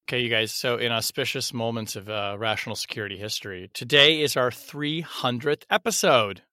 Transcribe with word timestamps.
Okay, 0.08 0.22
you 0.22 0.30
guys. 0.30 0.54
So, 0.54 0.78
in 0.78 0.94
auspicious 0.94 1.54
moments 1.54 1.98
of 1.98 2.08
uh, 2.08 2.38
rational 2.40 2.78
security 2.78 3.18
history, 3.18 3.70
today 3.74 4.22
is 4.22 4.38
our 4.38 4.50
300th 4.50 5.64
episode. 5.70 6.44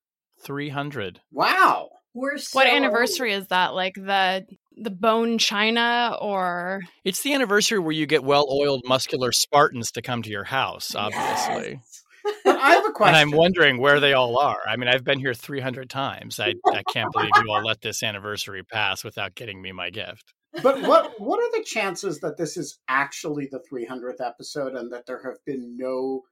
300. 0.40 1.20
Wow. 1.30 1.90
We're 2.12 2.38
so 2.38 2.58
What 2.58 2.66
anniversary 2.66 3.34
is 3.34 3.46
that? 3.48 3.72
Like 3.72 3.94
the 3.94 4.46
the 4.80 4.90
bone 4.90 5.38
china 5.38 6.16
or 6.20 6.82
It's 7.04 7.22
the 7.22 7.34
anniversary 7.34 7.78
where 7.78 7.92
you 7.92 8.06
get 8.06 8.24
well-oiled, 8.24 8.82
muscular 8.86 9.32
Spartans 9.32 9.90
to 9.92 10.02
come 10.02 10.22
to 10.22 10.30
your 10.30 10.44
house. 10.44 10.94
Obviously. 10.94 11.80
Yes. 11.80 12.04
I 12.44 12.72
have 12.72 12.86
a 12.86 12.92
question. 12.92 13.14
And 13.14 13.16
I'm 13.16 13.36
wondering 13.36 13.78
where 13.78 14.00
they 14.00 14.12
all 14.12 14.38
are. 14.38 14.60
I 14.68 14.76
mean, 14.76 14.88
I've 14.88 15.04
been 15.04 15.18
here 15.18 15.34
300 15.34 15.88
times. 15.88 16.40
I, 16.40 16.54
I 16.66 16.82
can't 16.92 17.12
believe 17.12 17.30
you 17.42 17.50
all 17.50 17.64
let 17.64 17.80
this 17.80 18.02
anniversary 18.02 18.62
pass 18.64 19.04
without 19.04 19.34
getting 19.34 19.62
me 19.62 19.72
my 19.72 19.90
gift. 19.90 20.34
but 20.62 20.80
what 20.82 21.12
what 21.20 21.38
are 21.38 21.58
the 21.58 21.64
chances 21.64 22.20
that 22.20 22.38
this 22.38 22.56
is 22.56 22.78
actually 22.88 23.48
the 23.50 23.62
300th 23.70 24.26
episode 24.26 24.74
and 24.74 24.90
that 24.92 25.04
there 25.06 25.22
have 25.22 25.36
been 25.44 25.76
no 25.76 26.22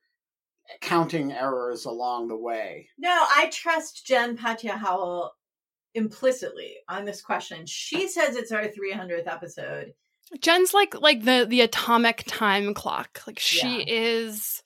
counting 0.81 1.33
errors 1.33 1.85
along 1.85 2.29
the 2.29 2.37
way? 2.37 2.89
No, 2.99 3.11
I 3.11 3.51
trust 3.53 4.07
Jen 4.07 4.37
Patja 4.37 4.79
Howell 4.79 5.36
implicitly 5.97 6.77
on 6.89 7.05
this 7.05 7.21
question. 7.23 7.67
She 7.67 8.07
says 8.09 8.37
it's 8.37 8.53
our 8.53 8.65
300th 8.69 9.27
episode. 9.27 9.93
Jen's 10.41 10.75
like 10.75 11.01
like 11.01 11.25
the 11.25 11.47
the 11.49 11.61
atomic 11.61 12.25
time 12.27 12.75
clock. 12.75 13.23
Like 13.27 13.39
she 13.39 13.79
Yeah. 13.81 13.85
is 13.87 14.63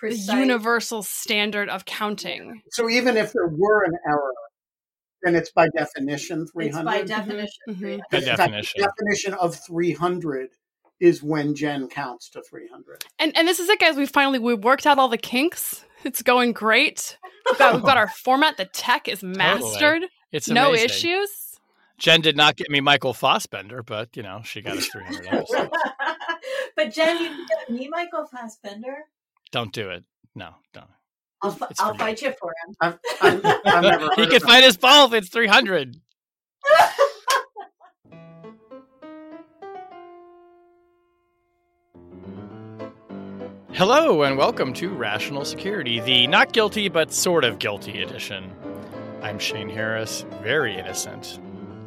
the 0.00 0.14
universal 0.36 1.02
standard 1.02 1.68
of 1.68 1.84
counting. 1.84 2.62
So 2.72 2.88
even 2.90 3.16
if 3.16 3.32
there 3.32 3.46
were 3.46 3.84
an 3.84 3.92
error, 4.06 4.32
then 5.22 5.36
it's 5.36 5.52
by 5.52 5.68
definition 5.76 6.42
It's 6.42 6.52
300. 6.52 6.84
by 6.84 7.02
definition. 7.02 7.48
Mhm. 7.68 7.78
300. 7.78 8.02
By 8.10 8.18
In 8.18 8.24
fact, 8.24 8.36
definition. 8.38 8.80
The 8.80 8.86
definition 8.88 9.34
of 9.34 9.54
300 9.66 10.50
is 10.98 11.22
when 11.22 11.54
Jen 11.54 11.88
counts 11.88 12.28
to 12.30 12.42
300. 12.42 13.04
And 13.18 13.36
and 13.36 13.46
this 13.46 13.60
is 13.60 13.68
it, 13.68 13.78
guys. 13.78 13.96
We 13.96 14.06
finally 14.06 14.38
we 14.38 14.54
worked 14.54 14.86
out 14.86 14.98
all 14.98 15.08
the 15.08 15.18
kinks. 15.18 15.84
It's 16.04 16.22
going 16.22 16.52
great. 16.52 17.16
We've 17.48 17.58
got, 17.58 17.74
we've 17.74 17.82
got 17.84 17.96
our 18.02 18.08
format. 18.08 18.56
The 18.56 18.64
tech 18.64 19.06
is 19.08 19.22
mastered. 19.22 20.04
It's 20.32 20.48
No 20.48 20.72
issues. 20.72 21.60
Jen 21.98 22.20
did 22.22 22.36
not 22.36 22.56
get 22.56 22.70
me 22.70 22.80
Michael 22.80 23.12
Fassbender, 23.14 23.82
but, 23.82 24.16
you 24.16 24.22
know, 24.22 24.40
she 24.44 24.60
got 24.62 24.76
us 24.76 24.86
300 24.88 25.26
episodes. 25.30 25.70
but 26.74 26.90
Jen, 26.92 27.22
you 27.22 27.28
can 27.28 27.46
get 27.46 27.70
me 27.70 27.88
Michael 27.88 28.26
Fassbender. 28.26 29.04
Don't 29.52 29.72
do 29.72 29.90
it. 29.90 30.02
No, 30.34 30.54
don't. 30.72 30.86
I'll, 31.42 31.50
fi- 31.52 31.66
It's 31.70 31.80
I'll 31.80 31.94
fight 31.94 32.22
you 32.22 32.32
for 32.40 32.52
him. 32.66 32.74
I've, 32.80 32.98
I've, 33.20 33.44
I've 33.66 33.82
never 33.82 34.08
he 34.16 34.26
can 34.26 34.40
fight 34.40 34.64
his 34.64 34.76
ball 34.76 35.06
if 35.06 35.12
It's 35.14 35.28
300. 35.28 35.96
Hello 43.72 44.22
and 44.22 44.36
welcome 44.36 44.72
to 44.74 44.90
Rational 44.90 45.44
Security, 45.44 46.00
the 46.00 46.26
not 46.26 46.52
guilty 46.52 46.88
but 46.88 47.12
sort 47.12 47.44
of 47.44 47.58
guilty 47.58 48.02
edition. 48.02 48.52
I'm 49.22 49.38
Shane 49.38 49.68
Harris, 49.68 50.24
very 50.42 50.76
innocent, 50.76 51.38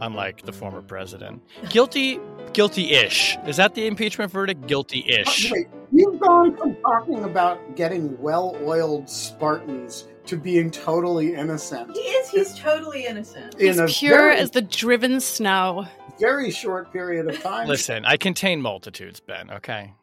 unlike 0.02 0.44
the 0.46 0.54
former 0.54 0.82
president. 0.82 1.44
Guilty, 1.70 2.20
guilty-ish. 2.54 3.38
Is 3.46 3.58
that 3.58 3.76
the 3.76 3.88
impeachment 3.88 4.32
verdict? 4.32 4.68
Guilty-ish. 4.68 5.52
Uh, 5.52 5.56
wait, 5.56 5.68
you've 5.92 6.20
gone 6.20 6.56
from 6.56 6.76
talking 6.78 7.24
about 7.26 7.76
getting 7.76 8.18
well-oiled 8.22 9.10
Spartans 9.10 10.08
to 10.28 10.38
being 10.38 10.72
totally 10.72 11.36
innocent 11.36 11.92
He 11.96 12.00
is. 12.00 12.30
He's 12.30 12.58
totally 12.58 13.06
innocent. 13.06 13.56
in 13.56 13.78
He's 13.80 13.98
pure 14.00 14.18
very, 14.18 14.38
as 14.38 14.52
the 14.52 14.62
driven 14.62 15.20
snow. 15.20 15.86
very 16.20 16.50
short 16.52 16.92
period 16.94 17.28
of 17.30 17.40
time. 17.44 17.68
Listen, 17.68 18.06
I 18.06 18.16
contain 18.18 18.62
multitudes, 18.62 19.20
Ben. 19.20 19.52
Okay, 19.52 19.94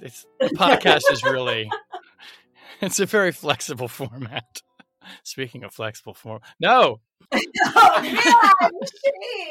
it's 0.00 0.26
the 0.40 0.46
podcast 0.48 1.02
is 1.12 1.22
really 1.22 1.70
it's 2.80 2.98
a 2.98 3.06
very 3.06 3.30
flexible 3.30 3.88
format. 3.88 4.62
Speaking 5.22 5.64
of 5.64 5.72
flexible 5.72 6.14
form, 6.14 6.40
no. 6.60 7.00
oh 7.32 7.40
God, 8.60 8.70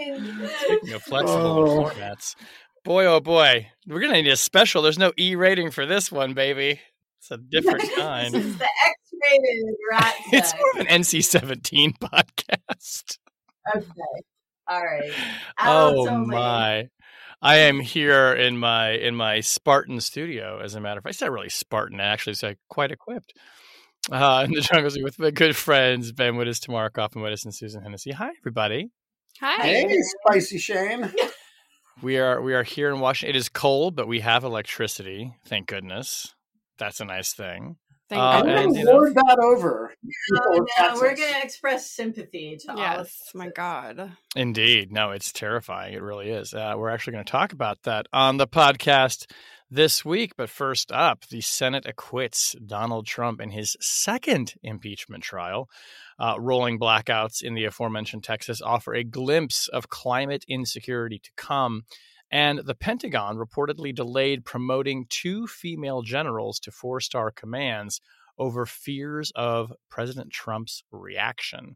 Shane! 0.02 0.50
Speaking 0.60 0.94
of 0.94 1.04
flexible 1.04 1.70
Oh. 1.70 1.84
formats, 1.90 2.36
boy, 2.84 3.06
oh 3.06 3.20
boy, 3.20 3.68
we're 3.88 4.00
gonna 4.00 4.14
need 4.22 4.28
a 4.28 4.38
special. 4.38 4.82
There's 4.82 4.98
no 5.00 5.12
E 5.18 5.36
rating 5.36 5.72
for 5.72 5.86
this 5.86 6.12
one, 6.12 6.34
baby. 6.34 6.80
It's 7.20 7.32
a 7.32 7.38
different 7.38 7.82
kind. 7.96 8.34
this 8.34 8.42
kind. 8.42 8.46
is 8.46 8.58
the 8.58 8.70
X-rated 8.88 9.76
rat. 9.92 10.16
It's 10.34 10.54
more 10.56 10.72
of 10.76 10.80
an 10.88 11.02
NC-17 11.02 11.98
podcast. 12.00 13.18
okay. 13.76 13.86
All 14.70 14.82
right. 14.84 15.12
Adults 15.58 15.60
oh, 15.60 16.08
oh 16.08 16.10
only. 16.10 16.36
my. 16.36 16.90
I 17.42 17.58
am 17.58 17.80
here 17.80 18.34
in 18.34 18.58
my 18.58 18.92
in 18.92 19.16
my 19.16 19.42
Spartan 19.42 20.02
studio. 20.02 20.60
As 20.62 20.74
a 20.76 20.82
matter 20.82 20.98
of 20.98 21.04
fact, 21.04 21.14
it's 21.16 21.22
not 21.22 21.32
really 21.32 21.50
Spartan. 21.50 22.00
Actually, 22.00 22.32
it's 22.34 22.44
like 22.44 22.58
quite 22.68 22.92
equipped. 22.92 23.34
Uh, 24.12 24.44
in 24.46 24.54
the 24.54 24.62
jungle 24.62 24.90
Zoo 24.90 25.04
with 25.04 25.20
my 25.20 25.32
good 25.32 25.56
friends 25.56 26.12
Ben 26.12 26.36
Wittes, 26.36 26.60
Tamara 26.62 26.90
Kaufman 26.90 27.24
Wittes, 27.24 27.44
and 27.44 27.54
Susan 27.54 27.82
Hennessy. 27.82 28.12
Hi, 28.12 28.30
everybody. 28.40 28.90
Hi. 29.42 29.62
Hey, 29.64 29.98
spicy 30.26 30.58
Shane. 30.60 31.12
We 32.02 32.18
are 32.18 32.42
we 32.42 32.54
are 32.54 32.64
here 32.64 32.90
in 32.90 33.00
Washington. 33.00 33.36
It 33.36 33.40
is 33.40 33.50
cold, 33.50 33.96
but 33.96 34.08
we 34.08 34.20
have 34.22 34.44
electricity. 34.44 35.34
Thank 35.48 35.68
goodness. 35.68 36.34
That's 36.78 37.00
a 37.02 37.06
nice 37.06 37.34
thing. 37.34 37.78
Thank 38.08 38.22
Uh, 38.22 38.26
I'm 38.26 38.48
and, 38.48 38.56
going 38.56 38.76
you 38.76 38.86
to 38.86 38.86
know- 38.86 38.92
lord 38.98 39.16
that 39.16 39.38
over. 39.44 39.94
Oh, 40.38 40.66
no, 40.80 40.94
we're 40.96 41.16
going 41.16 41.34
to 41.34 41.44
express 41.44 41.92
sympathy 41.92 42.56
to 42.62 42.72
all 42.72 42.80
of 42.80 42.80
Yes, 42.80 43.22
my 43.36 43.50
God. 43.50 44.12
Indeed. 44.36 44.92
No, 44.94 45.12
it's 45.12 45.34
terrifying. 45.34 45.94
It 45.94 46.02
really 46.02 46.30
is. 46.30 46.54
Uh, 46.54 46.76
we're 46.78 46.90
actually 46.90 47.14
going 47.14 47.26
to 47.26 47.32
talk 47.32 47.52
about 47.52 47.84
that 47.84 48.06
on 48.14 48.38
the 48.38 48.48
podcast 48.48 49.30
this 49.70 50.04
week. 50.06 50.34
But 50.38 50.50
first 50.50 50.92
up, 50.92 51.26
the 51.28 51.42
Senate 51.42 51.86
acquits 51.86 52.56
Donald 52.66 53.06
Trump 53.06 53.42
in 53.42 53.52
his 53.52 53.76
second 53.80 54.56
impeachment 54.64 55.24
trial. 55.24 55.70
Uh, 56.20 56.36
rolling 56.40 56.80
blackouts 56.80 57.44
in 57.44 57.54
the 57.54 57.66
aforementioned 57.66 58.24
Texas 58.24 58.62
offer 58.62 58.94
a 58.94 59.04
glimpse 59.04 59.68
of 59.68 59.90
climate 59.90 60.46
insecurity 60.48 61.20
to 61.20 61.32
come. 61.38 61.84
And 62.32 62.60
the 62.60 62.76
Pentagon 62.76 63.38
reportedly 63.38 63.94
delayed 63.96 64.46
promoting 64.46 65.06
two 65.10 65.48
female 65.48 66.02
generals 66.02 66.60
to 66.62 66.72
four 66.72 67.00
star 67.00 67.32
commands 67.32 68.02
over 68.38 68.66
fears 68.66 69.32
of 69.36 69.74
President 69.90 70.32
Trump's 70.32 70.84
reaction 70.92 71.76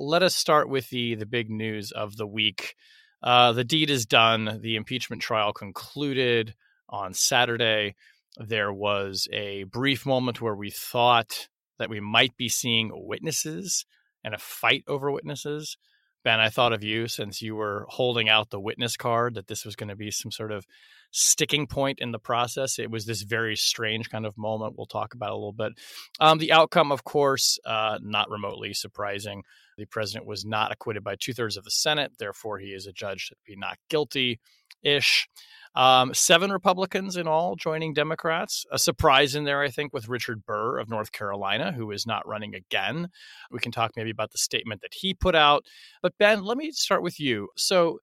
let 0.00 0.22
us 0.22 0.34
start 0.34 0.68
with 0.68 0.88
the 0.90 1.14
the 1.14 1.26
big 1.26 1.50
news 1.50 1.92
of 1.92 2.16
the 2.16 2.26
week. 2.26 2.74
Uh, 3.22 3.52
the 3.52 3.64
deed 3.64 3.90
is 3.90 4.06
done. 4.06 4.60
The 4.62 4.76
impeachment 4.76 5.20
trial 5.20 5.52
concluded 5.52 6.54
on 6.90 7.14
Saturday. 7.14 7.94
There 8.36 8.72
was 8.72 9.26
a 9.32 9.64
brief 9.64 10.04
moment 10.04 10.40
where 10.40 10.54
we 10.54 10.70
thought 10.70 11.48
that 11.78 11.90
we 11.90 12.00
might 12.00 12.36
be 12.36 12.48
seeing 12.48 12.90
witnesses 12.92 13.86
and 14.22 14.34
a 14.34 14.38
fight 14.38 14.84
over 14.86 15.10
witnesses. 15.10 15.76
Ben, 16.22 16.38
I 16.38 16.50
thought 16.50 16.74
of 16.74 16.84
you 16.84 17.08
since 17.08 17.40
you 17.40 17.56
were 17.56 17.86
holding 17.88 18.28
out 18.28 18.50
the 18.50 18.60
witness 18.60 18.94
card 18.96 19.34
that 19.34 19.46
this 19.46 19.64
was 19.64 19.74
going 19.74 19.88
to 19.88 19.96
be 19.96 20.10
some 20.10 20.30
sort 20.30 20.52
of 20.52 20.66
sticking 21.10 21.66
point 21.66 21.98
in 21.98 22.12
the 22.12 22.18
process. 22.18 22.78
It 22.78 22.90
was 22.90 23.06
this 23.06 23.22
very 23.22 23.56
strange 23.56 24.10
kind 24.10 24.26
of 24.26 24.36
moment. 24.36 24.74
We'll 24.76 24.86
talk 24.86 25.14
about 25.14 25.30
a 25.30 25.34
little 25.34 25.54
bit. 25.54 25.72
Um, 26.20 26.36
the 26.36 26.52
outcome, 26.52 26.92
of 26.92 27.04
course, 27.04 27.58
uh, 27.64 27.98
not 28.02 28.28
remotely 28.28 28.74
surprising. 28.74 29.42
The 29.78 29.86
president 29.86 30.26
was 30.26 30.44
not 30.44 30.72
acquitted 30.72 31.02
by 31.02 31.16
two 31.18 31.32
thirds 31.32 31.56
of 31.56 31.64
the 31.64 31.70
Senate. 31.70 32.12
Therefore, 32.18 32.58
he 32.58 32.68
is 32.68 32.86
adjudged 32.86 33.28
to 33.28 33.36
be 33.46 33.56
not 33.56 33.78
guilty 33.88 34.40
ish. 34.82 35.28
Um, 35.74 36.14
seven 36.14 36.50
Republicans 36.50 37.16
in 37.16 37.28
all 37.28 37.54
joining 37.54 37.94
Democrats. 37.94 38.66
A 38.72 38.78
surprise 38.78 39.36
in 39.36 39.44
there, 39.44 39.62
I 39.62 39.68
think, 39.68 39.92
with 39.92 40.08
Richard 40.08 40.44
Burr 40.44 40.78
of 40.78 40.90
North 40.90 41.12
Carolina, 41.12 41.72
who 41.72 41.90
is 41.92 42.06
not 42.06 42.26
running 42.26 42.54
again. 42.54 43.08
We 43.52 43.60
can 43.60 43.70
talk 43.70 43.92
maybe 43.96 44.10
about 44.10 44.32
the 44.32 44.38
statement 44.38 44.80
that 44.80 44.94
he 44.94 45.14
put 45.14 45.36
out. 45.36 45.64
But 46.02 46.18
Ben, 46.18 46.42
let 46.44 46.56
me 46.56 46.72
start 46.72 47.02
with 47.02 47.20
you. 47.20 47.48
So, 47.56 47.98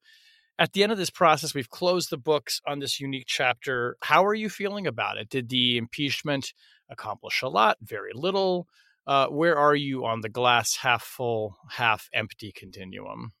at 0.58 0.72
the 0.72 0.82
end 0.82 0.90
of 0.90 0.98
this 0.98 1.10
process, 1.10 1.54
we've 1.54 1.70
closed 1.70 2.10
the 2.10 2.16
books 2.16 2.60
on 2.66 2.80
this 2.80 2.98
unique 2.98 3.26
chapter. 3.28 3.96
How 4.02 4.24
are 4.24 4.34
you 4.34 4.48
feeling 4.48 4.88
about 4.88 5.16
it? 5.16 5.28
Did 5.28 5.50
the 5.50 5.76
impeachment 5.78 6.52
accomplish 6.90 7.42
a 7.42 7.48
lot, 7.48 7.76
very 7.80 8.10
little? 8.12 8.66
Uh, 9.06 9.26
where 9.28 9.56
are 9.56 9.74
you 9.74 10.04
on 10.04 10.20
the 10.20 10.28
glass 10.28 10.76
half 10.76 11.02
full, 11.02 11.56
half 11.70 12.08
empty 12.12 12.50
continuum? 12.50 13.32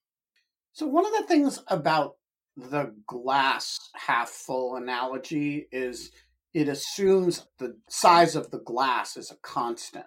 So, 0.72 0.86
one 0.86 1.04
of 1.06 1.12
the 1.12 1.26
things 1.26 1.60
about 1.66 2.14
the 2.58 2.94
glass 3.06 3.78
half 3.94 4.28
full 4.28 4.76
analogy 4.76 5.68
is 5.70 6.10
it 6.54 6.68
assumes 6.68 7.46
the 7.58 7.76
size 7.88 8.34
of 8.34 8.50
the 8.50 8.58
glass 8.60 9.16
is 9.16 9.30
a 9.30 9.36
constant. 9.36 10.06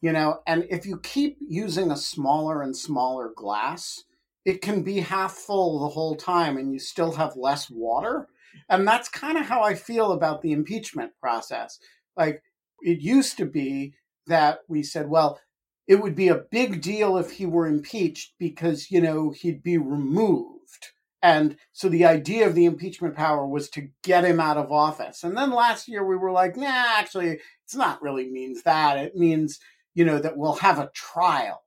You 0.00 0.12
know, 0.12 0.40
and 0.46 0.66
if 0.68 0.84
you 0.84 0.98
keep 0.98 1.38
using 1.40 1.90
a 1.90 1.96
smaller 1.96 2.60
and 2.60 2.76
smaller 2.76 3.32
glass, 3.34 4.04
it 4.44 4.60
can 4.60 4.82
be 4.82 5.00
half 5.00 5.32
full 5.32 5.80
the 5.80 5.88
whole 5.88 6.16
time 6.16 6.58
and 6.58 6.70
you 6.70 6.78
still 6.78 7.12
have 7.12 7.36
less 7.36 7.70
water. 7.70 8.28
And 8.68 8.86
that's 8.86 9.08
kind 9.08 9.38
of 9.38 9.46
how 9.46 9.62
I 9.62 9.74
feel 9.74 10.12
about 10.12 10.42
the 10.42 10.52
impeachment 10.52 11.12
process. 11.18 11.78
Like 12.16 12.42
it 12.82 13.00
used 13.00 13.38
to 13.38 13.46
be 13.46 13.94
that 14.26 14.58
we 14.68 14.82
said, 14.82 15.08
well, 15.08 15.40
it 15.86 15.96
would 15.96 16.14
be 16.14 16.28
a 16.28 16.44
big 16.50 16.82
deal 16.82 17.16
if 17.16 17.30
he 17.30 17.46
were 17.46 17.66
impeached 17.66 18.34
because, 18.38 18.90
you 18.90 19.00
know, 19.00 19.30
he'd 19.30 19.62
be 19.62 19.78
removed. 19.78 20.92
And 21.24 21.56
so 21.72 21.88
the 21.88 22.04
idea 22.04 22.46
of 22.46 22.54
the 22.54 22.66
impeachment 22.66 23.16
power 23.16 23.46
was 23.46 23.70
to 23.70 23.88
get 24.02 24.26
him 24.26 24.38
out 24.38 24.58
of 24.58 24.70
office. 24.70 25.24
And 25.24 25.34
then 25.34 25.52
last 25.52 25.88
year 25.88 26.04
we 26.04 26.16
were 26.16 26.30
like, 26.30 26.54
nah, 26.54 26.66
actually, 26.66 27.40
it's 27.64 27.74
not 27.74 28.02
really 28.02 28.30
means 28.30 28.62
that. 28.64 28.98
It 28.98 29.16
means, 29.16 29.58
you 29.94 30.04
know, 30.04 30.18
that 30.18 30.36
we'll 30.36 30.56
have 30.56 30.78
a 30.78 30.90
trial. 30.94 31.62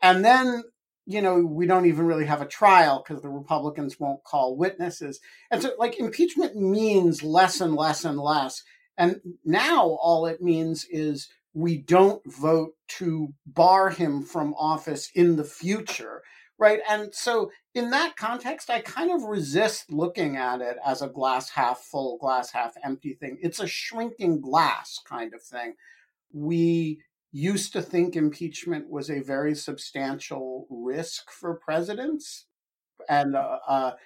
And 0.00 0.24
then 0.24 0.64
you 1.10 1.22
know, 1.22 1.40
we 1.40 1.64
don't 1.66 1.86
even 1.86 2.04
really 2.04 2.26
have 2.26 2.42
a 2.42 2.46
trial 2.46 3.02
because 3.02 3.22
the 3.22 3.30
Republicans 3.30 3.98
won't 3.98 4.22
call 4.24 4.58
witnesses. 4.58 5.20
And 5.50 5.62
so, 5.62 5.72
like, 5.78 5.98
impeachment 5.98 6.54
means 6.54 7.22
less 7.22 7.62
and 7.62 7.74
less 7.74 8.04
and 8.04 8.18
less. 8.18 8.62
And 8.98 9.18
now 9.42 9.96
all 10.02 10.26
it 10.26 10.42
means 10.42 10.84
is 10.90 11.30
we 11.54 11.78
don't 11.78 12.20
vote 12.30 12.74
to 12.88 13.32
bar 13.46 13.88
him 13.88 14.22
from 14.22 14.52
office 14.58 15.10
in 15.14 15.36
the 15.36 15.44
future. 15.44 16.22
Right. 16.58 16.80
And 16.90 17.14
so, 17.14 17.52
in 17.74 17.90
that 17.90 18.16
context, 18.16 18.68
I 18.68 18.80
kind 18.80 19.12
of 19.12 19.22
resist 19.22 19.92
looking 19.92 20.36
at 20.36 20.60
it 20.60 20.76
as 20.84 21.02
a 21.02 21.08
glass 21.08 21.50
half 21.50 21.78
full, 21.78 22.18
glass 22.18 22.50
half 22.50 22.74
empty 22.84 23.14
thing. 23.14 23.38
It's 23.40 23.60
a 23.60 23.66
shrinking 23.68 24.40
glass 24.40 24.98
kind 25.08 25.34
of 25.34 25.42
thing. 25.42 25.74
We 26.32 27.00
used 27.30 27.72
to 27.74 27.82
think 27.82 28.16
impeachment 28.16 28.90
was 28.90 29.08
a 29.08 29.20
very 29.20 29.54
substantial 29.54 30.66
risk 30.68 31.30
for 31.30 31.60
presidents 31.64 32.46
and 33.08 33.36
a, 33.36 33.60
a, 33.68 33.96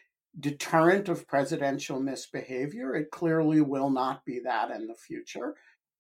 deterrent 0.41 1.09
of 1.09 1.29
presidential 1.29 2.01
misbehavior. 2.01 2.95
It 2.95 3.11
clearly 3.11 3.61
will 3.61 3.91
not 3.91 4.25
be 4.25 4.41
that 4.45 4.71
in 4.71 4.87
the 4.87 4.95
future. 4.95 5.55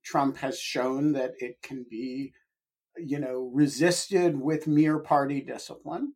Trump 0.04 0.38
has 0.38 0.58
shown 0.58 1.12
that 1.12 1.32
it 1.38 1.60
can 1.62 1.84
be, 1.88 2.32
you 2.96 3.18
know, 3.18 3.50
resisted 3.52 4.40
with 4.40 4.66
mere 4.66 4.98
party 4.98 5.42
discipline. 5.42 6.14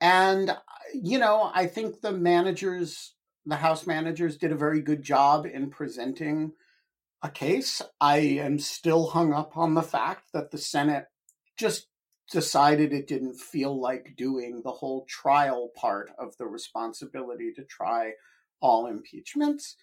And, 0.00 0.50
uh, 0.50 0.56
you 0.94 1.18
know, 1.18 1.50
I 1.52 1.66
think 1.66 2.00
the 2.00 2.12
managers, 2.12 3.14
the 3.46 3.56
House 3.56 3.86
managers, 3.86 4.36
did 4.36 4.52
a 4.52 4.56
very 4.56 4.80
good 4.80 5.02
job 5.02 5.46
in 5.46 5.70
presenting 5.70 6.52
a 7.22 7.30
case. 7.30 7.82
I 8.00 8.18
am 8.18 8.58
still 8.58 9.08
hung 9.08 9.32
up 9.32 9.56
on 9.56 9.74
the 9.74 9.82
fact 9.82 10.32
that 10.32 10.50
the 10.50 10.58
Senate 10.58 11.06
just 11.56 11.88
decided 12.30 12.92
it 12.92 13.08
didn't 13.08 13.40
feel 13.40 13.80
like 13.80 14.14
doing 14.16 14.60
the 14.62 14.70
whole 14.70 15.04
trial 15.06 15.70
part 15.74 16.10
of 16.18 16.36
the 16.36 16.46
responsibility 16.46 17.52
to 17.54 17.64
try 17.64 18.12
all 18.60 18.86
impeachments. 18.86 19.76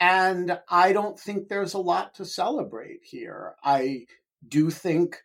And 0.00 0.58
I 0.68 0.92
don't 0.92 1.18
think 1.18 1.48
there's 1.48 1.74
a 1.74 1.78
lot 1.78 2.14
to 2.16 2.24
celebrate 2.24 3.00
here. 3.04 3.54
I 3.62 4.06
do 4.46 4.68
think 4.68 5.22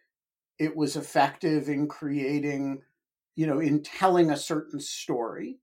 it 0.60 0.76
was 0.76 0.96
effective 0.96 1.68
in 1.68 1.88
creating, 1.88 2.84
you 3.38 3.46
know, 3.46 3.60
in 3.60 3.84
telling 3.84 4.32
a 4.32 4.36
certain 4.36 4.80
story, 4.80 5.60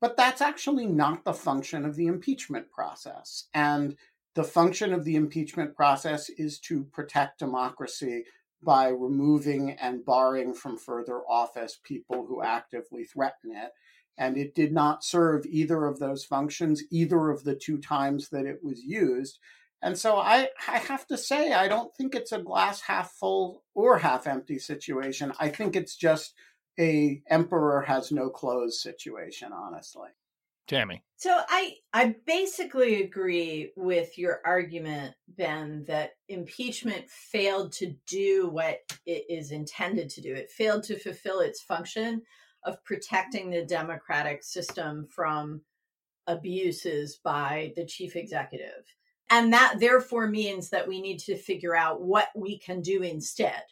but 0.00 0.16
that's 0.16 0.40
actually 0.40 0.86
not 0.86 1.24
the 1.24 1.34
function 1.34 1.84
of 1.84 1.94
the 1.94 2.06
impeachment 2.06 2.70
process. 2.70 3.44
And 3.52 3.96
the 4.34 4.44
function 4.44 4.94
of 4.94 5.04
the 5.04 5.14
impeachment 5.14 5.76
process 5.76 6.30
is 6.30 6.58
to 6.60 6.84
protect 6.84 7.38
democracy 7.38 8.24
by 8.62 8.88
removing 8.88 9.72
and 9.72 10.06
barring 10.06 10.54
from 10.54 10.78
further 10.78 11.20
office 11.28 11.78
people 11.84 12.24
who 12.26 12.42
actively 12.42 13.04
threaten 13.04 13.52
it. 13.52 13.72
And 14.16 14.38
it 14.38 14.54
did 14.54 14.72
not 14.72 15.04
serve 15.04 15.44
either 15.44 15.84
of 15.84 15.98
those 15.98 16.24
functions, 16.24 16.82
either 16.90 17.28
of 17.28 17.44
the 17.44 17.54
two 17.54 17.76
times 17.76 18.30
that 18.30 18.46
it 18.46 18.64
was 18.64 18.80
used. 18.82 19.38
And 19.82 19.98
so 19.98 20.16
I, 20.16 20.48
I 20.66 20.78
have 20.78 21.06
to 21.08 21.18
say, 21.18 21.52
I 21.52 21.68
don't 21.68 21.94
think 21.94 22.14
it's 22.14 22.32
a 22.32 22.42
glass 22.42 22.80
half 22.80 23.12
full 23.12 23.64
or 23.74 23.98
half 23.98 24.26
empty 24.26 24.58
situation. 24.58 25.32
I 25.38 25.50
think 25.50 25.76
it's 25.76 25.94
just 25.94 26.32
a 26.78 27.22
emperor 27.28 27.82
has 27.82 28.12
no 28.12 28.30
clothes 28.30 28.82
situation, 28.82 29.52
honestly. 29.52 30.08
Tammy. 30.68 31.02
So 31.16 31.40
I 31.48 31.76
I 31.92 32.14
basically 32.26 33.02
agree 33.02 33.72
with 33.74 34.18
your 34.18 34.40
argument, 34.44 35.14
Ben, 35.28 35.84
that 35.88 36.12
impeachment 36.28 37.08
failed 37.08 37.72
to 37.72 37.94
do 38.06 38.48
what 38.50 38.80
it 39.06 39.24
is 39.28 39.50
intended 39.50 40.10
to 40.10 40.20
do. 40.20 40.34
It 40.34 40.52
failed 40.52 40.84
to 40.84 40.98
fulfill 40.98 41.40
its 41.40 41.62
function 41.62 42.22
of 42.64 42.84
protecting 42.84 43.50
the 43.50 43.64
democratic 43.64 44.44
system 44.44 45.06
from 45.10 45.62
abuses 46.26 47.18
by 47.24 47.72
the 47.74 47.86
chief 47.86 48.14
executive. 48.14 48.84
And 49.30 49.52
that 49.52 49.76
therefore 49.80 50.28
means 50.28 50.68
that 50.70 50.86
we 50.86 51.00
need 51.00 51.18
to 51.20 51.36
figure 51.36 51.74
out 51.74 52.02
what 52.02 52.28
we 52.36 52.58
can 52.58 52.82
do 52.82 53.02
instead. 53.02 53.62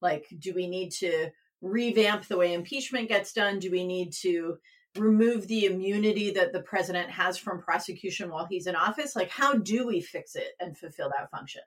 Like, 0.00 0.26
do 0.38 0.54
we 0.54 0.66
need 0.66 0.90
to 0.92 1.30
revamp 1.60 2.26
the 2.26 2.36
way 2.36 2.54
impeachment 2.54 3.08
gets 3.08 3.32
done? 3.32 3.58
Do 3.58 3.70
we 3.70 3.86
need 3.86 4.12
to 4.22 4.58
remove 4.96 5.46
the 5.46 5.66
immunity 5.66 6.30
that 6.32 6.52
the 6.52 6.62
president 6.62 7.10
has 7.10 7.38
from 7.38 7.62
prosecution 7.62 8.30
while 8.30 8.46
he's 8.46 8.66
in 8.66 8.74
office? 8.74 9.14
Like 9.14 9.30
how 9.30 9.54
do 9.54 9.86
we 9.86 10.00
fix 10.00 10.34
it 10.34 10.54
and 10.60 10.76
fulfill 10.76 11.10
that 11.10 11.30
function? 11.30 11.62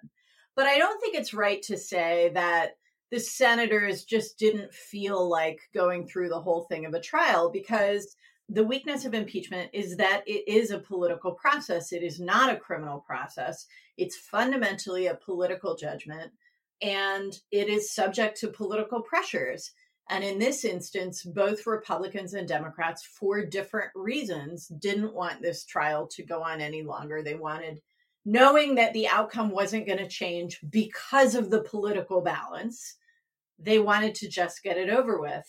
But 0.55 0.67
i 0.67 0.77
don't 0.77 0.99
think 0.99 1.15
it's 1.15 1.33
right 1.33 1.61
to 1.63 1.77
say 1.77 2.31
that 2.33 2.75
the 3.11 3.19
senators 3.19 4.05
just 4.05 4.39
didn't 4.39 4.73
feel 4.73 5.29
like 5.29 5.59
going 5.73 6.07
through 6.07 6.29
the 6.29 6.39
whole 6.39 6.63
thing 6.63 6.85
of 6.85 6.93
a 6.93 7.01
trial 7.01 7.51
because 7.51 8.15
the 8.47 8.63
weakness 8.63 9.05
of 9.05 9.13
impeachment 9.13 9.69
is 9.73 9.97
that 9.97 10.23
it 10.25 10.47
is 10.47 10.71
a 10.71 10.79
political 10.79 11.33
process. 11.33 11.91
It 11.91 12.03
is 12.03 12.19
not 12.19 12.53
a 12.53 12.57
criminal 12.57 12.99
process. 12.99 13.65
It's 13.97 14.17
fundamentally 14.17 15.07
a 15.07 15.15
political 15.15 15.75
judgment 15.75 16.31
and 16.81 17.37
it 17.51 17.69
is 17.69 17.93
subject 17.93 18.39
to 18.39 18.47
political 18.47 19.01
pressures 19.01 19.71
and 20.11 20.25
in 20.25 20.39
this 20.39 20.65
instance, 20.65 21.23
both 21.23 21.65
Republicans 21.65 22.33
and 22.33 22.45
Democrats, 22.45 23.01
for 23.05 23.45
different 23.45 23.91
reasons, 23.95 24.67
didn't 24.67 25.13
want 25.13 25.41
this 25.41 25.63
trial 25.63 26.05
to 26.07 26.21
go 26.21 26.43
on 26.43 26.59
any 26.59 26.83
longer. 26.83 27.23
They 27.23 27.35
wanted, 27.35 27.81
knowing 28.25 28.75
that 28.75 28.91
the 28.91 29.07
outcome 29.07 29.51
wasn't 29.51 29.87
going 29.87 29.99
to 29.99 30.09
change 30.09 30.59
because 30.69 31.33
of 31.33 31.49
the 31.49 31.63
political 31.63 32.19
balance, 32.19 32.97
they 33.57 33.79
wanted 33.79 34.13
to 34.15 34.27
just 34.27 34.63
get 34.63 34.75
it 34.75 34.89
over 34.89 35.21
with. 35.21 35.45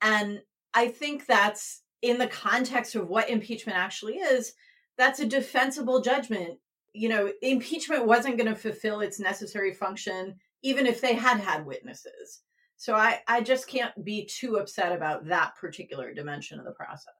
And 0.00 0.40
I 0.72 0.88
think 0.88 1.26
that's 1.26 1.82
in 2.00 2.16
the 2.16 2.28
context 2.28 2.94
of 2.94 3.08
what 3.08 3.28
impeachment 3.28 3.76
actually 3.76 4.14
is, 4.14 4.54
that's 4.96 5.20
a 5.20 5.26
defensible 5.26 6.00
judgment. 6.00 6.58
You 6.94 7.10
know, 7.10 7.30
impeachment 7.42 8.06
wasn't 8.06 8.38
going 8.38 8.48
to 8.48 8.58
fulfill 8.58 9.00
its 9.00 9.20
necessary 9.20 9.74
function, 9.74 10.36
even 10.62 10.86
if 10.86 11.02
they 11.02 11.12
had 11.12 11.40
had 11.40 11.66
witnesses 11.66 12.40
so 12.78 12.94
I, 12.94 13.20
I 13.26 13.40
just 13.40 13.66
can't 13.66 13.92
be 14.04 14.24
too 14.24 14.56
upset 14.56 14.92
about 14.92 15.26
that 15.26 15.56
particular 15.56 16.14
dimension 16.14 16.60
of 16.60 16.64
the 16.64 16.70
process. 16.70 17.17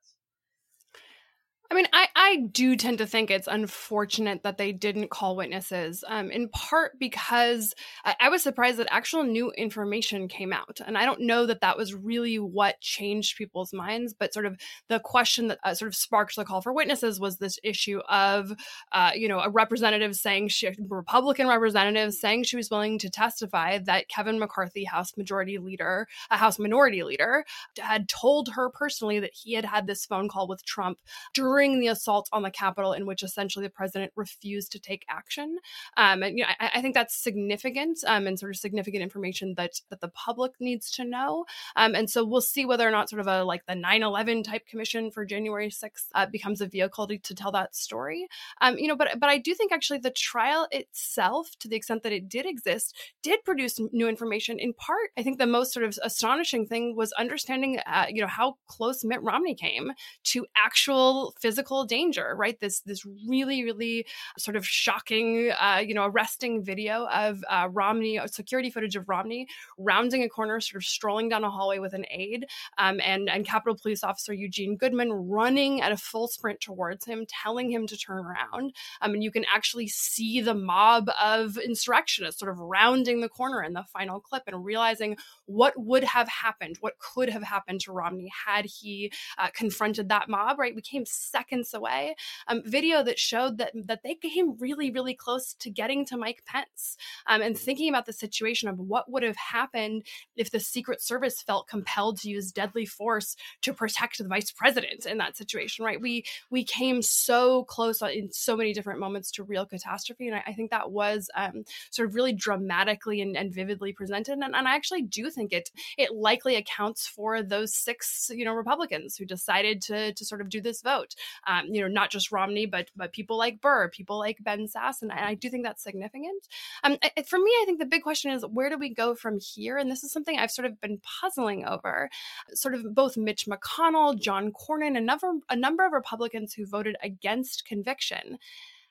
I 1.70 1.75
mean, 1.75 1.87
I, 1.92 2.08
I 2.16 2.37
do 2.50 2.76
tend 2.76 2.96
to 2.98 3.06
think 3.06 3.30
it's 3.30 3.46
unfortunate 3.46 4.42
that 4.42 4.56
they 4.56 4.72
didn't 4.72 5.10
call 5.10 5.37
witnesses, 5.37 6.02
um, 6.08 6.30
in 6.30 6.48
part 6.48 6.98
because 6.98 7.75
I, 8.06 8.14
I, 8.20 8.28
was 8.30 8.42
surprised 8.42 8.78
that 8.78 8.87
actual 8.90 9.22
new 9.22 9.50
information 9.50 10.28
came 10.28 10.50
out. 10.50 10.80
And 10.87 10.96
I 10.96 11.04
don't 11.04 11.20
know 11.20 11.44
that 11.44 11.60
that 11.60 11.76
was 11.76 11.94
really 11.94 12.38
what 12.38 12.80
changed 12.80 13.37
people's 13.37 13.75
minds, 13.75 14.14
but 14.14 14.32
sort 14.32 14.46
of 14.46 14.56
the 14.88 14.98
question 14.98 15.48
that 15.48 15.58
uh, 15.62 15.75
sort 15.75 15.88
of 15.88 15.94
sparked 15.94 16.37
the 16.37 16.44
call 16.46 16.62
for 16.62 16.72
witnesses 16.72 17.20
was 17.20 17.37
this 17.37 17.58
issue 17.62 17.98
of, 18.08 18.50
uh, 18.92 19.10
you 19.14 19.28
know, 19.28 19.40
a 19.40 19.50
representative 19.50 20.16
saying, 20.16 20.48
she, 20.48 20.70
Republican 20.88 21.48
representative 21.48 22.14
saying 22.14 22.44
she 22.44 22.56
was 22.56 22.70
willing 22.70 22.98
to 22.98 23.10
testify 23.10 23.76
that 23.76 24.08
Kevin 24.08 24.38
McCarthy, 24.38 24.84
House 24.84 25.14
Majority 25.18 25.58
Leader, 25.58 26.08
a 26.30 26.38
House 26.38 26.58
Minority 26.58 27.02
Leader, 27.02 27.44
had 27.78 28.08
told 28.08 28.48
her 28.54 28.70
personally 28.70 29.20
that 29.20 29.34
he 29.34 29.52
had 29.52 29.66
had 29.66 29.87
this 29.87 30.06
phone 30.06 30.30
call 30.30 30.48
with 30.48 30.64
Trump 30.64 30.98
during 31.34 31.57
during 31.58 31.80
the 31.80 31.88
assault 31.88 32.28
on 32.32 32.42
the 32.42 32.52
Capitol, 32.52 32.92
in 32.92 33.04
which 33.04 33.24
essentially 33.24 33.66
the 33.66 33.70
president 33.70 34.12
refused 34.14 34.70
to 34.70 34.78
take 34.78 35.04
action. 35.08 35.58
Um, 35.96 36.22
and 36.22 36.38
you 36.38 36.44
know, 36.44 36.50
I, 36.60 36.70
I, 36.74 36.82
think 36.82 36.94
that's 36.94 37.16
significant 37.16 37.98
um, 38.06 38.28
and 38.28 38.38
sort 38.38 38.52
of 38.52 38.56
significant 38.58 39.02
information 39.02 39.54
that 39.56 39.80
that 39.90 40.00
the 40.00 40.08
public 40.08 40.52
needs 40.60 40.88
to 40.92 41.04
know. 41.04 41.46
Um, 41.74 41.96
and 41.96 42.08
so 42.08 42.24
we'll 42.24 42.40
see 42.40 42.64
whether 42.64 42.86
or 42.86 42.92
not 42.92 43.10
sort 43.10 43.18
of 43.18 43.26
a 43.26 43.42
like 43.42 43.66
the 43.66 43.74
9/11 43.74 44.44
type 44.44 44.68
commission 44.68 45.10
for 45.10 45.24
January 45.24 45.68
6th 45.68 46.04
uh, 46.14 46.26
becomes 46.26 46.60
a 46.60 46.66
vehicle 46.66 47.08
to, 47.08 47.18
to 47.18 47.34
tell 47.34 47.50
that 47.50 47.74
story. 47.74 48.28
Um, 48.60 48.78
you 48.78 48.86
know, 48.86 48.96
but 48.96 49.18
but 49.18 49.28
I 49.28 49.38
do 49.38 49.52
think 49.52 49.72
actually 49.72 49.98
the 49.98 50.10
trial 50.10 50.68
itself, 50.70 51.50
to 51.58 51.66
the 51.68 51.74
extent 51.74 52.04
that 52.04 52.12
it 52.12 52.28
did 52.28 52.46
exist, 52.46 52.94
did 53.24 53.44
produce 53.44 53.80
new 53.90 54.06
information. 54.06 54.60
In 54.60 54.74
part, 54.74 55.10
I 55.18 55.24
think 55.24 55.38
the 55.38 55.46
most 55.46 55.72
sort 55.72 55.84
of 55.84 55.98
astonishing 56.04 56.66
thing 56.66 56.94
was 56.94 57.10
understanding, 57.18 57.80
uh, 57.80 58.06
you 58.08 58.20
know, 58.20 58.28
how 58.28 58.58
close 58.68 59.02
Mitt 59.02 59.22
Romney 59.24 59.56
came 59.56 59.90
to 60.24 60.46
actual 60.56 61.34
physical 61.40 61.48
danger. 61.87 62.35
Right, 62.37 62.59
this 62.61 62.81
this 62.81 63.05
really 63.28 63.64
really 63.64 64.07
sort 64.37 64.57
of 64.57 64.67
shocking, 64.67 65.52
uh, 65.59 65.83
you 65.85 65.95
know, 65.95 66.07
arresting 66.07 66.64
video 66.64 67.07
of 67.07 67.45
uh, 67.49 67.69
Romney, 67.71 68.19
uh, 68.19 68.26
security 68.26 68.71
footage 68.71 68.97
of 68.97 69.09
Romney 69.09 69.47
rounding 69.78 70.23
a 70.23 70.28
corner, 70.28 70.61
sort 70.61 70.83
of 70.83 70.87
strolling 70.87 71.28
down 71.28 71.45
a 71.45 71.50
hallway 71.50 71.78
with 71.78 71.95
an 71.95 72.05
aide, 72.11 72.47
um, 72.78 73.00
and 73.05 73.28
and 73.28 73.47
Capitol 73.47 73.76
Police 73.81 74.05
Officer 74.05 74.33
Eugene 74.33 74.76
Goodman 74.76 75.12
running 75.12 75.81
at 75.81 75.93
a 75.93 75.97
full 75.97 76.28
sprint 76.28 76.61
towards 76.61 77.05
him, 77.05 77.26
telling 77.28 77.71
him 77.71 77.87
to 77.87 77.97
turn 77.97 78.19
around. 78.19 78.75
Um, 79.00 79.14
and 79.14 79.23
you 79.25 79.31
can 79.31 79.45
actually 79.52 79.88
see 79.88 80.40
the 80.40 80.55
mob 80.55 81.11
of 81.23 81.57
insurrectionists 81.59 82.40
sort 82.40 82.50
of 82.50 82.59
rounding 82.59 83.21
the 83.21 83.28
corner 83.28 83.62
in 83.62 83.73
the 83.73 83.85
final 83.93 84.21
clip 84.21 84.43
and 84.47 84.64
realizing 84.64 85.17
what 85.47 85.75
would 85.76 86.05
have 86.05 86.28
happened, 86.28 86.76
what 86.81 86.99
could 86.99 87.28
have 87.28 87.43
happened 87.43 87.81
to 87.81 87.93
Romney 87.93 88.31
had 88.47 88.64
he 88.64 89.12
uh, 89.38 89.49
confronted 89.52 90.09
that 90.09 90.28
mob. 90.28 90.59
Right, 90.59 90.75
we 90.75 90.83
came 90.83 91.05
seconds 91.38 91.75
away. 91.75 92.16
Um, 92.47 92.62
video 92.64 93.02
that 93.02 93.18
showed 93.18 93.59
that 93.59 93.73
that 93.75 94.02
they 94.02 94.14
came 94.14 94.57
really, 94.59 94.90
really 94.90 95.14
close 95.14 95.54
to 95.54 95.71
getting 95.71 96.04
to 96.07 96.16
Mike 96.16 96.42
Pence, 96.47 96.97
um, 97.26 97.42
and 97.42 97.57
thinking 97.57 97.88
about 97.88 98.07
the 98.07 98.12
situation 98.12 98.68
of 98.68 98.78
what 98.78 99.11
would 99.11 99.23
have 99.23 99.37
happened 99.37 100.04
if 100.37 100.50
the 100.50 100.61
Secret 100.61 101.00
Service 101.00 101.42
felt 101.42 101.68
compelled 101.68 102.18
to 102.21 102.28
use 102.28 102.52
deadly 102.52 102.87
force 102.87 103.37
to 103.62 103.73
protect 103.73 104.18
the 104.18 104.28
vice 104.28 104.50
president 104.50 105.07
in 105.07 105.18
that 105.18 105.37
situation. 105.37 105.85
Right, 105.85 106.00
we 106.00 106.25
we 106.50 106.64
came 106.64 107.02
so 107.02 107.64
close 107.64 108.02
in 108.02 108.30
so 108.33 108.57
many 108.57 108.73
different 108.73 109.00
moments 109.00 109.30
to 109.33 109.45
real 109.45 109.66
catastrophe, 109.66 110.28
and 110.28 110.37
I, 110.37 110.42
I 110.49 110.52
think 110.52 110.71
that 110.71 110.90
was 110.90 111.30
um, 111.35 111.64
sort 111.90 112.09
of 112.09 112.14
really 112.14 112.33
dramatically 112.33 113.21
and, 113.21 113.37
and 113.37 113.52
vividly 113.52 113.92
presented. 113.92 114.33
And, 114.33 114.54
and 114.54 114.68
I 114.68 114.75
actually 114.75 115.02
do 115.02 115.30
think 115.30 115.52
it 115.52 115.71
it 115.97 116.12
likely 116.14 116.57
accounts 116.57 117.07
for 117.07 117.42
those 117.42 117.75
six 117.75 118.30
you 118.35 118.45
know 118.45 118.52
Republicans 118.52 119.16
who 119.16 119.25
decided 119.25 119.80
to 119.83 120.12
to 120.12 120.25
sort 120.25 120.40
of 120.40 120.49
do 120.49 120.61
this 120.61 120.83
vote. 120.83 121.14
Um, 121.47 121.66
you 121.73 121.80
know, 121.80 121.88
not 121.88 122.11
just 122.11 122.32
Romney, 122.32 122.66
but 122.66 122.90
but 122.97 123.12
people 123.12 123.38
like 123.38 123.61
Burr, 123.61 123.88
people 123.88 124.18
like 124.18 124.38
Ben 124.40 124.66
Sasse, 124.66 125.02
and 125.02 125.12
I 125.12 125.35
do 125.35 125.50
think 125.50 125.64
that's 125.64 125.82
significant. 125.82 126.49
Um, 126.85 126.97
I, 127.02 127.23
for 127.23 127.38
me, 127.38 127.50
I 127.62 127.64
think 127.66 127.78
the 127.78 127.87
big 127.87 128.02
question 128.02 128.30
is 128.30 128.44
where 128.44 128.70
do 128.70 128.78
we 128.78 128.92
go 128.92 129.14
from 129.14 129.38
here? 129.38 129.76
And 129.76 129.90
this 129.90 130.04
is 130.04 130.12
something 130.12 130.38
I've 130.38 130.50
sort 130.50 130.66
of 130.66 130.80
been 130.80 131.00
puzzling 131.20 131.66
over. 131.66 132.11
Sort 132.54 132.75
of 132.75 132.94
both 132.94 133.16
Mitch 133.16 133.47
McConnell, 133.47 134.18
John 134.18 134.52
Cornyn, 134.52 134.97
a 134.97 135.00
number 135.00 135.32
a 135.49 135.56
number 135.56 135.85
of 135.87 135.92
Republicans 135.92 136.54
who 136.54 136.66
voted 136.66 136.97
against 137.02 137.64
conviction 137.64 138.38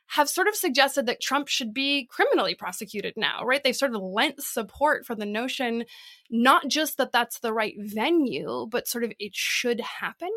have 0.08 0.30
sort 0.30 0.48
of 0.48 0.56
suggested 0.56 1.06
that 1.06 1.22
Trump 1.22 1.48
should 1.48 1.74
be 1.74 2.06
criminally 2.06 2.56
prosecuted 2.56 3.14
now, 3.18 3.44
right? 3.44 3.62
They've 3.64 3.76
sort 3.76 3.94
of 3.94 4.02
lent 4.02 4.42
support 4.42 5.06
for 5.06 5.16
the 5.16 5.26
notion 5.26 5.84
not 6.30 6.68
just 6.68 6.98
that 6.98 7.12
that's 7.12 7.40
the 7.40 7.54
right 7.54 7.76
venue, 7.78 8.68
but 8.70 8.88
sort 8.88 9.04
of 9.04 9.12
it 9.20 9.36
should 9.36 9.80
happen. 9.80 10.30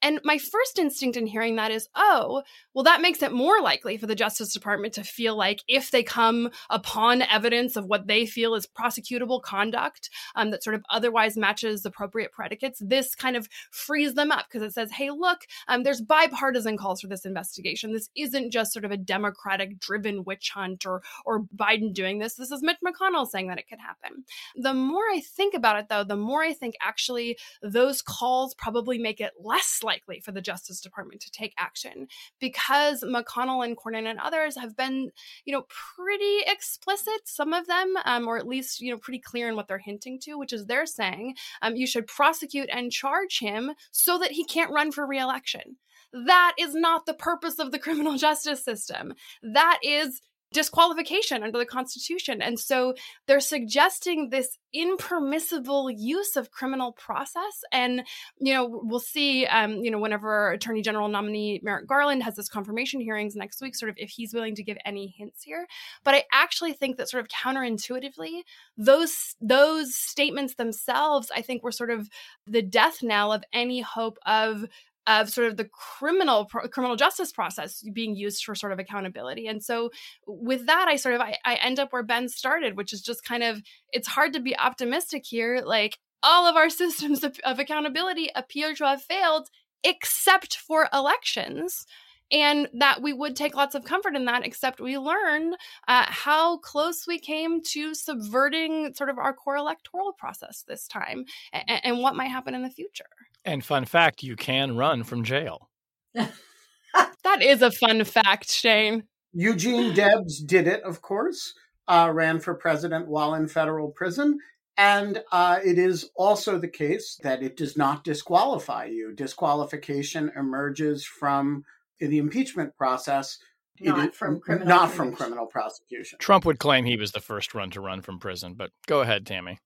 And 0.00 0.20
my 0.24 0.38
first 0.38 0.78
instinct 0.78 1.16
in 1.16 1.26
hearing 1.26 1.56
that 1.56 1.70
is, 1.70 1.88
oh, 1.94 2.42
well, 2.74 2.84
that 2.84 3.00
makes 3.00 3.22
it 3.22 3.32
more 3.32 3.60
likely 3.60 3.96
for 3.96 4.06
the 4.06 4.14
Justice 4.14 4.52
Department 4.52 4.94
to 4.94 5.04
feel 5.04 5.36
like 5.36 5.62
if 5.68 5.90
they 5.90 6.02
come 6.02 6.50
upon 6.70 7.22
evidence 7.22 7.76
of 7.76 7.86
what 7.86 8.06
they 8.06 8.26
feel 8.26 8.54
is 8.54 8.66
prosecutable 8.66 9.40
conduct 9.40 10.10
um, 10.34 10.50
that 10.50 10.64
sort 10.64 10.74
of 10.74 10.84
otherwise 10.90 11.36
matches 11.36 11.84
appropriate 11.86 12.32
predicates, 12.32 12.80
this 12.84 13.14
kind 13.14 13.36
of 13.36 13.48
frees 13.70 14.14
them 14.14 14.32
up 14.32 14.46
because 14.48 14.62
it 14.62 14.74
says, 14.74 14.90
hey, 14.90 15.10
look, 15.10 15.46
um, 15.68 15.82
there's 15.82 16.00
bipartisan 16.00 16.76
calls 16.76 17.00
for 17.00 17.08
this 17.08 17.24
investigation. 17.24 17.92
This 17.92 18.10
isn't 18.16 18.50
just 18.50 18.72
sort 18.72 18.84
of 18.84 18.90
a 18.90 18.96
Democratic 18.96 19.78
driven 19.78 20.24
witch 20.24 20.50
hunt 20.50 20.84
or, 20.86 21.02
or 21.24 21.44
Biden 21.56 21.94
doing 21.94 22.18
this. 22.18 22.34
This 22.34 22.50
is 22.50 22.62
Mitch 22.62 22.78
McConnell 22.84 23.28
saying 23.28 23.48
that 23.48 23.58
it 23.58 23.68
could 23.68 23.78
happen. 23.78 24.24
The 24.56 24.74
more 24.74 25.04
I 25.12 25.21
think 25.22 25.54
about 25.54 25.78
it, 25.78 25.86
though, 25.88 26.04
the 26.04 26.16
more 26.16 26.42
I 26.42 26.52
think 26.52 26.74
actually 26.82 27.38
those 27.62 28.02
calls 28.02 28.54
probably 28.54 28.98
make 28.98 29.20
it 29.20 29.32
less 29.40 29.80
likely 29.82 30.20
for 30.20 30.32
the 30.32 30.42
Justice 30.42 30.80
Department 30.80 31.20
to 31.22 31.30
take 31.30 31.54
action 31.58 32.08
because 32.40 33.02
McConnell 33.02 33.64
and 33.64 33.76
Cornyn 33.76 34.06
and 34.06 34.18
others 34.18 34.56
have 34.58 34.76
been, 34.76 35.10
you 35.44 35.52
know, 35.52 35.64
pretty 35.96 36.40
explicit, 36.46 37.20
some 37.24 37.52
of 37.52 37.66
them, 37.66 37.94
um, 38.04 38.28
or 38.28 38.36
at 38.36 38.46
least, 38.46 38.80
you 38.80 38.90
know, 38.90 38.98
pretty 38.98 39.20
clear 39.20 39.48
in 39.48 39.56
what 39.56 39.68
they're 39.68 39.78
hinting 39.78 40.18
to, 40.20 40.34
which 40.34 40.52
is 40.52 40.66
they're 40.66 40.86
saying 40.86 41.34
um, 41.62 41.76
you 41.76 41.86
should 41.86 42.06
prosecute 42.06 42.68
and 42.72 42.92
charge 42.92 43.38
him 43.38 43.72
so 43.90 44.18
that 44.18 44.32
he 44.32 44.44
can't 44.44 44.72
run 44.72 44.92
for 44.92 45.06
reelection. 45.06 45.76
That 46.12 46.54
is 46.58 46.74
not 46.74 47.06
the 47.06 47.14
purpose 47.14 47.58
of 47.58 47.72
the 47.72 47.78
criminal 47.78 48.16
justice 48.18 48.64
system. 48.64 49.14
That 49.42 49.78
is 49.82 50.20
disqualification 50.52 51.42
under 51.42 51.58
the 51.58 51.66
Constitution. 51.66 52.42
And 52.42 52.58
so 52.58 52.94
they're 53.26 53.40
suggesting 53.40 54.28
this 54.30 54.58
impermissible 54.72 55.90
use 55.90 56.36
of 56.36 56.50
criminal 56.50 56.92
process. 56.92 57.62
And, 57.72 58.04
you 58.38 58.54
know, 58.54 58.80
we'll 58.82 59.00
see, 59.00 59.46
um, 59.46 59.76
you 59.76 59.90
know, 59.90 59.98
whenever 59.98 60.50
Attorney 60.50 60.82
General 60.82 61.08
nominee 61.08 61.60
Merrick 61.62 61.86
Garland 61.86 62.22
has 62.22 62.36
his 62.36 62.48
confirmation 62.48 63.00
hearings 63.00 63.36
next 63.36 63.60
week, 63.60 63.76
sort 63.76 63.90
of 63.90 63.96
if 63.98 64.10
he's 64.10 64.32
willing 64.32 64.54
to 64.54 64.62
give 64.62 64.78
any 64.84 65.14
hints 65.16 65.42
here. 65.42 65.66
But 66.04 66.14
I 66.14 66.24
actually 66.32 66.72
think 66.72 66.96
that 66.96 67.08
sort 67.08 67.22
of 67.22 67.28
counterintuitively, 67.28 68.42
those 68.76 69.34
those 69.40 69.94
statements 69.94 70.54
themselves, 70.54 71.30
I 71.34 71.42
think 71.42 71.62
were 71.62 71.72
sort 71.72 71.90
of 71.90 72.08
the 72.46 72.62
death 72.62 73.02
knell 73.02 73.32
of 73.32 73.44
any 73.52 73.80
hope 73.80 74.18
of 74.26 74.64
of 75.06 75.30
sort 75.30 75.48
of 75.48 75.56
the 75.56 75.64
criminal 75.64 76.46
criminal 76.46 76.96
justice 76.96 77.32
process 77.32 77.82
being 77.92 78.14
used 78.14 78.44
for 78.44 78.54
sort 78.54 78.72
of 78.72 78.78
accountability. 78.78 79.46
And 79.46 79.62
so 79.62 79.90
with 80.26 80.66
that 80.66 80.88
i 80.88 80.96
sort 80.96 81.14
of 81.14 81.20
I, 81.20 81.36
I 81.44 81.54
end 81.56 81.78
up 81.78 81.92
where 81.92 82.02
ben 82.02 82.28
started 82.28 82.76
which 82.76 82.92
is 82.92 83.02
just 83.02 83.24
kind 83.24 83.42
of 83.42 83.62
it's 83.92 84.08
hard 84.08 84.32
to 84.34 84.40
be 84.40 84.58
optimistic 84.58 85.24
here 85.26 85.62
like 85.64 85.98
all 86.22 86.46
of 86.46 86.56
our 86.56 86.70
systems 86.82 87.24
of, 87.24 87.38
of 87.44 87.58
accountability 87.58 88.30
appear 88.34 88.74
to 88.74 88.84
have 88.84 89.02
failed 89.02 89.48
except 89.84 90.56
for 90.56 90.88
elections 90.92 91.86
and 92.30 92.68
that 92.72 93.02
we 93.02 93.12
would 93.12 93.36
take 93.36 93.54
lots 93.54 93.74
of 93.74 93.84
comfort 93.84 94.16
in 94.16 94.24
that 94.24 94.46
except 94.46 94.80
we 94.80 94.96
learned 94.96 95.54
uh, 95.86 96.06
how 96.06 96.56
close 96.58 97.06
we 97.06 97.18
came 97.18 97.60
to 97.62 97.94
subverting 97.94 98.94
sort 98.94 99.10
of 99.10 99.18
our 99.18 99.34
core 99.34 99.56
electoral 99.56 100.12
process 100.12 100.64
this 100.66 100.86
time 100.86 101.24
and, 101.52 101.80
and 101.84 101.98
what 101.98 102.16
might 102.16 102.28
happen 102.28 102.54
in 102.54 102.62
the 102.62 102.70
future 102.70 103.04
and 103.44 103.64
fun 103.64 103.84
fact, 103.84 104.22
you 104.22 104.36
can 104.36 104.76
run 104.76 105.04
from 105.04 105.24
jail. 105.24 105.68
that 106.14 107.42
is 107.42 107.62
a 107.62 107.70
fun 107.70 108.04
fact, 108.04 108.50
Shane. 108.50 109.04
Eugene 109.32 109.94
Debs 109.94 110.42
did 110.42 110.66
it, 110.66 110.82
of 110.82 111.02
course, 111.02 111.54
uh, 111.88 112.10
ran 112.12 112.38
for 112.40 112.54
president 112.54 113.08
while 113.08 113.34
in 113.34 113.48
federal 113.48 113.90
prison. 113.90 114.38
And 114.76 115.22
uh, 115.32 115.58
it 115.64 115.78
is 115.78 116.10
also 116.16 116.58
the 116.58 116.68
case 116.68 117.18
that 117.22 117.42
it 117.42 117.56
does 117.56 117.76
not 117.76 118.04
disqualify 118.04 118.86
you. 118.86 119.14
Disqualification 119.14 120.32
emerges 120.36 121.04
from 121.04 121.64
the 121.98 122.18
impeachment 122.18 122.74
process. 122.76 123.38
Not 123.80 124.14
from 124.14 124.38
criminal 124.38 124.68
not 124.68 124.92
from 124.92 125.12
criminal 125.12 125.46
prosecution. 125.46 126.18
Trump 126.20 126.44
would 126.44 126.60
claim 126.60 126.84
he 126.84 126.96
was 126.96 127.10
the 127.10 127.20
first 127.20 127.52
one 127.52 127.70
to 127.70 127.80
run 127.80 128.00
from 128.00 128.20
prison, 128.20 128.54
but 128.54 128.70
go 128.86 129.00
ahead, 129.00 129.26
Tammy. 129.26 129.58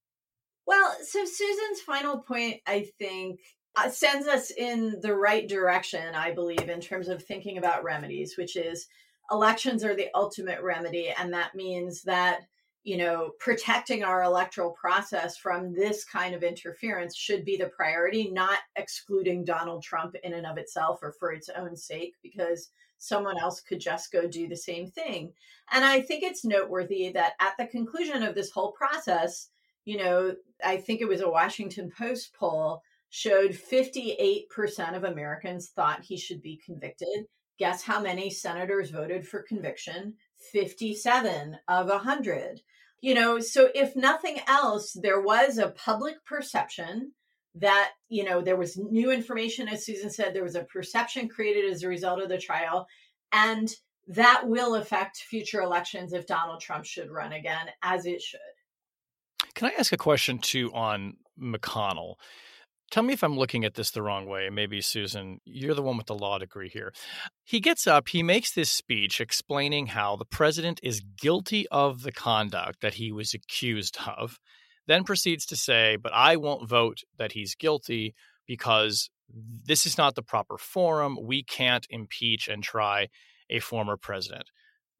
Well, 0.66 0.96
so 1.02 1.24
Susan's 1.24 1.80
final 1.84 2.18
point, 2.18 2.60
I 2.66 2.86
think, 2.98 3.40
Uh, 3.78 3.90
sends 3.90 4.26
us 4.26 4.50
in 4.52 4.98
the 5.02 5.14
right 5.14 5.48
direction, 5.48 6.14
I 6.14 6.32
believe, 6.32 6.70
in 6.70 6.80
terms 6.80 7.08
of 7.08 7.22
thinking 7.22 7.58
about 7.58 7.84
remedies, 7.84 8.36
which 8.38 8.56
is 8.56 8.86
elections 9.30 9.84
are 9.84 9.94
the 9.94 10.08
ultimate 10.14 10.62
remedy. 10.62 11.12
And 11.18 11.32
that 11.34 11.54
means 11.54 12.02
that, 12.04 12.40
you 12.84 12.96
know, 12.96 13.32
protecting 13.38 14.02
our 14.02 14.22
electoral 14.22 14.70
process 14.70 15.36
from 15.36 15.74
this 15.74 16.04
kind 16.04 16.34
of 16.34 16.42
interference 16.42 17.14
should 17.14 17.44
be 17.44 17.58
the 17.58 17.68
priority, 17.76 18.30
not 18.30 18.60
excluding 18.76 19.44
Donald 19.44 19.82
Trump 19.82 20.14
in 20.24 20.32
and 20.32 20.46
of 20.46 20.56
itself 20.56 21.00
or 21.02 21.12
for 21.12 21.32
its 21.32 21.50
own 21.50 21.76
sake, 21.76 22.14
because 22.22 22.70
someone 22.98 23.38
else 23.38 23.60
could 23.60 23.80
just 23.80 24.10
go 24.10 24.26
do 24.26 24.48
the 24.48 24.56
same 24.56 24.90
thing. 24.90 25.32
And 25.70 25.84
I 25.84 26.00
think 26.00 26.22
it's 26.22 26.46
noteworthy 26.46 27.10
that 27.10 27.34
at 27.40 27.56
the 27.58 27.66
conclusion 27.66 28.22
of 28.22 28.34
this 28.34 28.50
whole 28.50 28.72
process, 28.72 29.48
you 29.84 29.98
know, 29.98 30.34
I 30.64 30.78
think 30.78 31.02
it 31.02 31.08
was 31.08 31.20
a 31.20 31.28
Washington 31.28 31.90
Post 31.90 32.32
poll 32.32 32.82
showed 33.16 33.52
58% 33.52 34.94
of 34.94 35.04
Americans 35.04 35.70
thought 35.70 36.04
he 36.04 36.18
should 36.18 36.42
be 36.42 36.60
convicted. 36.62 37.24
Guess 37.58 37.82
how 37.82 37.98
many 37.98 38.28
senators 38.28 38.90
voted 38.90 39.26
for 39.26 39.40
conviction? 39.40 40.12
57 40.52 41.56
of 41.66 41.86
100. 41.88 42.60
You 43.00 43.14
know, 43.14 43.40
so 43.40 43.70
if 43.74 43.96
nothing 43.96 44.40
else, 44.46 44.92
there 44.92 45.18
was 45.18 45.56
a 45.56 45.70
public 45.70 46.22
perception 46.26 47.12
that 47.54 47.92
you 48.10 48.22
know 48.22 48.42
there 48.42 48.58
was 48.58 48.76
new 48.76 49.10
information 49.10 49.66
as 49.66 49.86
susan 49.86 50.10
said 50.10 50.34
there 50.34 50.42
was 50.42 50.56
a 50.56 50.64
perception 50.64 51.26
created 51.26 51.72
as 51.72 51.82
a 51.82 51.88
result 51.88 52.20
of 52.20 52.28
the 52.28 52.36
trial 52.36 52.86
and 53.32 53.76
that 54.08 54.42
will 54.44 54.74
affect 54.74 55.16
future 55.16 55.62
elections 55.62 56.12
if 56.12 56.26
donald 56.26 56.60
trump 56.60 56.84
should 56.84 57.10
run 57.10 57.32
again 57.32 57.66
as 57.82 58.04
it 58.04 58.20
should 58.20 58.40
can 59.54 59.70
i 59.70 59.72
ask 59.78 59.90
a 59.90 59.96
question 59.96 60.38
too 60.38 60.70
on 60.74 61.16
mcconnell 61.40 62.16
tell 62.90 63.02
me 63.02 63.12
if 63.12 63.22
i'm 63.22 63.36
looking 63.38 63.64
at 63.64 63.74
this 63.74 63.90
the 63.90 64.02
wrong 64.02 64.26
way 64.26 64.48
maybe 64.50 64.80
susan 64.80 65.40
you're 65.44 65.74
the 65.74 65.82
one 65.82 65.96
with 65.96 66.06
the 66.06 66.14
law 66.14 66.38
degree 66.38 66.68
here 66.68 66.92
he 67.44 67.60
gets 67.60 67.86
up 67.86 68.08
he 68.08 68.22
makes 68.22 68.52
this 68.52 68.70
speech 68.70 69.20
explaining 69.20 69.88
how 69.88 70.16
the 70.16 70.24
president 70.24 70.80
is 70.82 71.02
guilty 71.20 71.66
of 71.70 72.02
the 72.02 72.12
conduct 72.12 72.80
that 72.80 72.94
he 72.94 73.10
was 73.10 73.34
accused 73.34 73.98
of 74.06 74.38
then 74.86 75.04
proceeds 75.04 75.46
to 75.46 75.56
say, 75.56 75.96
but 75.96 76.12
I 76.14 76.36
won't 76.36 76.68
vote 76.68 77.02
that 77.18 77.32
he's 77.32 77.54
guilty 77.54 78.14
because 78.46 79.10
this 79.28 79.86
is 79.86 79.98
not 79.98 80.14
the 80.14 80.22
proper 80.22 80.56
forum. 80.56 81.18
We 81.20 81.42
can't 81.42 81.86
impeach 81.90 82.48
and 82.48 82.62
try 82.62 83.08
a 83.50 83.58
former 83.58 83.96
president. 83.96 84.50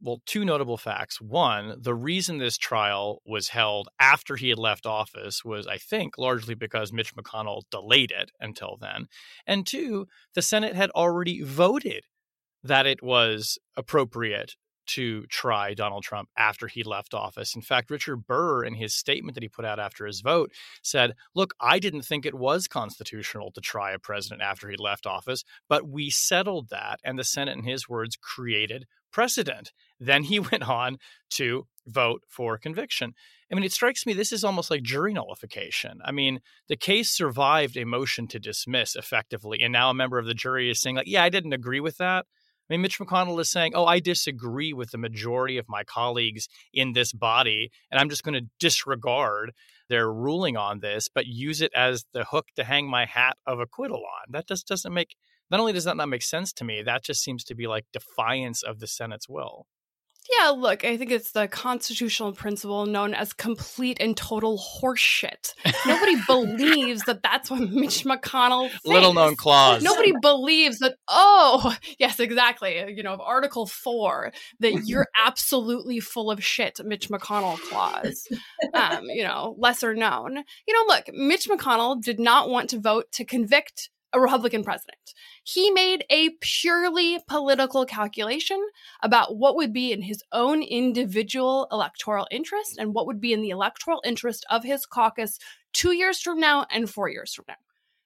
Well, 0.00 0.20
two 0.26 0.44
notable 0.44 0.76
facts. 0.76 1.20
One, 1.20 1.76
the 1.80 1.94
reason 1.94 2.38
this 2.38 2.58
trial 2.58 3.22
was 3.24 3.48
held 3.48 3.88
after 3.98 4.36
he 4.36 4.50
had 4.50 4.58
left 4.58 4.84
office 4.84 5.44
was, 5.44 5.66
I 5.66 5.78
think, 5.78 6.18
largely 6.18 6.54
because 6.54 6.92
Mitch 6.92 7.14
McConnell 7.14 7.62
delayed 7.70 8.12
it 8.12 8.30
until 8.38 8.76
then. 8.78 9.06
And 9.46 9.66
two, 9.66 10.06
the 10.34 10.42
Senate 10.42 10.76
had 10.76 10.90
already 10.90 11.42
voted 11.42 12.04
that 12.62 12.86
it 12.86 13.02
was 13.02 13.58
appropriate 13.76 14.56
to 14.86 15.26
try 15.26 15.74
Donald 15.74 16.02
Trump 16.02 16.28
after 16.36 16.66
he 16.66 16.82
left 16.82 17.14
office. 17.14 17.54
In 17.54 17.62
fact, 17.62 17.90
Richard 17.90 18.26
Burr, 18.26 18.64
in 18.64 18.74
his 18.74 18.94
statement 18.94 19.34
that 19.34 19.42
he 19.42 19.48
put 19.48 19.64
out 19.64 19.78
after 19.78 20.06
his 20.06 20.20
vote, 20.20 20.52
said, 20.82 21.14
Look, 21.34 21.54
I 21.60 21.78
didn't 21.78 22.02
think 22.02 22.24
it 22.24 22.34
was 22.34 22.68
constitutional 22.68 23.50
to 23.52 23.60
try 23.60 23.92
a 23.92 23.98
president 23.98 24.42
after 24.42 24.68
he 24.68 24.76
left 24.76 25.06
office, 25.06 25.44
but 25.68 25.88
we 25.88 26.10
settled 26.10 26.68
that. 26.70 27.00
And 27.04 27.18
the 27.18 27.24
Senate, 27.24 27.56
in 27.56 27.64
his 27.64 27.88
words, 27.88 28.16
created 28.16 28.86
precedent. 29.12 29.72
Then 29.98 30.24
he 30.24 30.40
went 30.52 30.68
on 30.68 30.98
to 31.30 31.66
vote 31.86 32.22
for 32.28 32.58
conviction. 32.58 33.14
I 33.50 33.54
mean, 33.54 33.64
it 33.64 33.72
strikes 33.72 34.04
me 34.04 34.12
this 34.12 34.32
is 34.32 34.44
almost 34.44 34.70
like 34.70 34.82
jury 34.82 35.12
nullification. 35.12 36.00
I 36.04 36.10
mean, 36.12 36.40
the 36.68 36.76
case 36.76 37.10
survived 37.10 37.76
a 37.76 37.86
motion 37.86 38.26
to 38.28 38.40
dismiss 38.40 38.96
effectively, 38.96 39.60
and 39.62 39.72
now 39.72 39.90
a 39.90 39.94
member 39.94 40.18
of 40.18 40.26
the 40.26 40.34
jury 40.34 40.68
is 40.68 40.80
saying, 40.80 40.96
like, 40.96 41.06
yeah, 41.06 41.22
I 41.22 41.28
didn't 41.28 41.52
agree 41.52 41.80
with 41.80 41.98
that. 41.98 42.26
I 42.68 42.74
mean, 42.74 42.82
Mitch 42.82 42.98
McConnell 42.98 43.40
is 43.40 43.50
saying, 43.50 43.72
oh, 43.74 43.84
I 43.84 44.00
disagree 44.00 44.72
with 44.72 44.90
the 44.90 44.98
majority 44.98 45.56
of 45.56 45.68
my 45.68 45.84
colleagues 45.84 46.48
in 46.72 46.92
this 46.94 47.12
body, 47.12 47.70
and 47.90 48.00
I'm 48.00 48.10
just 48.10 48.24
going 48.24 48.34
to 48.34 48.48
disregard 48.58 49.52
their 49.88 50.12
ruling 50.12 50.56
on 50.56 50.80
this, 50.80 51.08
but 51.12 51.26
use 51.26 51.60
it 51.60 51.70
as 51.76 52.04
the 52.12 52.24
hook 52.24 52.46
to 52.56 52.64
hang 52.64 52.88
my 52.88 53.04
hat 53.04 53.36
of 53.46 53.60
acquittal 53.60 53.98
on. 53.98 54.32
That 54.32 54.48
just 54.48 54.66
doesn't 54.66 54.92
make, 54.92 55.14
not 55.48 55.60
only 55.60 55.72
does 55.72 55.84
that 55.84 55.96
not 55.96 56.08
make 56.08 56.22
sense 56.22 56.52
to 56.54 56.64
me, 56.64 56.82
that 56.82 57.04
just 57.04 57.22
seems 57.22 57.44
to 57.44 57.54
be 57.54 57.68
like 57.68 57.86
defiance 57.92 58.64
of 58.64 58.80
the 58.80 58.88
Senate's 58.88 59.28
will. 59.28 59.66
Yeah, 60.38 60.50
look, 60.50 60.84
I 60.84 60.96
think 60.96 61.10
it's 61.10 61.32
the 61.32 61.48
constitutional 61.48 62.32
principle 62.32 62.86
known 62.86 63.14
as 63.14 63.32
complete 63.32 63.98
and 64.00 64.16
total 64.16 64.58
horseshit. 64.58 65.54
Nobody 65.86 66.16
believes 66.26 67.02
that 67.04 67.22
that's 67.22 67.50
what 67.50 67.60
Mitch 67.70 68.04
McConnell 68.04 68.70
thinks. 68.70 68.86
Little 68.86 69.14
known 69.14 69.36
clause. 69.36 69.82
Nobody 69.82 70.12
believes 70.20 70.78
that, 70.80 70.96
oh, 71.08 71.76
yes, 71.98 72.18
exactly. 72.20 72.92
You 72.94 73.02
know, 73.02 73.12
of 73.12 73.20
Article 73.20 73.66
4, 73.66 74.32
that 74.60 74.86
you're 74.86 75.06
absolutely 75.24 76.00
full 76.00 76.30
of 76.30 76.42
shit, 76.42 76.80
Mitch 76.84 77.08
McConnell 77.08 77.58
clause. 77.58 78.28
Um, 78.74 79.04
you 79.04 79.22
know, 79.22 79.54
lesser 79.58 79.94
known. 79.94 80.42
You 80.66 80.74
know, 80.74 80.94
look, 80.94 81.04
Mitch 81.12 81.48
McConnell 81.48 82.00
did 82.02 82.18
not 82.18 82.48
want 82.48 82.70
to 82.70 82.80
vote 82.80 83.12
to 83.12 83.24
convict 83.24 83.90
a 84.16 84.20
Republican 84.20 84.64
president. 84.64 85.14
He 85.44 85.70
made 85.70 86.04
a 86.10 86.30
purely 86.40 87.18
political 87.28 87.84
calculation 87.84 88.60
about 89.02 89.36
what 89.36 89.56
would 89.56 89.72
be 89.72 89.92
in 89.92 90.02
his 90.02 90.22
own 90.32 90.62
individual 90.62 91.68
electoral 91.70 92.26
interest 92.30 92.78
and 92.78 92.94
what 92.94 93.06
would 93.06 93.20
be 93.20 93.32
in 93.32 93.42
the 93.42 93.50
electoral 93.50 94.02
interest 94.04 94.44
of 94.50 94.64
his 94.64 94.86
caucus 94.86 95.38
two 95.72 95.92
years 95.92 96.20
from 96.20 96.40
now 96.40 96.66
and 96.70 96.88
four 96.88 97.08
years 97.08 97.34
from 97.34 97.44
now. 97.46 97.54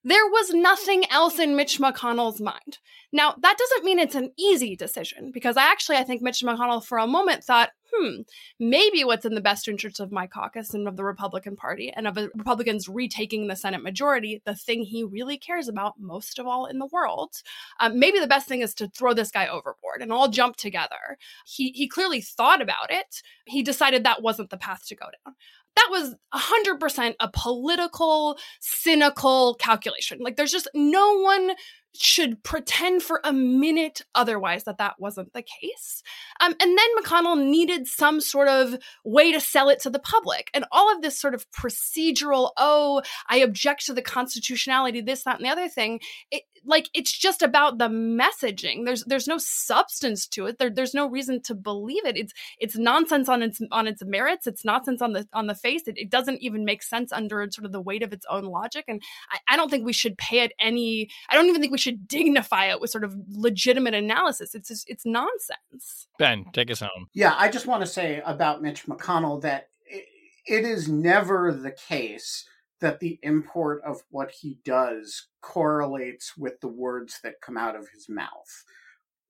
There 0.02 0.26
was 0.26 0.50
nothing 0.54 1.04
else 1.10 1.38
in 1.38 1.56
Mitch 1.56 1.78
McConnell's 1.78 2.40
mind. 2.40 2.78
Now, 3.12 3.34
that 3.40 3.58
doesn't 3.58 3.84
mean 3.84 3.98
it's 3.98 4.14
an 4.14 4.30
easy 4.38 4.74
decision 4.74 5.30
because 5.32 5.56
I 5.56 5.64
actually 5.64 5.96
I 5.96 6.04
think 6.04 6.22
Mitch 6.22 6.42
McConnell 6.42 6.82
for 6.82 6.96
a 6.96 7.06
moment 7.06 7.44
thought, 7.44 7.70
hmm, 7.92 8.20
maybe 8.58 9.04
what's 9.04 9.24
in 9.26 9.34
the 9.34 9.40
best 9.40 9.68
interest 9.68 10.00
of 10.00 10.12
my 10.12 10.26
caucus 10.26 10.72
and 10.72 10.86
of 10.88 10.96
the 10.96 11.04
Republican 11.04 11.56
Party 11.56 11.92
and 11.94 12.06
of 12.06 12.16
Republicans 12.34 12.88
retaking 12.88 13.46
the 13.46 13.56
Senate 13.56 13.82
majority, 13.82 14.40
the 14.46 14.54
thing 14.54 14.84
he 14.84 15.04
really 15.04 15.36
cares 15.36 15.68
about 15.68 15.94
most 15.98 16.38
of 16.38 16.46
all 16.46 16.66
in 16.66 16.78
the 16.78 16.86
world, 16.86 17.34
um, 17.80 17.98
maybe 17.98 18.20
the 18.20 18.26
best 18.26 18.48
thing 18.48 18.60
is 18.60 18.74
to 18.74 18.88
throw 18.88 19.12
this 19.12 19.30
guy 19.30 19.46
overboard 19.48 20.00
and 20.00 20.12
all 20.12 20.28
jump 20.28 20.56
together. 20.56 21.18
He 21.44 21.72
he 21.72 21.88
clearly 21.88 22.20
thought 22.20 22.62
about 22.62 22.90
it. 22.90 23.22
He 23.44 23.62
decided 23.62 24.04
that 24.04 24.22
wasn't 24.22 24.50
the 24.50 24.56
path 24.56 24.86
to 24.86 24.96
go 24.96 25.06
down 25.26 25.34
that 25.76 25.88
was 25.90 26.14
100% 26.34 27.14
a 27.20 27.30
political, 27.32 28.38
cynical 28.60 29.54
calculation. 29.54 30.18
Like, 30.20 30.36
there's 30.36 30.52
just 30.52 30.68
no 30.74 31.18
one 31.20 31.52
should 31.96 32.42
pretend 32.42 33.02
for 33.02 33.20
a 33.24 33.32
minute 33.32 34.02
otherwise 34.14 34.64
that 34.64 34.78
that 34.78 34.94
wasn't 34.98 35.32
the 35.32 35.42
case. 35.42 36.02
Um, 36.40 36.54
and 36.60 36.78
then 36.78 36.86
McConnell 36.98 37.42
needed 37.42 37.86
some 37.86 38.20
sort 38.20 38.48
of 38.48 38.76
way 39.04 39.32
to 39.32 39.40
sell 39.40 39.68
it 39.68 39.80
to 39.80 39.90
the 39.90 39.98
public. 39.98 40.50
And 40.54 40.64
all 40.72 40.94
of 40.94 41.02
this 41.02 41.18
sort 41.18 41.34
of 41.34 41.50
procedural, 41.50 42.50
oh, 42.56 43.02
I 43.28 43.38
object 43.38 43.86
to 43.86 43.92
the 43.92 44.02
constitutionality, 44.02 45.00
this, 45.00 45.24
that, 45.24 45.36
and 45.36 45.44
the 45.44 45.50
other 45.50 45.68
thing, 45.68 46.00
it, 46.30 46.42
like 46.64 46.90
it's 46.94 47.16
just 47.16 47.42
about 47.42 47.78
the 47.78 47.88
messaging. 47.88 48.84
There's 48.84 49.04
there's 49.04 49.26
no 49.26 49.38
substance 49.38 50.26
to 50.28 50.46
it. 50.46 50.58
There, 50.58 50.70
there's 50.70 50.94
no 50.94 51.08
reason 51.08 51.40
to 51.42 51.54
believe 51.54 52.04
it. 52.04 52.16
It's 52.16 52.32
it's 52.58 52.76
nonsense 52.76 53.28
on 53.28 53.42
its 53.42 53.60
on 53.70 53.86
its 53.86 54.04
merits. 54.04 54.46
It's 54.46 54.64
nonsense 54.64 55.00
on 55.02 55.12
the 55.12 55.26
on 55.32 55.46
the 55.46 55.54
face. 55.54 55.88
It, 55.88 55.96
it 55.96 56.10
doesn't 56.10 56.42
even 56.42 56.64
make 56.64 56.82
sense 56.82 57.12
under 57.12 57.46
sort 57.50 57.64
of 57.64 57.72
the 57.72 57.80
weight 57.80 58.02
of 58.02 58.12
its 58.12 58.26
own 58.28 58.44
logic. 58.44 58.84
And 58.88 59.02
I, 59.30 59.38
I 59.54 59.56
don't 59.56 59.70
think 59.70 59.84
we 59.84 59.92
should 59.92 60.18
pay 60.18 60.40
it 60.40 60.52
any. 60.60 61.08
I 61.28 61.34
don't 61.34 61.46
even 61.46 61.60
think 61.60 61.72
we 61.72 61.78
should 61.80 62.06
dignify 62.06 62.66
it 62.66 62.80
with 62.80 62.90
sort 62.90 63.04
of 63.04 63.16
legitimate 63.28 63.94
analysis. 63.94 64.54
It's 64.54 64.68
just, 64.68 64.88
it's 64.88 65.06
nonsense. 65.06 66.06
Ben, 66.18 66.44
take 66.52 66.70
us 66.70 66.80
home. 66.80 67.08
Yeah, 67.14 67.34
I 67.36 67.48
just 67.48 67.66
want 67.66 67.82
to 67.82 67.86
say 67.86 68.22
about 68.24 68.62
Mitch 68.62 68.86
McConnell 68.86 69.40
that 69.42 69.68
it, 69.86 70.04
it 70.46 70.64
is 70.64 70.88
never 70.88 71.52
the 71.52 71.72
case 71.72 72.44
that 72.80 73.00
the 73.00 73.18
import 73.22 73.82
of 73.84 74.02
what 74.10 74.30
he 74.30 74.58
does 74.64 75.28
correlates 75.42 76.36
with 76.36 76.60
the 76.60 76.68
words 76.68 77.20
that 77.22 77.40
come 77.42 77.56
out 77.56 77.76
of 77.76 77.88
his 77.88 78.08
mouth. 78.08 78.64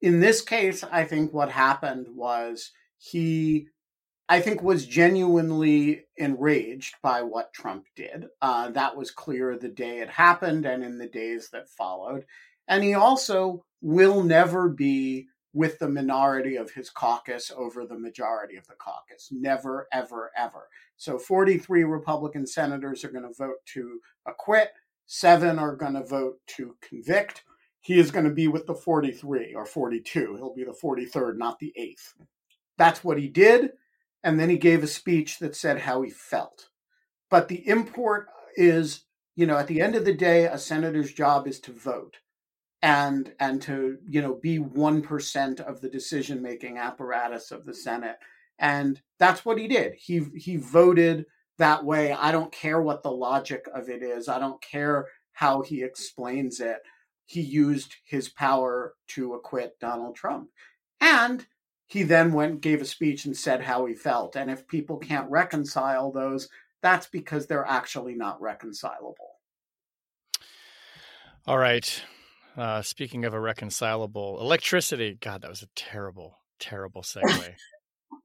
In 0.02 0.20
this 0.20 0.40
case, 0.40 0.84
I 0.84 1.04
think 1.04 1.32
what 1.32 1.50
happened 1.50 2.06
was 2.14 2.70
he 2.98 3.68
I 4.30 4.40
think 4.40 4.62
was 4.62 4.86
genuinely 4.86 6.04
enraged 6.16 6.94
by 7.02 7.20
what 7.20 7.52
Trump 7.52 7.86
did. 7.96 8.26
Uh, 8.40 8.70
that 8.70 8.96
was 8.96 9.10
clear 9.10 9.58
the 9.58 9.68
day 9.68 9.98
it 9.98 10.08
happened 10.08 10.66
and 10.66 10.84
in 10.84 10.98
the 10.98 11.08
days 11.08 11.50
that 11.50 11.68
followed. 11.68 12.24
And 12.68 12.84
he 12.84 12.94
also 12.94 13.64
will 13.82 14.22
never 14.22 14.68
be 14.68 15.26
with 15.52 15.80
the 15.80 15.88
minority 15.88 16.54
of 16.54 16.70
his 16.70 16.90
caucus 16.90 17.50
over 17.56 17.84
the 17.84 17.98
majority 17.98 18.54
of 18.54 18.64
the 18.68 18.74
caucus. 18.74 19.30
Never, 19.32 19.88
ever, 19.92 20.30
ever. 20.36 20.68
So 20.96 21.18
43 21.18 21.82
Republican 21.82 22.46
senators 22.46 23.04
are 23.04 23.10
going 23.10 23.26
to 23.26 23.34
vote 23.36 23.58
to 23.74 23.98
acquit, 24.26 24.70
seven 25.06 25.58
are 25.58 25.74
going 25.74 25.94
to 25.94 26.04
vote 26.04 26.38
to 26.56 26.76
convict. 26.80 27.42
He 27.80 27.98
is 27.98 28.12
going 28.12 28.26
to 28.26 28.30
be 28.30 28.46
with 28.46 28.66
the 28.66 28.76
43 28.76 29.54
or 29.54 29.66
42. 29.66 30.36
He'll 30.36 30.54
be 30.54 30.62
the 30.62 30.70
43rd, 30.70 31.36
not 31.36 31.58
the 31.58 31.72
8th. 31.76 32.14
That's 32.78 33.02
what 33.02 33.18
he 33.18 33.26
did. 33.26 33.72
And 34.22 34.38
then 34.38 34.50
he 34.50 34.58
gave 34.58 34.82
a 34.82 34.88
speech 34.88 35.38
that 35.38 35.56
said 35.56 35.80
how 35.80 36.02
he 36.02 36.10
felt. 36.10 36.68
But 37.30 37.48
the 37.48 37.66
import 37.68 38.28
is, 38.56 39.04
you 39.36 39.46
know, 39.46 39.56
at 39.56 39.66
the 39.66 39.80
end 39.80 39.94
of 39.94 40.04
the 40.04 40.12
day, 40.14 40.44
a 40.44 40.58
senator's 40.58 41.12
job 41.12 41.46
is 41.46 41.60
to 41.60 41.72
vote 41.72 42.18
and 42.82 43.32
and 43.38 43.60
to 43.60 43.98
you 44.08 44.22
know 44.22 44.34
be 44.34 44.58
1% 44.58 45.60
of 45.60 45.80
the 45.80 45.88
decision 45.88 46.40
making 46.40 46.78
apparatus 46.78 47.50
of 47.50 47.64
the 47.64 47.74
senate. 47.74 48.16
And 48.58 49.00
that's 49.18 49.44
what 49.44 49.58
he 49.58 49.68
did. 49.68 49.94
He 49.94 50.26
he 50.36 50.56
voted 50.56 51.26
that 51.58 51.84
way. 51.84 52.12
I 52.12 52.32
don't 52.32 52.52
care 52.52 52.80
what 52.80 53.02
the 53.02 53.12
logic 53.12 53.66
of 53.74 53.88
it 53.88 54.02
is. 54.02 54.28
I 54.28 54.38
don't 54.38 54.60
care 54.62 55.06
how 55.32 55.62
he 55.62 55.82
explains 55.82 56.60
it. 56.60 56.78
He 57.26 57.40
used 57.40 57.94
his 58.04 58.28
power 58.28 58.94
to 59.08 59.34
acquit 59.34 59.78
donald 59.80 60.16
trump. 60.16 60.48
And 61.00 61.46
he 61.90 62.02
then 62.02 62.32
went 62.32 62.60
gave 62.60 62.80
a 62.80 62.84
speech 62.84 63.24
and 63.24 63.36
said 63.36 63.62
how 63.62 63.84
he 63.86 63.94
felt 63.94 64.36
and 64.36 64.50
if 64.50 64.66
people 64.66 64.96
can't 64.96 65.30
reconcile 65.30 66.10
those 66.10 66.48
that's 66.82 67.06
because 67.06 67.46
they're 67.46 67.66
actually 67.66 68.14
not 68.14 68.40
reconcilable 68.40 69.36
all 71.46 71.58
right 71.58 72.02
uh, 72.56 72.82
speaking 72.82 73.24
of 73.24 73.34
irreconcilable 73.34 74.38
electricity, 74.40 75.16
God, 75.20 75.42
that 75.42 75.50
was 75.50 75.62
a 75.62 75.68
terrible, 75.74 76.38
terrible 76.58 77.02
segue. 77.02 77.54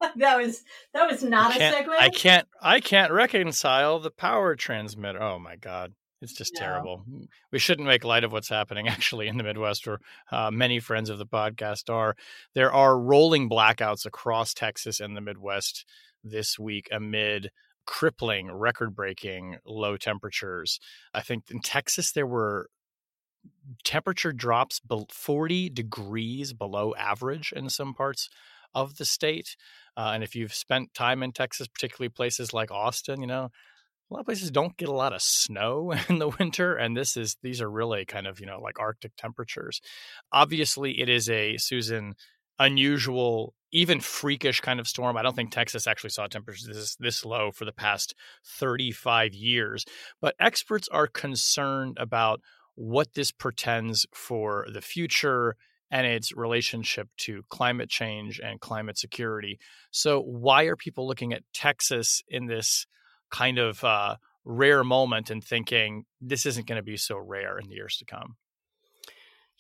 that 0.18 0.38
was 0.38 0.64
that 0.94 1.10
was 1.10 1.24
not 1.24 1.56
a 1.56 1.60
segue. 1.60 1.88
I 1.98 2.10
can't 2.10 2.48
I 2.62 2.80
can't 2.80 3.12
reconcile 3.12 4.00
the 4.00 4.12
power 4.12 4.56
transmitter. 4.56 5.22
Oh 5.22 5.40
my 5.40 5.56
God. 5.56 5.94
It's 6.22 6.34
just 6.34 6.54
no. 6.56 6.60
terrible. 6.60 7.06
We 7.52 7.60
shouldn't 7.60 7.88
make 7.88 8.04
light 8.04 8.24
of 8.24 8.32
what's 8.32 8.50
happening 8.50 8.88
actually 8.90 9.28
in 9.28 9.38
the 9.38 9.44
Midwest, 9.44 9.86
where 9.86 10.00
uh, 10.32 10.52
many 10.52 10.80
friends 10.80 11.10
of 11.10 11.18
the 11.18 11.26
podcast 11.26 11.94
are. 11.94 12.16
There 12.54 12.72
are 12.72 13.00
rolling 13.00 13.50
blackouts 13.50 14.06
across 14.06 14.54
Texas 14.54 15.00
and 15.00 15.16
the 15.16 15.22
Midwest 15.22 15.86
this 16.24 16.58
week 16.58 16.88
amid 16.92 17.52
crippling, 17.86 18.52
record 18.52 18.96
breaking 18.96 19.58
low 19.66 19.98
temperatures. 19.98 20.80
I 21.14 21.22
think 21.22 21.44
in 21.52 21.60
Texas, 21.60 22.12
there 22.12 22.28
were 22.28 22.70
temperature 23.84 24.32
drops 24.32 24.82
40 25.12 25.70
degrees 25.70 26.54
below 26.54 26.96
average 26.98 27.54
in 27.56 27.70
some 27.70 27.94
parts 27.94 28.30
of 28.74 28.98
the 28.98 29.06
state. 29.06 29.56
Uh, 29.96 30.12
and 30.14 30.24
if 30.24 30.36
you've 30.36 30.54
spent 30.54 30.94
time 30.94 31.24
in 31.24 31.32
Texas, 31.32 31.68
particularly 31.68 32.10
places 32.10 32.54
like 32.54 32.72
Austin, 32.72 33.22
you 33.22 33.28
know, 33.28 33.50
lot 34.16 34.22
of 34.22 34.26
places 34.26 34.52
don't 34.52 34.78
get 34.78 34.90
a 34.90 34.94
lot 34.94 35.14
of 35.14 35.22
snow 35.22 35.94
in 36.10 36.20
the 36.20 36.30
winter 36.30 36.76
and 36.76 36.96
this 36.96 37.18
is 37.18 37.38
these 37.42 37.62
are 37.62 37.70
really 37.70 38.06
kind 38.06 38.28
of 38.28 38.40
you 38.40 38.46
know 38.46 38.60
like 38.60 38.80
arctic 38.80 39.12
temperatures. 39.18 39.82
Obviously 40.32 41.00
it 41.00 41.10
is 41.10 41.30
a 41.30 41.58
susan 41.58 42.16
unusual 42.60 43.54
even 43.72 44.00
freakish 44.00 44.62
kind 44.62 44.80
of 44.80 44.88
storm. 44.88 45.18
I 45.18 45.22
don't 45.22 45.36
think 45.36 45.52
texas 45.52 45.88
actually 45.88 46.12
saw 46.12 46.28
temperatures 46.28 46.68
this, 46.68 46.96
this 46.96 47.26
low 47.26 47.52
for 47.52 47.66
the 47.66 47.74
past 47.74 48.16
35 48.46 49.34
years 49.34 49.86
but 50.22 50.36
experts 50.40 50.88
are 50.90 51.08
concerned 51.08 51.98
about 52.00 52.42
what 52.76 53.14
this 53.14 53.32
portends 53.32 54.06
for 54.14 54.68
the 54.72 54.82
future 54.82 55.56
and 55.92 56.06
its 56.06 56.36
relationship 56.36 57.08
to 57.18 57.44
climate 57.50 57.90
change 57.90 58.40
and 58.44 58.60
climate 58.60 58.98
security. 58.98 59.60
So 59.92 60.20
why 60.20 60.64
are 60.64 60.76
people 60.76 61.08
looking 61.08 61.32
at 61.32 61.44
texas 61.54 62.22
in 62.28 62.48
this 62.48 62.86
kind 63.32 63.58
of 63.58 63.84
uh, 63.84 64.16
rare 64.44 64.84
moment 64.84 65.30
and 65.30 65.44
thinking 65.44 66.06
this 66.22 66.46
isn't 66.46 66.68
going 66.68 66.78
to 66.78 66.84
be 66.84 66.98
so 66.98 67.18
rare 67.18 67.58
in 67.58 67.68
the 67.68 67.76
years 67.76 67.98
to 67.98 68.06
come? 68.06 68.36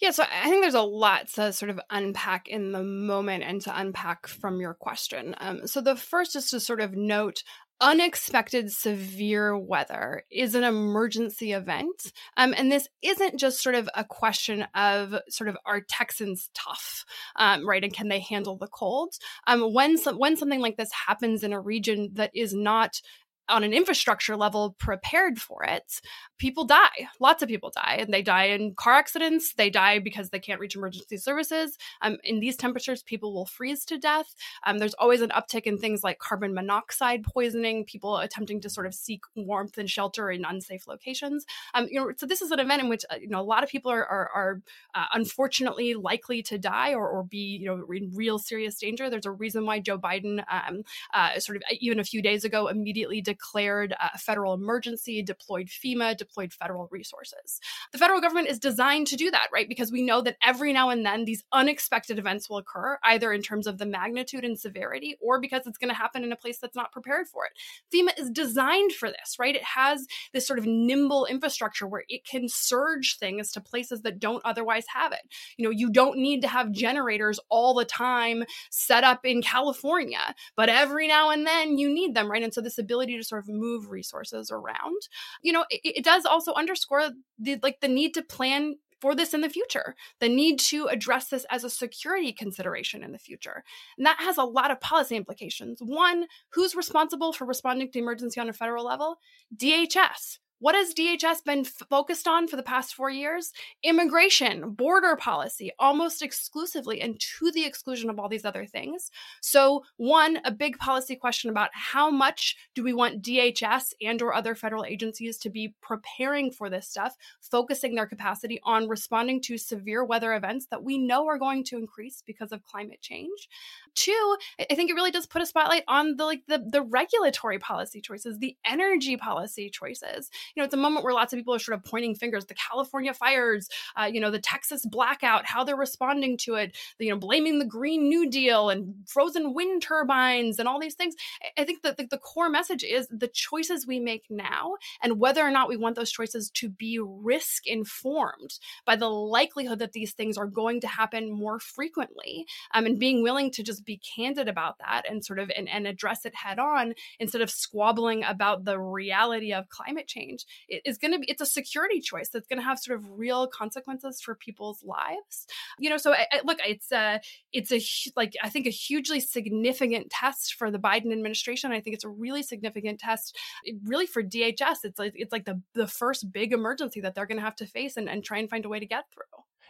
Yeah, 0.01 0.12
so 0.12 0.23
I 0.23 0.49
think 0.49 0.62
there's 0.62 0.73
a 0.73 0.82
lot 0.82 1.30
to 1.36 1.54
sort 1.54 1.69
of 1.69 1.80
unpack 1.89 2.49
in 2.49 2.73
the 2.73 2.84
moment 2.84 3.43
and 3.43 3.62
to 3.62 3.80
unpack 3.80 4.28
from 4.28 4.60
your 4.60 4.73
question. 4.73 5.36
Um, 5.38 5.67
so 5.67 5.80
the 5.80 5.95
first 5.95 6.36
is 6.36 6.49
to 6.49 6.60
sort 6.60 6.82
of 6.82 6.95
note 6.95 7.43
unexpected 7.82 8.71
severe 8.71 9.58
weather 9.58 10.23
is 10.32 10.56
an 10.56 10.63
emergency 10.63 11.51
event. 11.51 12.13
Um, 12.38 12.54
and 12.58 12.71
this 12.71 12.88
isn't 13.01 13.39
just 13.39 13.62
sort 13.62 13.75
of 13.75 13.89
a 13.95 14.04
question 14.04 14.65
of 14.75 15.15
sort 15.30 15.49
of 15.49 15.58
are 15.65 15.82
Texans 15.82 16.49
tough, 16.54 17.06
um, 17.36 17.67
right? 17.67 17.84
And 17.84 17.93
can 17.93 18.08
they 18.08 18.19
handle 18.19 18.58
the 18.58 18.67
cold? 18.67 19.13
Um, 19.47 19.73
when, 19.73 19.97
so, 19.97 20.15
when 20.15 20.38
something 20.38 20.62
like 20.62 20.78
this 20.78 20.91
happens 21.08 21.43
in 21.43 21.54
a 21.54 21.60
region 21.60 22.12
that 22.13 22.32
is 22.34 22.54
not 22.54 23.01
on 23.50 23.64
an 23.64 23.74
infrastructure 23.74 24.36
level 24.36 24.76
prepared 24.80 25.40
for 25.40 25.64
it, 25.64 26.02
people 26.38 26.66
die. 26.66 27.08
Lots 27.20 27.44
of 27.44 27.50
people 27.50 27.72
die, 27.76 27.98
and 28.00 28.14
they 28.14 28.22
die 28.22 28.46
in 28.46 28.76
car 28.76 28.94
accidents. 28.94 29.54
They 29.54 29.70
die 29.70 30.00
because 30.00 30.30
they 30.30 30.40
can't 30.40 30.60
reach 30.60 30.76
emergency 30.76 31.18
services. 31.18 31.78
Um, 32.02 32.18
in 32.24 32.40
these 32.40 32.56
temperatures, 32.56 33.04
people 33.04 33.34
will 33.34 33.46
freeze 33.46 33.86
to 33.86 33.98
death. 33.98 34.36
Um, 34.66 34.80
there's 34.80 34.94
always 34.96 35.22
an 35.22 35.30
uptick 35.30 35.64
in 35.64 35.78
things 35.78 36.04
like 36.04 36.20
carbon 36.20 36.54
monoxide 36.54 37.24
poisoning, 37.24 37.86
people 37.86 38.18
attempting 38.18 38.62
to 38.62 38.70
sort 38.70 38.88
of 38.88 38.94
seek 38.94 39.22
warmth 39.36 39.78
and 39.78 39.90
shelter 39.90 40.30
in 40.32 40.46
unsafe 40.46 40.88
locations. 40.88 41.46
Um, 41.74 41.88
you 41.90 42.00
know, 42.00 42.12
so 42.18 42.26
this 42.26 42.42
is 42.42 42.52
an 42.52 42.60
event 42.60 42.82
in 42.82 42.90
which 42.90 43.06
uh, 43.10 43.16
you 43.20 43.30
know 43.30 43.42
a 43.42 43.44
lot 43.44 43.64
of 43.64 43.70
people 43.70 43.92
are 43.92 44.06
are, 44.06 44.30
are 44.34 44.62
uh, 44.96 45.06
unfortunately 45.14 45.94
likely 45.94 46.42
to 46.44 46.58
die 46.58 46.94
or, 46.94 47.08
or 47.08 47.24
be 47.24 47.58
you 47.62 47.66
know 47.66 47.86
in 47.94 48.12
real 48.14 48.40
serious 48.40 48.78
danger. 48.78 49.10
There's 49.10 49.26
a 49.26 49.32
reason 49.32 49.66
why 49.66 49.80
Joe 49.80 49.98
Biden, 49.98 50.44
um, 50.50 50.84
uh, 51.14 51.40
sort 51.40 51.58
of 51.58 51.64
even 51.80 52.00
a 52.00 52.04
few 52.04 52.22
days 52.22 52.44
ago, 52.44 52.68
immediately 52.68 53.22
declared 53.36 53.93
a 54.00 54.17
federal 54.17 54.54
emergency, 54.54 55.21
deployed 55.21 55.67
FEMA, 55.67 56.15
deployed 56.15 56.54
federal 56.54 56.88
resources. 56.91 57.60
The 57.91 57.98
federal 57.98 58.21
government 58.21 58.48
is 58.48 58.60
designed 58.60 59.08
to 59.08 59.15
do 59.15 59.30
that, 59.32 59.48
right? 59.52 59.67
Because 59.67 59.91
we 59.91 60.02
know 60.02 60.21
that 60.21 60.38
every 60.41 60.71
now 60.71 60.89
and 60.89 61.06
then 61.06 61.26
these 61.26 61.43
unexpected 61.52 62.17
events 62.17 62.50
will 62.50 62.58
occur, 62.58 62.98
either 63.04 63.34
in 63.34 63.41
terms 63.41 63.67
of 63.67 63.78
the 63.78 63.86
magnitude 63.86 64.45
and 64.45 64.58
severity 64.58 65.17
or 65.21 65.39
because 65.39 65.67
it's 65.67 65.78
going 65.78 65.89
to 65.89 65.95
happen 65.95 66.24
in 66.24 66.32
a 66.32 66.38
place 66.38 66.58
that's 66.60 66.76
not 66.76 66.91
prepared 66.91 67.28
for 67.28 67.43
it. 67.45 67.52
FEMA 67.93 68.17
is 68.19 68.30
designed 68.30 68.93
for 68.93 69.10
this, 69.10 69.36
right? 69.38 69.56
It 69.56 69.63
has 69.63 70.06
this 70.34 70.48
sort 70.48 70.60
of 70.60 70.65
nimble 70.65 71.26
infrastructure 71.26 71.88
where 71.88 72.06
it 72.08 72.26
can 72.26 72.48
surge 72.48 73.17
things 73.17 73.52
to 73.52 73.62
places 73.62 74.02
that 74.02 74.19
don't 74.19 74.41
otherwise 74.45 74.86
have 74.93 75.12
it. 75.12 75.21
You 75.58 75.65
know, 75.65 75.71
you 75.71 75.89
don't 75.91 76.17
need 76.17 76.41
to 76.41 76.48
have 76.48 76.71
generators 76.71 77.39
all 77.50 77.74
the 77.74 77.86
time 77.86 78.45
set 78.69 79.04
up 79.04 79.26
in 79.26 79.41
California, 79.41 80.36
but 80.56 80.69
every 80.69 81.08
now 81.08 81.32
and 81.32 81.45
then 81.45 81.78
you 81.78 81.89
need 81.89 82.15
them, 82.15 82.32
right? 82.32 82.43
And 82.43 82.54
so 82.54 82.62
this 82.62 82.78
ability 82.78 83.17
to 83.17 83.24
sort 83.28 83.44
of 83.44 83.50
move 83.50 83.90
resources 83.90 84.52
around, 84.52 85.02
you 85.42 85.52
know, 85.52 85.66
it, 85.70 85.98
it 85.98 86.04
does 86.04 86.26
also 86.26 86.54
underscore 86.54 87.10
the 87.40 87.58
like 87.62 87.80
the 87.82 87.88
need 87.88 88.14
to 88.14 88.22
plan 88.22 88.76
for 89.02 89.14
this 89.14 89.34
in 89.34 89.42
the 89.42 89.50
future, 89.50 89.96
the 90.20 90.30
need 90.30 90.58
to 90.58 90.88
address 90.88 91.28
this 91.28 91.46
as 91.52 91.64
a 91.64 91.70
security 91.70 92.32
consideration 92.32 93.04
in 93.04 93.12
the 93.12 93.20
future. 93.20 93.64
And 93.98 94.06
that 94.06 94.18
has 94.20 94.38
a 94.38 94.44
lot 94.44 94.72
of 94.72 94.80
policy 94.82 95.16
implications. 95.16 95.80
One, 95.82 96.26
who's 96.50 96.76
responsible 96.76 97.34
for 97.34 97.46
responding 97.46 97.92
to 97.92 98.00
emergency 98.00 98.40
on 98.40 98.50
a 98.50 98.54
federal 98.54 98.86
level? 98.86 99.18
DHS. 99.56 100.40
What 100.60 100.76
has 100.76 100.94
DHS 100.94 101.44
been 101.44 101.60
f- 101.60 101.88
focused 101.89 102.28
on 102.28 102.48
for 102.48 102.56
the 102.56 102.63
past 102.63 102.94
four 102.94 103.10
years? 103.10 103.52
Immigration, 103.84 104.72
border 104.72 105.18
policy, 105.18 105.72
almost 105.78 106.22
exclusively, 106.22 107.02
and 107.02 107.20
to 107.39 107.52
the 107.52 107.65
exclusion 107.65 108.10
of 108.10 108.20
all 108.20 108.30
these 108.30 108.46
other 108.46 108.65
things. 108.65 109.12
So, 109.41 109.84
one, 109.98 110.39
a 110.46 110.52
big 110.52 110.78
policy 110.78 111.18
question 111.18 111.50
about 111.50 111.72
how 111.74 112.10
much 112.10 112.56
do 112.74 112.84
we 112.84 112.94
want 112.94 113.22
DHS 113.22 113.94
and/or 114.02 114.34
other 114.34 114.56
federal 114.56 114.86
agencies 114.86 115.38
to 115.39 115.50
be 115.50 115.76
preparing 115.82 116.52
for 116.52 116.70
this 116.70 116.88
stuff, 116.88 117.18
focusing 117.41 117.96
their 117.96 118.08
capacity 118.08 118.60
on 118.63 118.88
responding 118.88 119.41
to 119.41 119.58
severe 119.58 120.06
weather 120.06 120.34
events 120.34 120.68
that 120.72 120.84
we 120.84 120.98
know 120.98 121.28
are 121.28 121.38
going 121.38 121.65
to 121.65 121.78
increase 121.78 122.24
because 122.26 122.54
of 122.54 122.63
climate 122.63 123.02
change. 123.02 123.50
Two, 123.94 124.38
I 124.60 124.76
think 124.76 124.89
it 124.89 124.96
really 124.96 125.12
does 125.12 125.28
put 125.28 125.41
a 125.41 125.46
spotlight 125.46 125.84
on 125.88 126.15
the 126.15 126.24
like 126.24 126.44
the 126.48 126.63
the 126.65 126.82
regulatory 126.82 127.60
policy 127.60 128.00
choices, 128.00 128.39
the 128.39 128.56
energy 128.65 129.18
policy 129.18 129.70
choices 129.70 130.30
you 130.54 130.62
know, 130.62 130.66
it's 130.66 130.74
a 130.74 130.78
moment 130.78 131.04
where 131.04 131.14
lots 131.14 131.34
of 131.34 131.38
people 131.38 131.54
are 131.54 131.60
sort 131.60 131.78
of 131.78 131.84
pointing 131.84 132.16
fingers. 132.16 132.46
The 132.46 132.56
California 132.56 133.14
fires, 133.14 133.70
uh, 133.96 134.06
you 134.06 134.20
know, 134.20 134.32
the 134.32 134.40
Texas 134.40 134.86
blackout, 134.86 135.46
how 135.46 135.64
they're 135.64 135.76
responding 135.76 136.38
to 136.38 136.56
it, 136.56 136.76
you 137.00 137.10
know, 137.10 137.18
blaming 137.18 137.60
the 137.60 137.66
Green 137.66 138.08
New 138.08 138.30
Deal 138.30 138.70
and 138.70 138.94
frozen 139.08 139.54
wind 139.54 139.82
turbines 139.82 140.60
and 140.60 140.68
all 140.68 140.80
these 140.80 140.96
things. 140.96 141.16
I 141.58 141.64
think 141.64 141.82
that 141.84 141.98
the, 141.98 142.08
the 142.08 142.18
core 142.18 142.50
message 142.50 142.84
is 142.84 143.08
the 143.10 143.28
choices 143.28 143.88
we 143.88 144.00
make 144.00 144.26
now 144.30 144.76
and 145.02 145.20
whether 145.20 145.42
or 145.42 145.52
not 145.52 145.70
we 145.70 145.78
want 145.78 145.96
those 145.96 146.12
choices 146.12 146.50
to 146.52 146.70
be 146.70 147.00
risk 147.00 147.68
informed 147.68 148.60
by 148.86 148.96
the 148.96 149.10
likelihood 149.10 149.80
that 149.80 149.94
these 149.94 150.14
things 150.14 150.38
are 150.38 150.48
going 150.48 150.82
to 150.82 150.88
happen 150.88 151.32
more 151.32 151.60
frequently 151.60 152.46
um, 152.74 152.86
and 152.86 153.00
being 153.00 153.24
willing 153.24 153.52
to 153.52 153.64
just 153.64 153.86
be 153.86 153.98
candid 154.16 154.48
about 154.48 154.78
that 154.80 155.04
and 155.10 155.24
sort 155.24 155.40
of 155.40 155.52
and, 155.56 155.70
and 155.70 155.88
address 155.88 156.26
it 156.26 156.36
head 156.36 156.60
on 156.60 156.94
instead 157.20 157.42
of 157.42 157.50
squabbling 157.50 158.24
about 158.24 158.66
the 158.66 158.80
reality 158.80 159.54
of 159.54 159.70
climate 159.70 160.08
change 160.08 160.35
change. 160.36 160.45
It 160.67 160.82
is 160.86 160.98
going 160.98 161.12
to 161.12 161.19
be 161.19 161.30
it's 161.30 161.41
a 161.41 161.45
security 161.45 162.00
choice 162.00 162.30
that's 162.30 162.48
going 162.48 162.60
to 162.60 162.65
have 162.65 162.80
sort 162.80 163.00
of 163.00 163.17
real 163.17 163.48
consequences 163.48 164.21
for 164.21 164.36
people's 164.36 164.84
lives. 164.84 165.48
You 165.80 165.89
know 165.89 165.98
so 165.98 166.13
I, 166.13 166.28
I, 166.32 166.41
look 166.43 166.60
it's 166.65 166.91
a 166.91 167.21
it's 167.52 167.71
a 167.71 167.82
like 168.15 168.34
i 168.43 168.50
think 168.50 168.67
a 168.67 168.69
hugely 168.69 169.19
significant 169.19 170.10
test 170.10 170.56
for 170.56 170.71
the 170.71 170.80
biden 170.80 171.12
administration. 171.12 171.71
I 171.71 171.82
think 171.82 171.95
it's 171.95 172.06
a 172.06 172.10
really 172.10 172.43
significant 172.43 173.00
test 173.00 173.38
eh, 173.67 173.74
really 173.84 174.06
for 174.06 174.24
dhs 174.24 174.78
it's 174.84 175.00
like 175.00 175.13
it's 175.15 175.32
like 175.32 175.45
the 175.45 175.62
the 175.74 175.88
first 175.88 176.32
big 176.32 176.54
emergency 176.54 177.02
that 177.02 177.15
they're 177.15 177.26
going 177.26 177.38
to 177.38 177.43
have 177.43 177.56
to 177.58 177.65
face 177.65 177.98
and, 177.98 178.10
and 178.10 178.24
try 178.24 178.39
and 178.39 178.50
find 178.50 178.65
a 178.65 178.69
way 178.69 178.80
to 178.80 178.86
get 178.86 179.06
through. 179.13 179.24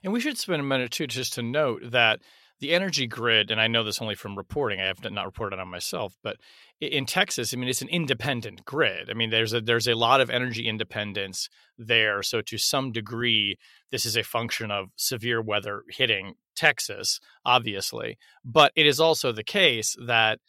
And 0.04 0.14
we 0.14 0.20
should 0.20 0.38
spend 0.38 0.60
a 0.60 0.64
minute 0.64 0.92
too 0.92 1.08
just 1.08 1.34
to 1.34 1.42
note 1.42 1.92
that 1.92 2.20
the 2.60 2.74
energy 2.74 3.06
grid, 3.06 3.52
and 3.52 3.60
I 3.60 3.68
know 3.68 3.84
this 3.84 4.02
only 4.02 4.16
from 4.16 4.38
reporting. 4.38 4.80
I 4.80 4.86
have 4.86 5.04
not 5.12 5.26
reported 5.26 5.60
on 5.60 5.68
myself, 5.68 6.16
but 6.24 6.38
in 6.80 7.06
Texas, 7.06 7.54
I 7.54 7.58
mean, 7.58 7.68
it's 7.68 7.82
an 7.82 7.90
independent 7.90 8.64
grid. 8.66 9.10
I 9.10 9.14
mean, 9.14 9.30
there's 9.30 9.54
a 9.54 9.62
there's 9.62 9.88
a 9.88 9.96
lot 9.96 10.22
of 10.22 10.30
energy 10.30 10.68
independence 10.68 11.50
there. 11.78 12.24
So 12.24 12.42
to 12.42 12.58
some 12.58 12.92
degree, 12.92 13.58
this 13.92 14.06
is 14.06 14.16
a 14.16 14.24
function 14.24 14.72
of 14.72 14.90
severe 14.96 15.42
weather 15.42 15.84
hitting 15.90 16.36
Texas, 16.56 17.20
obviously. 17.46 18.18
But 18.44 18.72
it 18.76 18.86
is 18.86 19.00
also 19.00 19.32
the 19.32 19.44
case 19.44 19.96
that 20.06 20.40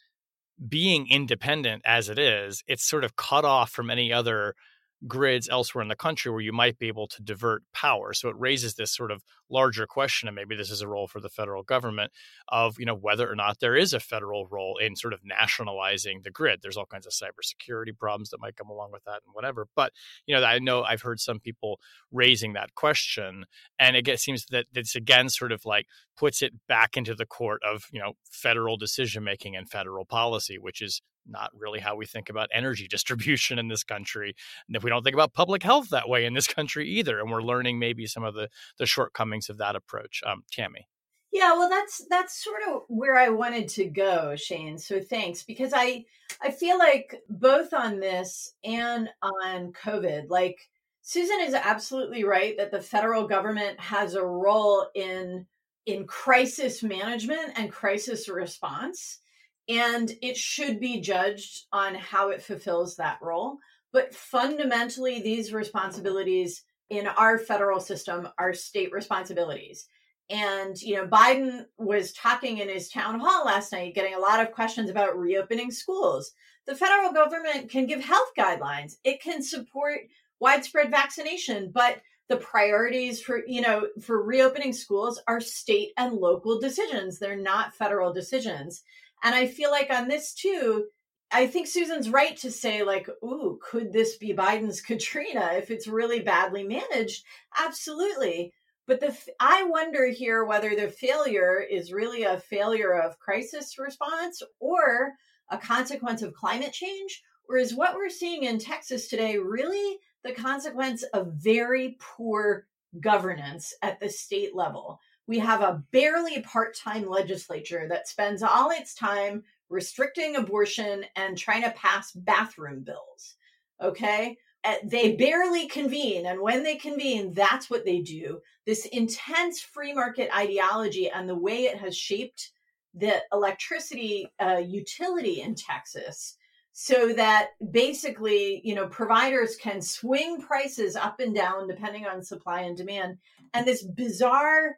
being 0.67 1.07
independent 1.09 1.81
as 1.85 2.09
it 2.09 2.17
is, 2.17 2.63
it's 2.67 2.87
sort 2.87 3.03
of 3.03 3.15
cut 3.15 3.45
off 3.45 3.69
from 3.69 3.89
any 3.89 4.11
other 4.11 4.55
grids 5.05 5.47
elsewhere 5.49 5.81
in 5.81 5.89
the 5.89 5.95
country 5.95 6.31
where 6.31 6.41
you 6.41 6.53
might 6.53 6.79
be 6.79 6.87
able 6.87 7.07
to 7.07 7.21
divert 7.21 7.61
power. 7.73 8.13
So 8.13 8.29
it 8.29 8.35
raises 8.37 8.75
this 8.75 8.93
sort 8.93 9.11
of 9.11 9.23
larger 9.49 9.85
question, 9.85 10.27
and 10.27 10.35
maybe 10.35 10.55
this 10.55 10.71
is 10.71 10.81
a 10.81 10.87
role 10.87 11.07
for 11.07 11.19
the 11.19 11.29
federal 11.29 11.63
government 11.63 12.11
of 12.47 12.79
you 12.79 12.85
know 12.85 12.95
whether 12.95 13.29
or 13.29 13.35
not 13.35 13.59
there 13.59 13.75
is 13.75 13.93
a 13.93 13.99
federal 13.99 14.47
role 14.47 14.77
in 14.77 14.95
sort 14.95 15.13
of 15.13 15.19
nationalizing 15.23 16.21
the 16.23 16.31
grid. 16.31 16.59
There's 16.61 16.77
all 16.77 16.85
kinds 16.85 17.05
of 17.05 17.13
cybersecurity 17.13 17.97
problems 17.97 18.29
that 18.29 18.41
might 18.41 18.55
come 18.55 18.69
along 18.69 18.91
with 18.91 19.03
that 19.03 19.21
and 19.25 19.33
whatever. 19.33 19.67
But 19.75 19.93
you 20.25 20.35
know, 20.35 20.43
I 20.43 20.59
know 20.59 20.83
I've 20.83 21.01
heard 21.01 21.19
some 21.19 21.39
people 21.39 21.79
raising 22.11 22.53
that 22.53 22.73
question, 22.75 23.45
and 23.77 23.95
it 23.95 24.19
seems 24.19 24.45
that 24.47 24.65
this 24.71 24.95
again 24.95 25.29
sort 25.29 25.51
of 25.51 25.65
like 25.65 25.85
puts 26.17 26.41
it 26.41 26.53
back 26.67 26.97
into 26.97 27.13
the 27.13 27.25
court 27.25 27.61
of 27.63 27.85
you 27.91 27.99
know 27.99 28.13
federal 28.29 28.77
decision 28.77 29.23
making 29.23 29.55
and 29.55 29.69
federal 29.69 30.05
policy, 30.05 30.57
which 30.57 30.81
is 30.81 31.01
not 31.27 31.51
really 31.57 31.79
how 31.79 31.95
we 31.95 32.05
think 32.05 32.29
about 32.29 32.49
energy 32.53 32.87
distribution 32.89 33.59
in 33.59 33.67
this 33.67 33.83
country. 33.83 34.35
And 34.67 34.75
if 34.75 34.83
we 34.83 34.89
don't 34.89 35.03
think 35.03 35.15
about 35.15 35.33
public 35.33 35.63
health 35.63 35.89
that 35.89 36.09
way 36.09 36.25
in 36.25 36.33
this 36.33 36.47
country 36.47 36.87
either, 36.89 37.19
and 37.19 37.31
we're 37.31 37.41
learning 37.41 37.79
maybe 37.79 38.05
some 38.05 38.23
of 38.23 38.33
the 38.33 38.49
the 38.77 38.85
shortcomings 38.85 39.49
of 39.49 39.57
that 39.57 39.75
approach. 39.75 40.21
Um, 40.25 40.43
Tammy. 40.51 40.87
Yeah, 41.31 41.53
well 41.53 41.69
that's 41.69 42.05
that's 42.09 42.43
sort 42.43 42.61
of 42.67 42.83
where 42.87 43.17
I 43.17 43.29
wanted 43.29 43.67
to 43.69 43.85
go, 43.85 44.35
Shane. 44.35 44.77
So 44.77 44.99
thanks 44.99 45.43
because 45.43 45.73
I 45.75 46.05
I 46.41 46.51
feel 46.51 46.79
like 46.79 47.21
both 47.29 47.73
on 47.73 47.99
this 47.99 48.53
and 48.63 49.09
on 49.21 49.73
COVID, 49.73 50.29
like 50.29 50.57
Susan 51.01 51.39
is 51.41 51.53
absolutely 51.53 52.23
right 52.23 52.57
that 52.57 52.71
the 52.71 52.81
federal 52.81 53.27
government 53.27 53.79
has 53.79 54.15
a 54.15 54.25
role 54.25 54.87
in 54.95 55.45
in 55.85 56.05
crisis 56.05 56.83
management 56.83 57.53
and 57.55 57.71
crisis 57.71 58.27
response 58.27 59.19
and 59.69 60.11
it 60.21 60.37
should 60.37 60.79
be 60.79 61.01
judged 61.01 61.65
on 61.71 61.95
how 61.95 62.29
it 62.29 62.41
fulfills 62.41 62.95
that 62.95 63.19
role. 63.21 63.57
But 63.91 64.13
fundamentally 64.13 65.21
these 65.21 65.53
responsibilities 65.53 66.63
in 66.89 67.07
our 67.07 67.37
federal 67.37 67.79
system 67.79 68.29
are 68.37 68.53
state 68.53 68.91
responsibilities. 68.91 69.87
And, 70.29 70.79
you 70.81 70.95
know, 70.95 71.07
Biden 71.07 71.65
was 71.77 72.13
talking 72.13 72.57
in 72.57 72.67
his 72.67 72.89
town 72.89 73.19
hall 73.19 73.45
last 73.45 73.71
night, 73.71 73.95
getting 73.95 74.13
a 74.13 74.19
lot 74.19 74.41
of 74.41 74.51
questions 74.51 74.89
about 74.89 75.17
reopening 75.17 75.71
schools. 75.71 76.33
The 76.65 76.75
federal 76.75 77.13
government 77.13 77.69
can 77.69 77.85
give 77.85 78.03
health 78.03 78.31
guidelines, 78.37 78.97
it 79.05 79.21
can 79.21 79.41
support 79.41 80.01
widespread 80.39 80.91
vaccination, 80.91 81.71
but 81.73 82.01
the 82.27 82.37
priorities 82.37 83.21
for, 83.21 83.41
you 83.47 83.61
know, 83.61 83.87
for 84.01 84.21
reopening 84.21 84.73
schools 84.73 85.21
are 85.27 85.39
state 85.39 85.93
and 85.95 86.13
local 86.13 86.59
decisions. 86.59 87.19
They're 87.19 87.37
not 87.37 87.73
federal 87.73 88.11
decisions. 88.11 88.83
And 89.23 89.35
I 89.35 89.47
feel 89.47 89.71
like 89.71 89.89
on 89.89 90.07
this 90.07 90.33
too, 90.33 90.85
I 91.31 91.47
think 91.47 91.67
Susan's 91.67 92.09
right 92.09 92.37
to 92.37 92.51
say, 92.51 92.83
like, 92.83 93.09
ooh, 93.23 93.59
could 93.61 93.91
this 93.91 94.17
be 94.17 94.33
Biden's 94.33 94.81
Katrina 94.87 95.53
if 95.53 95.69
it's 95.71 95.87
really 95.87 96.21
badly 96.21 96.63
managed? 96.63 97.23
Absolutely. 97.57 98.53
But 98.87 99.01
the 99.01 99.17
I 99.39 99.63
wonder 99.63 100.07
here 100.07 100.45
whether 100.45 100.73
the 100.73 100.87
failure 100.87 101.59
is 101.59 101.91
really 101.91 102.23
a 102.23 102.39
failure 102.39 102.93
of 102.93 103.19
crisis 103.19 103.77
response 103.77 104.41
or 104.61 105.13
a 105.51 105.57
consequence 105.57 106.21
of 106.21 106.33
climate 106.33 106.71
change, 106.71 107.21
or 107.49 107.57
is 107.57 107.75
what 107.75 107.95
we're 107.95 108.09
seeing 108.09 108.43
in 108.43 108.59
Texas 108.59 109.09
today 109.09 109.37
really 109.37 109.97
the 110.23 110.33
consequence 110.33 111.03
of 111.03 111.33
very 111.33 111.97
poor 111.99 112.65
governance 113.01 113.73
at 113.81 113.99
the 113.99 114.09
state 114.09 114.55
level? 114.55 115.01
We 115.27 115.39
have 115.39 115.61
a 115.61 115.83
barely 115.91 116.41
part 116.41 116.75
time 116.75 117.07
legislature 117.07 117.87
that 117.89 118.07
spends 118.07 118.41
all 118.43 118.71
its 118.71 118.95
time 118.95 119.43
restricting 119.69 120.35
abortion 120.35 121.05
and 121.15 121.37
trying 121.37 121.63
to 121.63 121.71
pass 121.71 122.11
bathroom 122.13 122.81
bills. 122.81 123.35
Okay 123.81 124.37
they 124.83 125.15
barely 125.15 125.67
convene 125.67 126.25
and 126.25 126.41
when 126.41 126.63
they 126.63 126.75
convene 126.75 127.33
that's 127.33 127.69
what 127.69 127.85
they 127.85 127.99
do 127.99 128.41
this 128.65 128.85
intense 128.87 129.61
free 129.61 129.93
market 129.93 130.29
ideology 130.35 131.09
and 131.09 131.27
the 131.27 131.35
way 131.35 131.63
it 131.63 131.77
has 131.77 131.95
shaped 131.95 132.51
the 132.93 133.21
electricity 133.31 134.31
uh, 134.39 134.57
utility 134.57 135.41
in 135.41 135.55
texas 135.55 136.35
so 136.73 137.13
that 137.13 137.49
basically 137.71 138.61
you 138.63 138.75
know 138.75 138.87
providers 138.87 139.55
can 139.55 139.81
swing 139.81 140.41
prices 140.41 140.95
up 140.95 141.19
and 141.19 141.33
down 141.33 141.67
depending 141.67 142.05
on 142.05 142.23
supply 142.23 142.61
and 142.61 142.77
demand 142.77 143.17
and 143.53 143.65
this 143.65 143.83
bizarre 143.83 144.77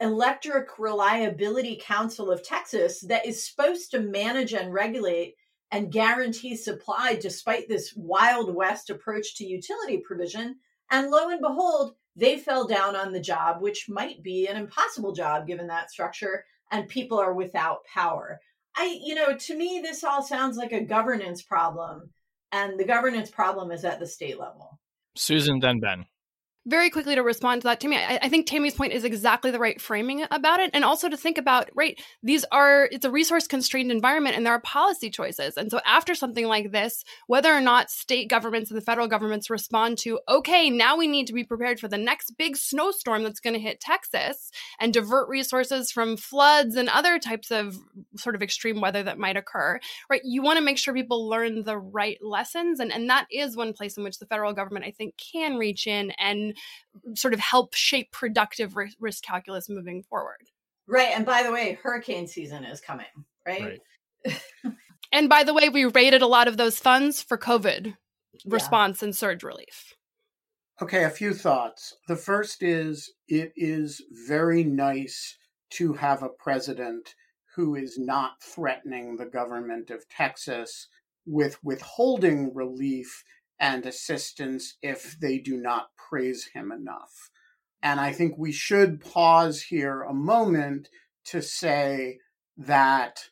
electric 0.00 0.78
reliability 0.78 1.80
council 1.82 2.30
of 2.30 2.42
texas 2.42 3.00
that 3.00 3.26
is 3.26 3.48
supposed 3.48 3.90
to 3.90 4.00
manage 4.00 4.52
and 4.52 4.72
regulate 4.72 5.34
and 5.70 5.92
guarantee 5.92 6.56
supply 6.56 7.18
despite 7.20 7.68
this 7.68 7.92
Wild 7.96 8.54
West 8.54 8.90
approach 8.90 9.36
to 9.36 9.46
utility 9.46 9.98
provision. 9.98 10.56
And 10.90 11.10
lo 11.10 11.28
and 11.28 11.40
behold, 11.40 11.94
they 12.16 12.38
fell 12.38 12.66
down 12.66 12.96
on 12.96 13.12
the 13.12 13.20
job, 13.20 13.60
which 13.60 13.88
might 13.88 14.22
be 14.22 14.46
an 14.46 14.56
impossible 14.56 15.12
job 15.12 15.46
given 15.46 15.66
that 15.68 15.90
structure, 15.90 16.44
and 16.70 16.88
people 16.88 17.18
are 17.18 17.34
without 17.34 17.84
power. 17.84 18.40
I, 18.76 18.98
you 19.02 19.14
know, 19.14 19.36
to 19.36 19.56
me, 19.56 19.80
this 19.82 20.04
all 20.04 20.22
sounds 20.22 20.56
like 20.56 20.72
a 20.72 20.84
governance 20.84 21.42
problem, 21.42 22.10
and 22.50 22.78
the 22.78 22.84
governance 22.84 23.30
problem 23.30 23.70
is 23.70 23.84
at 23.84 24.00
the 24.00 24.06
state 24.06 24.38
level. 24.38 24.78
Susan, 25.16 25.60
Ben 25.60 25.80
very 26.68 26.90
quickly 26.90 27.14
to 27.14 27.22
respond 27.22 27.62
to 27.62 27.68
that, 27.68 27.80
Tammy, 27.80 27.96
I, 27.96 28.18
I, 28.22 28.28
think 28.28 28.46
Tammy's 28.46 28.74
point 28.74 28.92
is 28.92 29.02
exactly 29.02 29.50
the 29.50 29.58
right 29.58 29.80
framing 29.80 30.24
about 30.30 30.60
it. 30.60 30.70
And 30.74 30.84
also 30.84 31.08
to 31.08 31.16
think 31.16 31.38
about, 31.38 31.70
right, 31.74 31.98
these 32.22 32.44
are, 32.52 32.88
it's 32.92 33.06
a 33.06 33.10
resource 33.10 33.46
constrained 33.46 33.90
environment 33.90 34.36
and 34.36 34.44
there 34.44 34.52
are 34.52 34.60
policy 34.60 35.08
choices. 35.08 35.56
And 35.56 35.70
so 35.70 35.80
after 35.86 36.14
something 36.14 36.46
like 36.46 36.70
this, 36.70 37.04
whether 37.26 37.52
or 37.52 37.62
not 37.62 37.90
state 37.90 38.28
governments 38.28 38.70
and 38.70 38.76
the 38.76 38.84
federal 38.84 39.08
governments 39.08 39.48
respond 39.48 39.96
to, 39.98 40.20
okay, 40.28 40.68
now 40.68 40.96
we 40.96 41.08
need 41.08 41.26
to 41.28 41.32
be 41.32 41.42
prepared 41.42 41.80
for 41.80 41.88
the 41.88 41.96
next 41.96 42.32
big 42.36 42.56
snowstorm 42.56 43.22
that's 43.22 43.40
going 43.40 43.54
to 43.54 43.60
hit 43.60 43.80
Texas 43.80 44.50
and 44.78 44.92
divert 44.92 45.28
resources 45.28 45.90
from 45.90 46.18
floods 46.18 46.76
and 46.76 46.90
other 46.90 47.18
types 47.18 47.50
of 47.50 47.76
sort 48.16 48.34
of 48.34 48.42
extreme 48.42 48.82
weather 48.82 49.02
that 49.02 49.18
might 49.18 49.38
occur, 49.38 49.80
right? 50.10 50.20
You 50.22 50.42
want 50.42 50.58
to 50.58 50.64
make 50.64 50.76
sure 50.76 50.92
people 50.92 51.28
learn 51.28 51.64
the 51.64 51.78
right 51.78 52.18
lessons. 52.20 52.78
And, 52.78 52.92
and 52.92 53.08
that 53.08 53.26
is 53.32 53.56
one 53.56 53.72
place 53.72 53.96
in 53.96 54.04
which 54.04 54.18
the 54.18 54.26
federal 54.26 54.52
government, 54.52 54.84
I 54.84 54.90
think, 54.90 55.14
can 55.16 55.56
reach 55.56 55.86
in 55.86 56.10
and 56.18 56.57
sort 57.14 57.34
of 57.34 57.40
help 57.40 57.74
shape 57.74 58.12
productive 58.12 58.76
risk 58.98 59.22
calculus 59.22 59.68
moving 59.68 60.02
forward. 60.02 60.50
Right. 60.86 61.10
And 61.14 61.26
by 61.26 61.42
the 61.42 61.52
way, 61.52 61.78
hurricane 61.82 62.26
season 62.26 62.64
is 62.64 62.80
coming, 62.80 63.06
right? 63.46 63.80
right. 64.24 64.42
and 65.12 65.28
by 65.28 65.44
the 65.44 65.54
way, 65.54 65.68
we 65.68 65.84
rated 65.84 66.22
a 66.22 66.26
lot 66.26 66.48
of 66.48 66.56
those 66.56 66.78
funds 66.78 67.22
for 67.22 67.36
COVID 67.36 67.86
yeah. 67.86 67.92
response 68.46 69.02
and 69.02 69.14
surge 69.14 69.42
relief. 69.42 69.94
Okay, 70.80 71.04
a 71.04 71.10
few 71.10 71.34
thoughts. 71.34 71.96
The 72.06 72.16
first 72.16 72.62
is 72.62 73.12
it 73.26 73.52
is 73.56 74.00
very 74.26 74.62
nice 74.62 75.36
to 75.70 75.92
have 75.94 76.22
a 76.22 76.28
president 76.28 77.14
who 77.56 77.74
is 77.74 77.98
not 77.98 78.40
threatening 78.40 79.16
the 79.16 79.26
government 79.26 79.90
of 79.90 80.08
Texas 80.08 80.86
with 81.26 81.58
withholding 81.64 82.54
relief 82.54 83.24
and 83.60 83.86
assistance 83.86 84.76
if 84.82 85.18
they 85.20 85.38
do 85.38 85.56
not 85.56 85.88
praise 85.96 86.46
him 86.54 86.72
enough. 86.72 87.30
And 87.82 88.00
I 88.00 88.12
think 88.12 88.36
we 88.36 88.52
should 88.52 89.00
pause 89.00 89.62
here 89.62 90.02
a 90.02 90.14
moment 90.14 90.88
to 91.26 91.42
say 91.42 92.18
that 92.56 93.24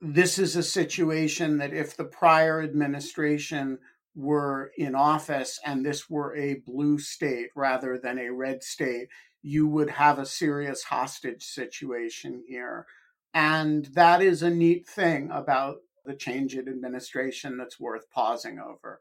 this 0.00 0.38
is 0.38 0.56
a 0.56 0.62
situation 0.62 1.58
that 1.58 1.72
if 1.72 1.96
the 1.96 2.04
prior 2.04 2.60
administration 2.60 3.78
were 4.14 4.72
in 4.76 4.94
office 4.94 5.60
and 5.64 5.84
this 5.84 6.10
were 6.10 6.34
a 6.36 6.60
blue 6.66 6.98
state 6.98 7.50
rather 7.54 7.98
than 7.98 8.18
a 8.18 8.32
red 8.32 8.62
state, 8.62 9.08
you 9.42 9.66
would 9.68 9.90
have 9.90 10.18
a 10.18 10.26
serious 10.26 10.82
hostage 10.82 11.44
situation 11.44 12.42
here. 12.46 12.86
And 13.34 13.86
that 13.94 14.20
is 14.20 14.42
a 14.42 14.50
neat 14.50 14.86
thing 14.86 15.30
about 15.30 15.76
the 16.04 16.14
change 16.14 16.56
in 16.56 16.68
administration 16.68 17.56
that's 17.56 17.80
worth 17.80 18.10
pausing 18.10 18.58
over. 18.58 19.00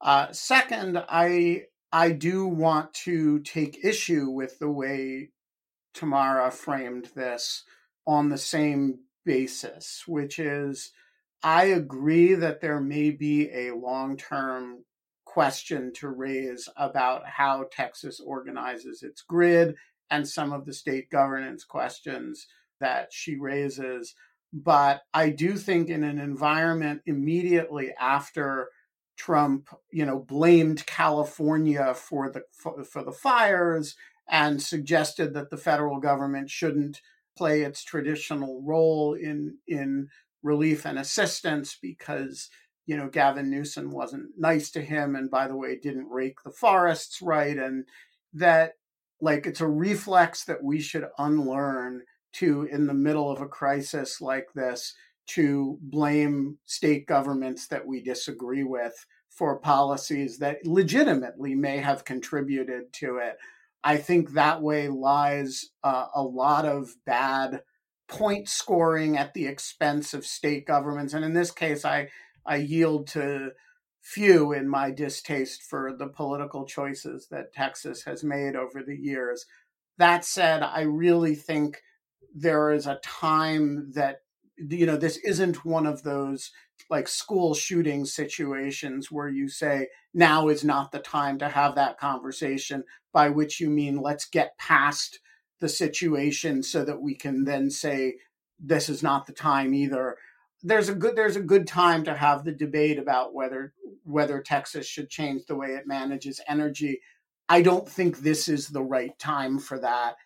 Uh, 0.00 0.32
second, 0.32 0.98
I 1.08 1.64
I 1.92 2.12
do 2.12 2.46
want 2.46 2.92
to 3.04 3.40
take 3.40 3.84
issue 3.84 4.30
with 4.30 4.58
the 4.58 4.70
way 4.70 5.30
Tamara 5.94 6.50
framed 6.50 7.06
this 7.14 7.64
on 8.06 8.28
the 8.28 8.38
same 8.38 9.00
basis, 9.24 10.04
which 10.06 10.38
is 10.38 10.92
I 11.42 11.66
agree 11.66 12.34
that 12.34 12.60
there 12.60 12.80
may 12.80 13.10
be 13.10 13.50
a 13.52 13.74
long 13.74 14.16
term 14.16 14.84
question 15.24 15.92
to 15.94 16.08
raise 16.08 16.68
about 16.76 17.26
how 17.26 17.66
Texas 17.72 18.20
organizes 18.20 19.02
its 19.02 19.22
grid 19.22 19.76
and 20.10 20.28
some 20.28 20.52
of 20.52 20.66
the 20.66 20.72
state 20.72 21.10
governance 21.10 21.64
questions 21.64 22.46
that 22.80 23.12
she 23.12 23.36
raises. 23.36 24.14
But 24.52 25.02
I 25.14 25.30
do 25.30 25.56
think 25.56 25.88
in 25.90 26.04
an 26.04 26.18
environment 26.18 27.02
immediately 27.06 27.92
after 28.00 28.70
Trump, 29.16 29.68
you 29.90 30.04
know, 30.04 30.18
blamed 30.18 30.86
California 30.86 31.94
for 31.94 32.30
the 32.30 32.42
for, 32.52 32.84
for 32.84 33.02
the 33.02 33.12
fires 33.12 33.96
and 34.28 34.62
suggested 34.62 35.34
that 35.34 35.50
the 35.50 35.56
federal 35.56 36.00
government 36.00 36.50
shouldn't 36.50 37.00
play 37.36 37.62
its 37.62 37.84
traditional 37.84 38.62
role 38.62 39.14
in 39.14 39.58
in 39.66 40.08
relief 40.42 40.86
and 40.86 40.98
assistance 40.98 41.76
because 41.80 42.48
you 42.86 42.96
know 42.96 43.08
Gavin 43.08 43.50
Newsom 43.50 43.90
wasn't 43.90 44.30
nice 44.38 44.70
to 44.72 44.80
him 44.80 45.14
and 45.16 45.30
by 45.30 45.48
the 45.48 45.56
way 45.56 45.76
didn't 45.76 46.08
rake 46.08 46.42
the 46.44 46.50
forests 46.50 47.20
right 47.20 47.56
and 47.56 47.84
that 48.32 48.74
like 49.20 49.46
it's 49.46 49.60
a 49.60 49.68
reflex 49.68 50.44
that 50.44 50.62
we 50.62 50.80
should 50.80 51.06
unlearn 51.18 52.02
to 52.34 52.64
in 52.70 52.86
the 52.86 52.94
middle 52.94 53.30
of 53.30 53.40
a 53.40 53.48
crisis 53.48 54.20
like 54.20 54.46
this 54.54 54.94
to 55.26 55.78
blame 55.82 56.58
state 56.64 57.06
governments 57.06 57.66
that 57.68 57.86
we 57.86 58.02
disagree 58.02 58.62
with 58.62 59.06
for 59.28 59.58
policies 59.58 60.38
that 60.38 60.64
legitimately 60.64 61.54
may 61.54 61.78
have 61.78 62.04
contributed 62.04 62.92
to 62.94 63.18
it. 63.18 63.36
I 63.84 63.98
think 63.98 64.32
that 64.32 64.62
way 64.62 64.88
lies 64.88 65.70
uh, 65.84 66.06
a 66.14 66.22
lot 66.22 66.64
of 66.64 66.94
bad 67.04 67.62
point 68.08 68.48
scoring 68.48 69.16
at 69.16 69.34
the 69.34 69.46
expense 69.46 70.14
of 70.14 70.24
state 70.24 70.66
governments. 70.66 71.12
And 71.12 71.24
in 71.24 71.34
this 71.34 71.50
case, 71.50 71.84
I, 71.84 72.08
I 72.44 72.56
yield 72.56 73.08
to 73.08 73.50
few 74.00 74.52
in 74.52 74.68
my 74.68 74.90
distaste 74.90 75.64
for 75.64 75.92
the 75.92 76.06
political 76.06 76.64
choices 76.64 77.26
that 77.30 77.52
Texas 77.52 78.04
has 78.04 78.22
made 78.22 78.54
over 78.54 78.82
the 78.82 78.96
years. 78.96 79.44
That 79.98 80.24
said, 80.24 80.62
I 80.62 80.82
really 80.82 81.34
think 81.34 81.82
there 82.34 82.70
is 82.70 82.86
a 82.86 83.00
time 83.02 83.90
that 83.94 84.20
you 84.58 84.86
know 84.86 84.96
this 84.96 85.18
isn't 85.18 85.64
one 85.64 85.86
of 85.86 86.02
those 86.02 86.50
like 86.90 87.08
school 87.08 87.54
shooting 87.54 88.04
situations 88.04 89.10
where 89.10 89.28
you 89.28 89.48
say 89.48 89.88
now 90.14 90.48
is 90.48 90.64
not 90.64 90.92
the 90.92 90.98
time 90.98 91.38
to 91.38 91.48
have 91.48 91.74
that 91.74 91.98
conversation 91.98 92.82
by 93.12 93.28
which 93.28 93.60
you 93.60 93.68
mean 93.68 94.00
let's 94.00 94.26
get 94.26 94.56
past 94.58 95.20
the 95.60 95.68
situation 95.68 96.62
so 96.62 96.84
that 96.84 97.00
we 97.00 97.14
can 97.14 97.44
then 97.44 97.70
say 97.70 98.14
this 98.58 98.88
is 98.88 99.02
not 99.02 99.26
the 99.26 99.32
time 99.32 99.74
either 99.74 100.16
there's 100.62 100.88
a 100.88 100.94
good 100.94 101.16
there's 101.16 101.36
a 101.36 101.42
good 101.42 101.66
time 101.66 102.02
to 102.04 102.14
have 102.14 102.44
the 102.44 102.52
debate 102.52 102.98
about 102.98 103.34
whether 103.34 103.72
whether 104.04 104.40
Texas 104.40 104.86
should 104.86 105.08
change 105.08 105.46
the 105.46 105.54
way 105.54 105.68
it 105.68 105.86
manages 105.86 106.40
energy. 106.48 107.00
I 107.48 107.62
don't 107.62 107.88
think 107.88 108.18
this 108.18 108.48
is 108.48 108.68
the 108.68 108.82
right 108.82 109.16
time 109.18 109.58
for 109.58 109.78
that. 109.78 110.16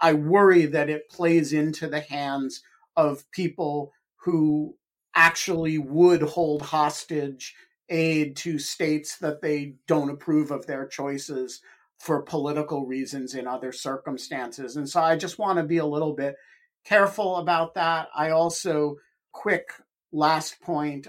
I 0.00 0.12
worry 0.12 0.66
that 0.66 0.90
it 0.90 1.10
plays 1.10 1.52
into 1.52 1.88
the 1.88 2.00
hands 2.00 2.62
of 2.96 3.30
people 3.32 3.92
who 4.16 4.74
actually 5.14 5.78
would 5.78 6.22
hold 6.22 6.62
hostage 6.62 7.54
aid 7.88 8.36
to 8.36 8.58
states 8.58 9.18
that 9.18 9.40
they 9.42 9.74
don't 9.88 10.10
approve 10.10 10.50
of 10.50 10.66
their 10.66 10.86
choices 10.86 11.60
for 11.98 12.22
political 12.22 12.86
reasons 12.86 13.34
in 13.34 13.46
other 13.46 13.72
circumstances. 13.72 14.76
And 14.76 14.88
so 14.88 15.00
I 15.00 15.16
just 15.16 15.38
want 15.38 15.58
to 15.58 15.64
be 15.64 15.78
a 15.78 15.86
little 15.86 16.14
bit 16.14 16.36
careful 16.84 17.36
about 17.36 17.74
that. 17.74 18.08
I 18.14 18.30
also, 18.30 18.96
quick 19.32 19.68
last 20.12 20.60
point, 20.60 21.08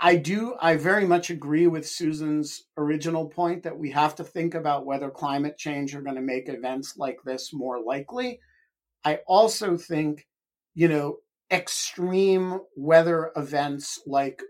I 0.00 0.14
do, 0.16 0.54
I 0.60 0.76
very 0.76 1.06
much 1.06 1.30
agree 1.30 1.66
with 1.66 1.88
Susan's 1.88 2.64
original 2.76 3.26
point 3.26 3.64
that 3.64 3.76
we 3.76 3.90
have 3.90 4.14
to 4.16 4.24
think 4.24 4.54
about 4.54 4.86
whether 4.86 5.10
climate 5.10 5.58
change 5.58 5.94
are 5.94 6.02
going 6.02 6.16
to 6.16 6.22
make 6.22 6.48
events 6.48 6.96
like 6.96 7.18
this 7.24 7.52
more 7.52 7.82
likely. 7.82 8.38
I 9.04 9.20
also 9.26 9.76
think, 9.76 10.26
you 10.78 10.86
know, 10.86 11.16
extreme 11.50 12.60
weather 12.76 13.32
events 13.34 14.00
like 14.06 14.40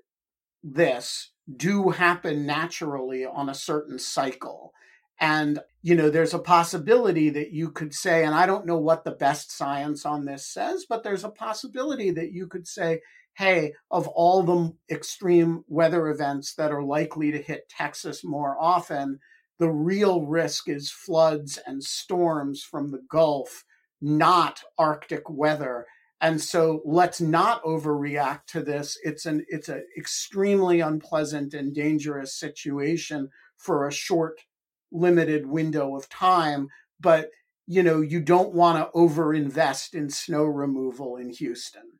this 0.62 1.30
do 1.56 1.88
happen 1.88 2.44
naturally 2.44 3.24
on 3.24 3.48
a 3.48 3.54
certain 3.54 3.98
cycle. 3.98 4.74
And, 5.18 5.58
you 5.80 5.94
know, 5.94 6.10
there's 6.10 6.34
a 6.34 6.38
possibility 6.38 7.30
that 7.30 7.52
you 7.52 7.70
could 7.70 7.94
say, 7.94 8.26
and 8.26 8.34
I 8.34 8.44
don't 8.44 8.66
know 8.66 8.76
what 8.76 9.04
the 9.04 9.12
best 9.12 9.56
science 9.56 10.04
on 10.04 10.26
this 10.26 10.46
says, 10.46 10.84
but 10.86 11.02
there's 11.02 11.24
a 11.24 11.30
possibility 11.30 12.10
that 12.10 12.30
you 12.30 12.46
could 12.46 12.68
say, 12.68 13.00
hey, 13.38 13.72
of 13.90 14.06
all 14.08 14.42
the 14.42 14.94
extreme 14.94 15.64
weather 15.66 16.08
events 16.08 16.56
that 16.56 16.70
are 16.70 16.84
likely 16.84 17.32
to 17.32 17.40
hit 17.40 17.70
Texas 17.70 18.22
more 18.22 18.54
often, 18.60 19.18
the 19.58 19.70
real 19.70 20.26
risk 20.26 20.68
is 20.68 20.90
floods 20.90 21.58
and 21.66 21.82
storms 21.82 22.62
from 22.62 22.90
the 22.90 23.00
Gulf, 23.10 23.64
not 24.02 24.60
Arctic 24.76 25.30
weather 25.30 25.86
and 26.20 26.40
so 26.40 26.82
let's 26.84 27.20
not 27.20 27.62
overreact 27.62 28.46
to 28.48 28.62
this. 28.62 28.98
It's 29.04 29.26
an 29.26 29.44
it's 29.48 29.68
an 29.68 29.84
extremely 29.96 30.80
unpleasant 30.80 31.54
and 31.54 31.74
dangerous 31.74 32.34
situation 32.34 33.30
for 33.56 33.86
a 33.86 33.92
short 33.92 34.40
limited 34.90 35.46
window 35.46 35.96
of 35.96 36.08
time. 36.08 36.68
But 37.00 37.30
you 37.66 37.82
know 37.82 38.00
you 38.00 38.20
don't 38.20 38.54
want 38.54 38.78
to 38.78 38.98
overinvest 38.98 39.94
in 39.94 40.08
snow 40.10 40.44
removal 40.44 41.16
in 41.16 41.30
houston 41.30 41.97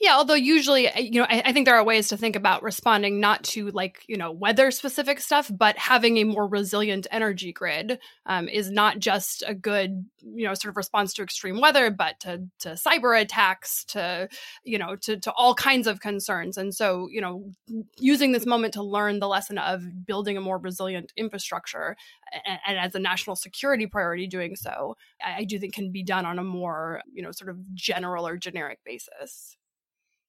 yeah, 0.00 0.16
although 0.16 0.34
usually, 0.34 0.88
uh, 0.88 0.98
you 0.98 1.20
know, 1.20 1.26
I, 1.28 1.42
I, 1.46 1.52
think 1.52 1.66
there 1.66 1.76
are 1.76 1.84
ways 1.84 2.08
to 2.08 2.16
think 2.16 2.34
about 2.34 2.64
responding 2.64 3.20
not 3.20 3.44
to 3.44 3.70
like, 3.70 4.04
you 4.08 4.16
know, 4.16 4.32
weather 4.32 4.70
specific 4.72 5.20
stuff, 5.20 5.50
but 5.56 5.78
having 5.78 6.16
a 6.16 6.24
more 6.24 6.48
resilient 6.48 7.06
energy 7.12 7.52
grid 7.52 8.00
um, 8.26 8.48
is 8.48 8.70
not 8.70 8.98
just 8.98 9.44
a 9.46 9.54
good, 9.54 10.04
you 10.20 10.46
know, 10.46 10.54
sort 10.54 10.70
of 10.70 10.76
response 10.76 11.14
to 11.14 11.22
extreme 11.22 11.60
weather, 11.60 11.90
but 11.90 12.18
to, 12.20 12.44
to 12.58 12.70
cyber 12.70 13.18
attacks, 13.18 13.84
to, 13.84 14.28
you 14.64 14.78
know, 14.78 14.96
to, 14.96 15.16
to 15.16 15.32
all 15.32 15.54
kinds 15.54 15.86
of 15.86 16.00
concerns. 16.00 16.58
And 16.58 16.74
so, 16.74 17.08
you 17.10 17.20
know, 17.20 17.52
using 17.96 18.32
this 18.32 18.46
moment 18.46 18.74
to 18.74 18.82
learn 18.82 19.20
the 19.20 19.28
lesson 19.28 19.58
of 19.58 19.82
building 20.04 20.36
a 20.36 20.40
more 20.40 20.58
resilient 20.58 21.12
infrastructure 21.16 21.96
and, 22.44 22.58
and 22.66 22.78
as 22.78 22.94
a 22.96 22.98
national 22.98 23.36
security 23.36 23.86
priority, 23.86 24.26
doing 24.26 24.56
so, 24.56 24.96
I, 25.24 25.38
I 25.38 25.44
do 25.44 25.58
think 25.58 25.72
can 25.72 25.92
be 25.92 26.02
done 26.02 26.26
on 26.26 26.38
a 26.38 26.44
more, 26.44 27.00
you 27.12 27.22
know, 27.22 27.30
sort 27.30 27.48
of 27.48 27.74
general 27.74 28.26
or 28.26 28.36
generic 28.36 28.80
basis. 28.84 29.56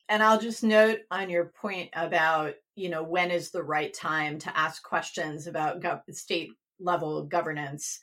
And 0.10 0.22
I'll 0.22 0.40
just 0.40 0.64
note 0.64 1.00
on 1.10 1.30
your 1.30 1.46
point 1.46 1.90
about, 1.94 2.54
you 2.76 2.90
know, 2.90 3.04
when 3.04 3.32
is 3.32 3.50
the 3.50 3.64
right 3.64 3.94
time 3.94 4.38
to 4.40 4.58
ask 4.58 4.84
questions 4.84 5.48
about 5.48 5.82
gov- 5.82 6.02
state 6.12 6.52
level 6.80 7.24
governance. 7.24 8.00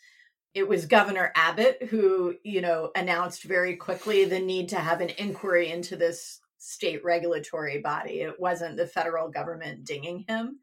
It 0.55 0.69
was 0.69 0.87
Governor 0.87 1.33
Abbott 1.35 1.85
who, 1.85 2.35
you 2.43 2.61
know, 2.61 2.91
announced 2.95 3.45
very 3.45 3.77
quickly 3.77 4.25
the 4.25 4.41
need 4.41 4.69
to 4.71 4.77
have 4.79 5.01
an 5.01 5.11
inquiry 5.19 5.71
into 5.71 5.97
this 5.97 6.41
state 6.59 7.05
regulatory 7.05 7.79
body. 7.79 8.21
It 8.21 8.39
wasn't 8.39 8.77
the 8.77 8.87
federal 8.87 9.29
government 9.29 9.85
dinging 9.85 10.25
him. 10.29 10.59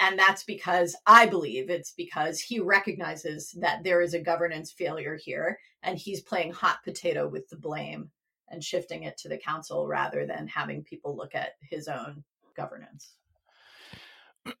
And 0.00 0.18
that's 0.18 0.42
because 0.44 0.96
I 1.06 1.26
believe 1.26 1.70
it's 1.70 1.92
because 1.92 2.40
he 2.40 2.58
recognizes 2.58 3.52
that 3.60 3.84
there 3.84 4.00
is 4.00 4.14
a 4.14 4.20
governance 4.20 4.72
failure 4.72 5.16
here 5.16 5.58
and 5.82 5.96
he's 5.96 6.20
playing 6.20 6.52
hot 6.52 6.78
potato 6.82 7.28
with 7.28 7.48
the 7.48 7.56
blame 7.56 8.10
and 8.54 8.64
shifting 8.64 9.02
it 9.02 9.18
to 9.18 9.28
the 9.28 9.36
council 9.36 9.86
rather 9.86 10.24
than 10.24 10.46
having 10.46 10.82
people 10.82 11.16
look 11.16 11.34
at 11.34 11.52
his 11.68 11.88
own 11.88 12.24
governance. 12.56 13.14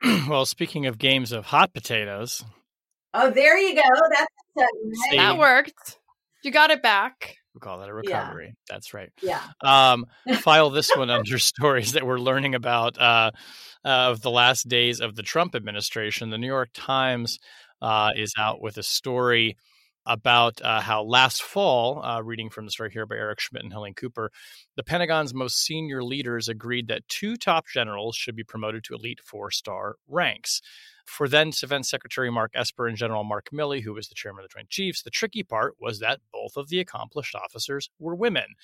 well, 0.28 0.44
speaking 0.44 0.86
of 0.86 0.98
games 0.98 1.32
of 1.32 1.46
hot 1.46 1.72
potatoes. 1.72 2.44
Oh, 3.14 3.30
there 3.30 3.56
you 3.56 3.76
go. 3.76 3.82
That's 4.10 4.28
right. 4.56 5.16
that 5.16 5.38
worked. 5.38 5.98
You 6.42 6.50
got 6.50 6.70
it 6.70 6.82
back. 6.82 7.36
We 7.54 7.60
call 7.60 7.78
that 7.78 7.88
a 7.88 7.94
recovery. 7.94 8.46
Yeah. 8.46 8.74
That's 8.74 8.92
right. 8.92 9.10
Yeah. 9.22 9.40
Um, 9.62 10.06
file 10.40 10.70
this 10.70 10.90
one 10.96 11.08
under 11.08 11.38
stories 11.38 11.92
that 11.92 12.04
we're 12.04 12.18
learning 12.18 12.56
about 12.56 13.00
uh, 13.00 13.30
uh, 13.84 14.10
of 14.10 14.22
the 14.22 14.30
last 14.30 14.68
days 14.68 15.00
of 15.00 15.14
the 15.14 15.22
Trump 15.22 15.54
administration. 15.54 16.30
The 16.30 16.38
New 16.38 16.48
York 16.48 16.70
Times 16.74 17.38
uh, 17.80 18.10
is 18.16 18.32
out 18.36 18.60
with 18.60 18.76
a 18.76 18.82
story 18.82 19.56
about 20.06 20.60
uh, 20.62 20.80
how 20.80 21.02
last 21.02 21.42
fall, 21.42 22.02
uh, 22.04 22.20
reading 22.22 22.50
from 22.50 22.64
the 22.64 22.70
story 22.70 22.90
here 22.92 23.06
by 23.06 23.16
Eric 23.16 23.40
Schmitt 23.40 23.62
and 23.62 23.72
Helen 23.72 23.94
Cooper, 23.94 24.30
the 24.76 24.82
Pentagon's 24.82 25.34
most 25.34 25.62
senior 25.62 26.02
leaders 26.02 26.48
agreed 26.48 26.88
that 26.88 27.08
two 27.08 27.36
top 27.36 27.66
generals 27.66 28.16
should 28.16 28.36
be 28.36 28.44
promoted 28.44 28.84
to 28.84 28.94
elite 28.94 29.20
four 29.24 29.50
star 29.50 29.96
ranks. 30.08 30.60
For 31.06 31.28
then 31.28 31.50
Defense 31.50 31.90
Secretary 31.90 32.30
Mark 32.30 32.52
Esper 32.54 32.86
and 32.86 32.96
General 32.96 33.24
Mark 33.24 33.48
Milley, 33.52 33.82
who 33.82 33.92
was 33.92 34.08
the 34.08 34.14
chairman 34.14 34.42
of 34.42 34.50
the 34.50 34.54
Joint 34.54 34.70
Chiefs, 34.70 35.02
the 35.02 35.10
tricky 35.10 35.42
part 35.42 35.74
was 35.78 36.00
that 36.00 36.20
both 36.32 36.56
of 36.56 36.68
the 36.68 36.80
accomplished 36.80 37.34
officers 37.34 37.90
were 37.98 38.14
women. 38.14 38.54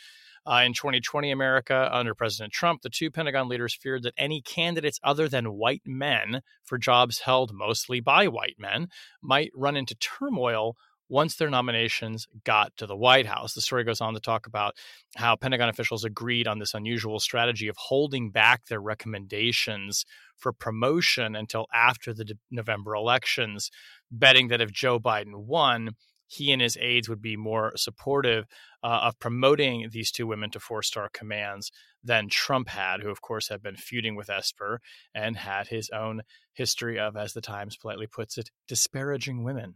Uh, 0.46 0.62
in 0.64 0.72
2020 0.72 1.30
America, 1.30 1.90
under 1.92 2.14
President 2.14 2.50
Trump, 2.50 2.80
the 2.80 2.88
two 2.88 3.10
Pentagon 3.10 3.46
leaders 3.46 3.74
feared 3.74 4.02
that 4.04 4.14
any 4.16 4.40
candidates 4.40 4.98
other 5.02 5.28
than 5.28 5.52
white 5.52 5.82
men 5.84 6.40
for 6.64 6.78
jobs 6.78 7.20
held 7.20 7.52
mostly 7.52 8.00
by 8.00 8.26
white 8.26 8.56
men 8.58 8.88
might 9.20 9.50
run 9.54 9.76
into 9.76 9.94
turmoil 9.96 10.76
once 11.10 11.34
their 11.36 11.50
nominations 11.50 12.26
got 12.44 12.74
to 12.76 12.86
the 12.86 12.96
White 12.96 13.26
House. 13.26 13.52
The 13.52 13.60
story 13.60 13.84
goes 13.84 14.00
on 14.00 14.14
to 14.14 14.20
talk 14.20 14.46
about 14.46 14.76
how 15.16 15.36
Pentagon 15.36 15.68
officials 15.68 16.04
agreed 16.04 16.46
on 16.46 16.60
this 16.60 16.72
unusual 16.72 17.18
strategy 17.18 17.68
of 17.68 17.76
holding 17.76 18.30
back 18.30 18.66
their 18.66 18.80
recommendations 18.80 20.06
for 20.36 20.52
promotion 20.52 21.34
until 21.34 21.66
after 21.74 22.14
the 22.14 22.34
November 22.50 22.94
elections, 22.94 23.70
betting 24.10 24.48
that 24.48 24.60
if 24.60 24.70
Joe 24.70 24.98
Biden 24.98 25.44
won, 25.44 25.90
he 26.28 26.52
and 26.52 26.62
his 26.62 26.78
aides 26.80 27.08
would 27.08 27.20
be 27.20 27.36
more 27.36 27.72
supportive 27.76 28.46
uh, 28.84 29.00
of 29.02 29.18
promoting 29.18 29.88
these 29.90 30.12
two 30.12 30.28
women 30.28 30.48
to 30.50 30.60
four 30.60 30.80
star 30.80 31.10
commands 31.12 31.72
than 32.04 32.28
Trump 32.28 32.68
had, 32.68 33.02
who, 33.02 33.10
of 33.10 33.20
course, 33.20 33.48
had 33.48 33.60
been 33.60 33.74
feuding 33.74 34.14
with 34.14 34.30
Esper 34.30 34.80
and 35.12 35.36
had 35.36 35.66
his 35.66 35.90
own 35.90 36.22
history 36.52 37.00
of, 37.00 37.16
as 37.16 37.32
the 37.32 37.40
Times 37.40 37.76
politely 37.76 38.06
puts 38.06 38.38
it, 38.38 38.50
disparaging 38.68 39.42
women. 39.42 39.74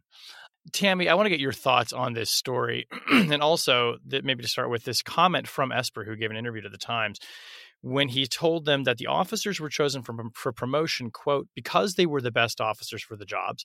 Tammy, 0.73 1.09
I 1.09 1.15
want 1.15 1.27
to 1.27 1.31
get 1.31 1.41
your 1.41 1.53
thoughts 1.53 1.93
on 1.93 2.15
this 2.15 2.31
story, 2.31 2.87
and 3.11 3.43
also 3.43 3.99
that 4.07 4.25
maybe 4.25 4.43
to 4.43 4.49
start 4.49 4.71
with 4.71 4.85
this 4.85 5.03
comment 5.03 5.47
from 5.47 5.71
Esper, 5.71 6.05
who 6.05 6.17
gave 6.17 6.31
an 6.31 6.37
interview 6.37 6.63
to 6.63 6.69
the 6.69 6.79
Times, 6.79 7.19
when 7.83 8.09
he 8.09 8.27
told 8.27 8.65
them 8.65 8.85
that 8.85 8.97
the 8.97 9.07
officers 9.07 9.61
were 9.61 9.69
chosen 9.69 10.03
for, 10.03 10.15
for 10.33 10.53
promotion, 10.53 11.11
quote, 11.11 11.49
because 11.55 11.95
they 11.95 12.07
were 12.07 12.23
the 12.23 12.31
best 12.31 12.61
officers 12.61 13.03
for 13.03 13.15
the 13.15 13.27
jobs. 13.27 13.65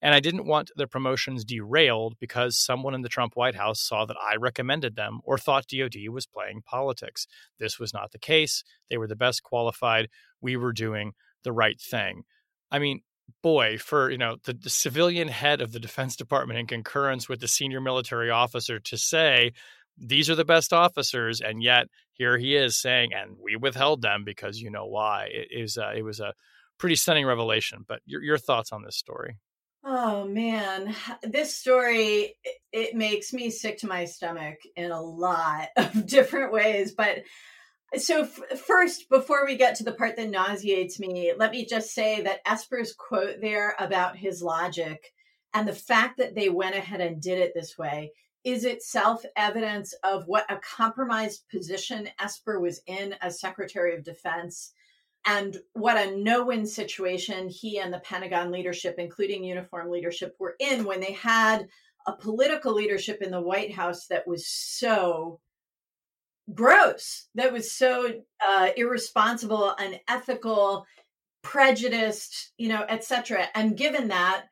And 0.00 0.14
I 0.14 0.20
didn't 0.20 0.46
want 0.46 0.70
their 0.76 0.86
promotions 0.86 1.44
derailed 1.44 2.14
because 2.20 2.56
someone 2.56 2.94
in 2.94 3.02
the 3.02 3.08
Trump 3.08 3.32
White 3.34 3.54
House 3.56 3.80
saw 3.80 4.04
that 4.04 4.16
I 4.22 4.36
recommended 4.36 4.94
them 4.94 5.20
or 5.24 5.38
thought 5.38 5.66
DOD 5.66 5.96
was 6.10 6.26
playing 6.26 6.62
politics. 6.62 7.26
This 7.58 7.78
was 7.78 7.92
not 7.92 8.12
the 8.12 8.18
case. 8.18 8.62
They 8.88 8.98
were 8.98 9.08
the 9.08 9.16
best 9.16 9.42
qualified. 9.42 10.08
We 10.40 10.56
were 10.56 10.72
doing 10.72 11.12
the 11.42 11.52
right 11.52 11.80
thing. 11.80 12.22
I 12.70 12.78
mean, 12.78 13.00
boy, 13.42 13.78
for 13.78 14.10
you 14.10 14.18
know 14.18 14.36
the, 14.44 14.54
the, 14.54 14.70
civilian 14.70 15.28
head 15.28 15.60
of 15.60 15.72
the 15.72 15.80
Defense 15.80 16.16
Department 16.16 16.58
in 16.58 16.66
concurrence 16.66 17.28
with 17.28 17.40
the 17.40 17.48
senior 17.48 17.80
military 17.80 18.30
officer 18.30 18.78
to 18.80 18.98
say, 18.98 19.52
these 19.98 20.28
are 20.28 20.34
the 20.34 20.44
best 20.44 20.72
officers, 20.72 21.40
and 21.40 21.62
yet 21.62 21.88
here 22.12 22.38
he 22.38 22.56
is 22.56 22.76
saying, 22.76 23.12
and 23.14 23.36
we 23.42 23.56
withheld 23.56 24.02
them 24.02 24.24
because 24.24 24.60
you 24.60 24.70
know 24.70 24.86
why. 24.86 25.28
It 25.30 25.48
is 25.50 25.78
uh, 25.78 25.92
it 25.96 26.02
was 26.02 26.20
a 26.20 26.34
pretty 26.78 26.96
stunning 26.96 27.26
revelation. 27.26 27.84
But 27.86 28.00
your 28.04 28.22
your 28.22 28.38
thoughts 28.38 28.72
on 28.72 28.82
this 28.82 28.96
story? 28.96 29.38
Oh 29.84 30.26
man, 30.26 30.94
this 31.22 31.54
story 31.54 32.34
it 32.72 32.94
makes 32.94 33.32
me 33.32 33.50
sick 33.50 33.78
to 33.78 33.88
my 33.88 34.04
stomach 34.04 34.58
in 34.76 34.90
a 34.90 35.00
lot 35.00 35.68
of 35.76 36.06
different 36.06 36.52
ways, 36.52 36.92
but 36.92 37.22
so 37.96 38.22
f- 38.22 38.58
first 38.58 39.08
before 39.08 39.46
we 39.46 39.56
get 39.56 39.76
to 39.76 39.84
the 39.84 39.92
part 39.92 40.16
that 40.16 40.28
nauseates 40.28 40.98
me, 40.98 41.32
let 41.36 41.52
me 41.52 41.64
just 41.64 41.94
say 41.94 42.20
that 42.22 42.40
Esper's 42.46 42.92
quote 42.92 43.40
there 43.40 43.74
about 43.78 44.16
his 44.16 44.42
logic 44.42 45.12
and 45.54 45.66
the 45.66 45.72
fact 45.72 46.18
that 46.18 46.34
they 46.34 46.48
went 46.48 46.76
ahead 46.76 47.00
and 47.00 47.22
did 47.22 47.38
it 47.38 47.52
this 47.54 47.78
way 47.78 48.12
is 48.44 48.64
itself 48.64 49.24
evidence 49.36 49.94
of 50.04 50.24
what 50.26 50.50
a 50.50 50.58
compromised 50.58 51.48
position 51.50 52.08
Esper 52.20 52.60
was 52.60 52.80
in 52.86 53.14
as 53.20 53.40
Secretary 53.40 53.96
of 53.96 54.04
Defense. 54.04 54.72
And 55.24 55.56
what 55.72 55.96
a 55.96 56.16
no-win 56.16 56.66
situation 56.66 57.48
he 57.48 57.80
and 57.80 57.92
the 57.92 57.98
Pentagon 58.00 58.52
leadership, 58.52 58.96
including 58.98 59.42
uniform 59.42 59.90
leadership, 59.90 60.36
were 60.38 60.54
in 60.60 60.84
when 60.84 61.00
they 61.00 61.12
had 61.12 61.66
a 62.06 62.12
political 62.12 62.72
leadership 62.72 63.20
in 63.20 63.32
the 63.32 63.40
White 63.40 63.72
House 63.72 64.06
that 64.06 64.28
was 64.28 64.46
so 64.46 65.40
gross, 66.54 67.26
that 67.34 67.52
was 67.52 67.72
so 67.72 68.12
uh, 68.46 68.68
irresponsible, 68.76 69.74
unethical, 69.78 70.86
prejudiced, 71.42 72.52
you 72.56 72.68
know, 72.68 72.84
etc. 72.88 73.46
And 73.54 73.76
given 73.76 74.08
that, 74.08 74.46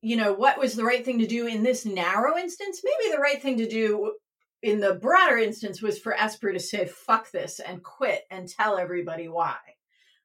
you 0.00 0.16
know, 0.16 0.32
what 0.32 0.58
was 0.58 0.74
the 0.74 0.84
right 0.84 1.04
thing 1.04 1.18
to 1.20 1.26
do 1.26 1.46
in 1.46 1.62
this 1.62 1.86
narrow 1.86 2.36
instance? 2.36 2.82
Maybe 2.84 3.14
the 3.14 3.20
right 3.20 3.40
thing 3.40 3.58
to 3.58 3.68
do 3.68 4.14
in 4.62 4.80
the 4.80 4.94
broader 4.94 5.38
instance 5.38 5.82
was 5.82 5.98
for 5.98 6.14
Esper 6.14 6.52
to 6.52 6.60
say 6.60 6.86
"fuck 6.86 7.30
this" 7.30 7.60
and 7.60 7.82
quit 7.82 8.22
and 8.30 8.48
tell 8.48 8.78
everybody 8.78 9.28
why. 9.28 9.56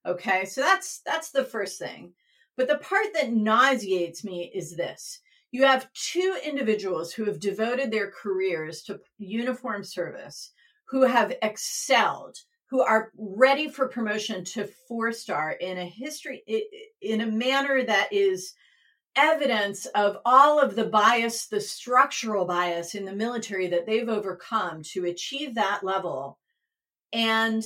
Okay, 0.06 0.46
so 0.46 0.62
that's 0.62 1.02
that's 1.06 1.32
the 1.32 1.44
first 1.44 1.78
thing. 1.78 2.14
But 2.58 2.68
the 2.68 2.78
part 2.78 3.08
that 3.14 3.32
nauseates 3.32 4.24
me 4.24 4.52
is 4.54 4.76
this. 4.76 5.20
You 5.52 5.66
have 5.66 5.92
two 5.94 6.38
individuals 6.44 7.12
who 7.12 7.26
have 7.26 7.40
devoted 7.40 7.92
their 7.92 8.12
careers 8.12 8.84
to 8.84 9.00
uniform 9.18 9.84
service, 9.84 10.52
who 10.90 11.04
have 11.04 11.34
excelled, 11.42 12.38
who 12.70 12.82
are 12.82 13.12
ready 13.18 13.68
for 13.68 13.88
promotion 13.88 14.44
to 14.44 14.70
four 14.88 15.12
star 15.12 15.52
in 15.52 15.78
a 15.78 15.86
history 15.86 16.44
in 17.02 17.22
a 17.22 17.32
manner 17.32 17.84
that 17.84 18.12
is 18.12 18.54
evidence 19.16 19.86
of 19.88 20.18
all 20.26 20.60
of 20.60 20.76
the 20.76 20.86
bias, 20.86 21.48
the 21.48 21.62
structural 21.62 22.46
bias 22.46 22.96
in 22.96 23.06
the 23.06 23.14
military 23.14 23.68
that 23.68 23.86
they've 23.86 24.10
overcome 24.10 24.82
to 24.84 25.06
achieve 25.06 25.56
that 25.56 25.84
level. 25.84 26.40
And 27.14 27.64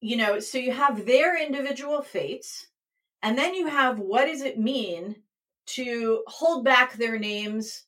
you 0.00 0.16
know, 0.16 0.38
so 0.38 0.58
you 0.58 0.70
have 0.70 1.06
their 1.06 1.42
individual 1.42 2.02
fates, 2.02 2.66
and 3.22 3.38
then 3.38 3.54
you 3.54 3.66
have 3.66 3.98
what 3.98 4.26
does 4.26 4.42
it 4.42 4.58
mean 4.58 5.16
to 5.66 6.22
hold 6.26 6.64
back 6.64 6.94
their 6.94 7.18
names 7.18 7.84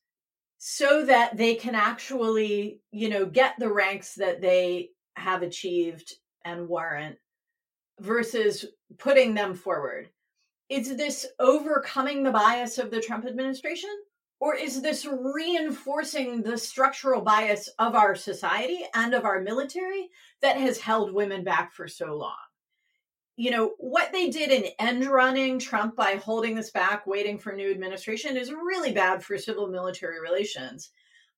so 0.68 1.04
that 1.06 1.36
they 1.36 1.54
can 1.54 1.76
actually, 1.76 2.80
you 2.90 3.08
know, 3.08 3.24
get 3.24 3.54
the 3.56 3.72
ranks 3.72 4.16
that 4.16 4.40
they 4.40 4.90
have 5.14 5.42
achieved 5.42 6.14
and 6.44 6.66
warrant 6.66 7.16
versus 8.00 8.64
putting 8.98 9.32
them 9.32 9.54
forward. 9.54 10.08
Is 10.68 10.96
this 10.96 11.24
overcoming 11.38 12.24
the 12.24 12.32
bias 12.32 12.78
of 12.78 12.90
the 12.90 13.00
Trump 13.00 13.26
administration? 13.26 13.90
Or 14.40 14.56
is 14.56 14.82
this 14.82 15.06
reinforcing 15.06 16.42
the 16.42 16.58
structural 16.58 17.20
bias 17.20 17.68
of 17.78 17.94
our 17.94 18.16
society 18.16 18.80
and 18.92 19.14
of 19.14 19.24
our 19.24 19.40
military 19.40 20.08
that 20.42 20.56
has 20.56 20.80
held 20.80 21.14
women 21.14 21.44
back 21.44 21.74
for 21.74 21.86
so 21.86 22.16
long? 22.16 22.45
You 23.36 23.50
know, 23.50 23.74
what 23.78 24.12
they 24.12 24.30
did 24.30 24.50
in 24.50 24.72
end 24.78 25.04
running 25.04 25.58
Trump 25.58 25.94
by 25.94 26.14
holding 26.14 26.54
this 26.54 26.70
back, 26.70 27.06
waiting 27.06 27.38
for 27.38 27.52
new 27.52 27.70
administration, 27.70 28.36
is 28.36 28.50
really 28.50 28.92
bad 28.92 29.22
for 29.22 29.36
civil 29.36 29.68
military 29.68 30.20
relations. 30.20 30.90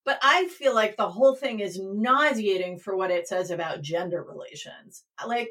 But 0.05 0.19
I 0.23 0.47
feel 0.47 0.75
like 0.75 0.97
the 0.97 1.09
whole 1.09 1.35
thing 1.35 1.61
is 1.61 1.81
nauseating 1.81 2.79
for 2.79 2.97
what 2.97 3.11
it 3.11 3.27
says 3.27 3.51
about 3.51 3.83
gender 3.83 4.23
relations. 4.23 5.05
Like, 5.27 5.51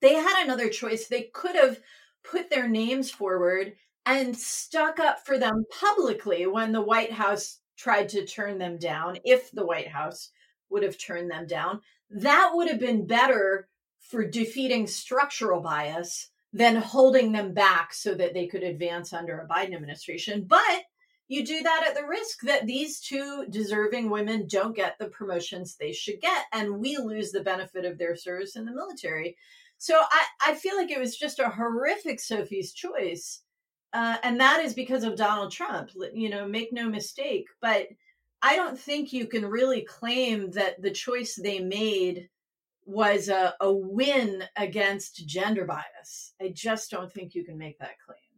they 0.00 0.14
had 0.14 0.44
another 0.44 0.68
choice. 0.68 1.06
They 1.06 1.30
could 1.34 1.56
have 1.56 1.80
put 2.22 2.48
their 2.48 2.68
names 2.68 3.10
forward 3.10 3.74
and 4.06 4.36
stuck 4.36 5.00
up 5.00 5.26
for 5.26 5.38
them 5.38 5.64
publicly 5.70 6.46
when 6.46 6.72
the 6.72 6.80
White 6.80 7.12
House 7.12 7.58
tried 7.76 8.08
to 8.10 8.24
turn 8.24 8.58
them 8.58 8.78
down, 8.78 9.18
if 9.24 9.50
the 9.50 9.66
White 9.66 9.88
House 9.88 10.30
would 10.70 10.82
have 10.82 10.98
turned 10.98 11.30
them 11.30 11.46
down. 11.46 11.80
That 12.10 12.52
would 12.54 12.68
have 12.68 12.80
been 12.80 13.06
better 13.06 13.68
for 14.02 14.26
defeating 14.26 14.86
structural 14.86 15.60
bias 15.60 16.28
than 16.52 16.76
holding 16.76 17.32
them 17.32 17.54
back 17.54 17.94
so 17.94 18.14
that 18.14 18.34
they 18.34 18.46
could 18.46 18.62
advance 18.62 19.12
under 19.12 19.38
a 19.38 19.48
Biden 19.48 19.74
administration. 19.74 20.44
But 20.46 20.82
you 21.28 21.46
do 21.46 21.62
that 21.62 21.86
at 21.88 21.94
the 21.94 22.06
risk 22.06 22.42
that 22.42 22.66
these 22.66 23.00
two 23.00 23.46
deserving 23.48 24.10
women 24.10 24.46
don't 24.46 24.76
get 24.76 24.98
the 24.98 25.08
promotions 25.08 25.76
they 25.76 25.92
should 25.92 26.20
get, 26.20 26.44
and 26.52 26.78
we 26.78 26.98
lose 26.98 27.30
the 27.30 27.42
benefit 27.42 27.86
of 27.86 27.96
their 27.96 28.16
service 28.16 28.56
in 28.56 28.66
the 28.66 28.74
military. 28.74 29.36
So 29.78 29.98
I, 29.98 30.50
I 30.50 30.54
feel 30.54 30.76
like 30.76 30.90
it 30.90 31.00
was 31.00 31.16
just 31.16 31.38
a 31.38 31.48
horrific 31.48 32.20
Sophie's 32.20 32.72
choice 32.72 33.42
uh, 33.92 34.16
and 34.22 34.40
that 34.40 34.64
is 34.64 34.74
because 34.74 35.04
of 35.04 35.16
Donald 35.16 35.52
Trump. 35.52 35.90
You 36.14 36.30
know, 36.30 36.46
make 36.46 36.72
no 36.72 36.88
mistake. 36.88 37.46
But 37.60 37.88
I 38.40 38.56
don't 38.56 38.78
think 38.78 39.12
you 39.12 39.26
can 39.26 39.44
really 39.46 39.82
claim 39.82 40.50
that 40.52 40.80
the 40.80 40.90
choice 40.90 41.34
they 41.34 41.60
made 41.60 42.28
was 42.84 43.28
a, 43.28 43.54
a 43.60 43.72
win 43.72 44.44
against 44.56 45.26
gender 45.26 45.64
bias. 45.64 46.34
I 46.40 46.52
just 46.54 46.90
don't 46.90 47.12
think 47.12 47.34
you 47.34 47.44
can 47.44 47.58
make 47.58 47.78
that 47.78 47.96
claim. 48.04 48.31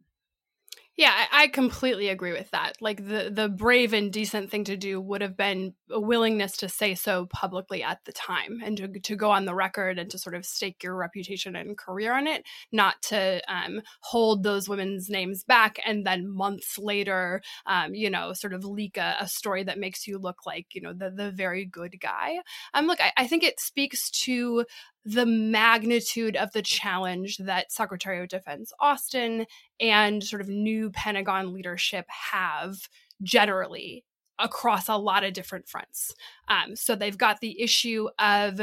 Yeah, 0.97 1.11
I, 1.29 1.47
completely 1.49 2.07
agree 2.07 2.31
with 2.31 2.51
that. 2.51 2.77
Like 2.79 3.05
the 3.05 3.29
the 3.29 3.49
brave 3.49 3.91
and 3.91 4.13
decent 4.13 4.49
thing 4.49 4.63
to 4.63 4.77
do 4.77 5.01
would 5.01 5.21
have 5.21 5.35
been 5.35 5.73
a 5.91 5.99
willingness 5.99 6.55
to 6.57 6.69
say 6.69 6.95
so 6.95 7.25
publicly 7.25 7.83
at 7.83 7.99
the 8.05 8.13
time 8.13 8.61
and 8.63 8.77
to 8.77 8.87
to 8.87 9.15
go 9.17 9.29
on 9.29 9.43
the 9.43 9.53
record 9.53 9.99
and 9.99 10.09
to 10.11 10.17
sort 10.17 10.35
of 10.35 10.45
stake 10.45 10.83
your 10.83 10.95
reputation 10.95 11.53
and 11.55 11.77
career 11.77 12.13
on 12.13 12.27
it, 12.27 12.45
not 12.71 13.01
to 13.03 13.41
um, 13.53 13.81
hold 14.01 14.43
those 14.43 14.69
women's 14.69 15.09
names 15.09 15.43
back 15.43 15.79
and 15.85 16.05
then 16.05 16.29
months 16.33 16.77
later, 16.77 17.41
um, 17.65 17.93
you 17.93 18.09
know, 18.09 18.31
sort 18.31 18.53
of 18.53 18.63
leak 18.63 18.95
a, 18.95 19.17
a, 19.19 19.27
story 19.27 19.63
that 19.63 19.77
makes 19.77 20.07
you 20.07 20.17
look 20.17 20.45
like 20.45 20.67
you 20.73 20.81
know 20.81 20.93
the 20.93 21.09
the 21.09 21.29
very 21.29 21.65
good 21.65 21.99
guy. 21.99 22.37
Um, 22.73 22.87
look, 22.87 23.01
I, 23.01 23.11
I 23.17 23.27
think 23.27 23.43
it 23.43 23.59
speaks 23.59 24.09
to 24.11 24.65
the 25.05 25.25
magnitude 25.25 26.35
of 26.35 26.51
the 26.51 26.63
challenge 26.63 27.37
that 27.37 27.71
Secretary 27.71 28.21
of 28.21 28.27
Defense 28.27 28.73
Austin 28.79 29.45
and 29.79 30.23
sort 30.23 30.41
of 30.41 30.49
new 30.49 30.89
Pentagon 30.89 31.53
leadership 31.53 32.05
have 32.09 32.75
generally 33.21 34.03
across 34.39 34.89
a 34.89 34.97
lot 34.97 35.23
of 35.23 35.33
different 35.33 35.67
fronts. 35.67 36.13
Um, 36.47 36.75
so 36.75 36.95
they've 36.95 37.17
got 37.17 37.39
the 37.39 37.61
issue 37.61 38.07
of 38.19 38.61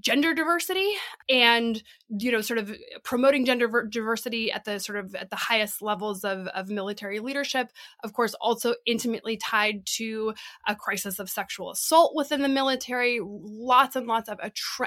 gender 0.00 0.34
diversity 0.34 0.90
and 1.30 1.82
you 2.18 2.30
know 2.30 2.42
sort 2.42 2.58
of 2.58 2.74
promoting 3.04 3.46
gender 3.46 3.86
diversity 3.88 4.52
at 4.52 4.64
the 4.64 4.78
sort 4.78 4.98
of 4.98 5.14
at 5.14 5.30
the 5.30 5.36
highest 5.36 5.80
levels 5.80 6.24
of, 6.24 6.46
of 6.48 6.68
military 6.68 7.20
leadership 7.20 7.72
of 8.04 8.12
course 8.12 8.34
also 8.34 8.74
intimately 8.84 9.38
tied 9.38 9.84
to 9.86 10.34
a 10.66 10.74
crisis 10.74 11.18
of 11.18 11.30
sexual 11.30 11.70
assault 11.70 12.14
within 12.14 12.42
the 12.42 12.48
military 12.48 13.18
lots 13.22 13.96
and 13.96 14.06
lots 14.06 14.28
of 14.28 14.38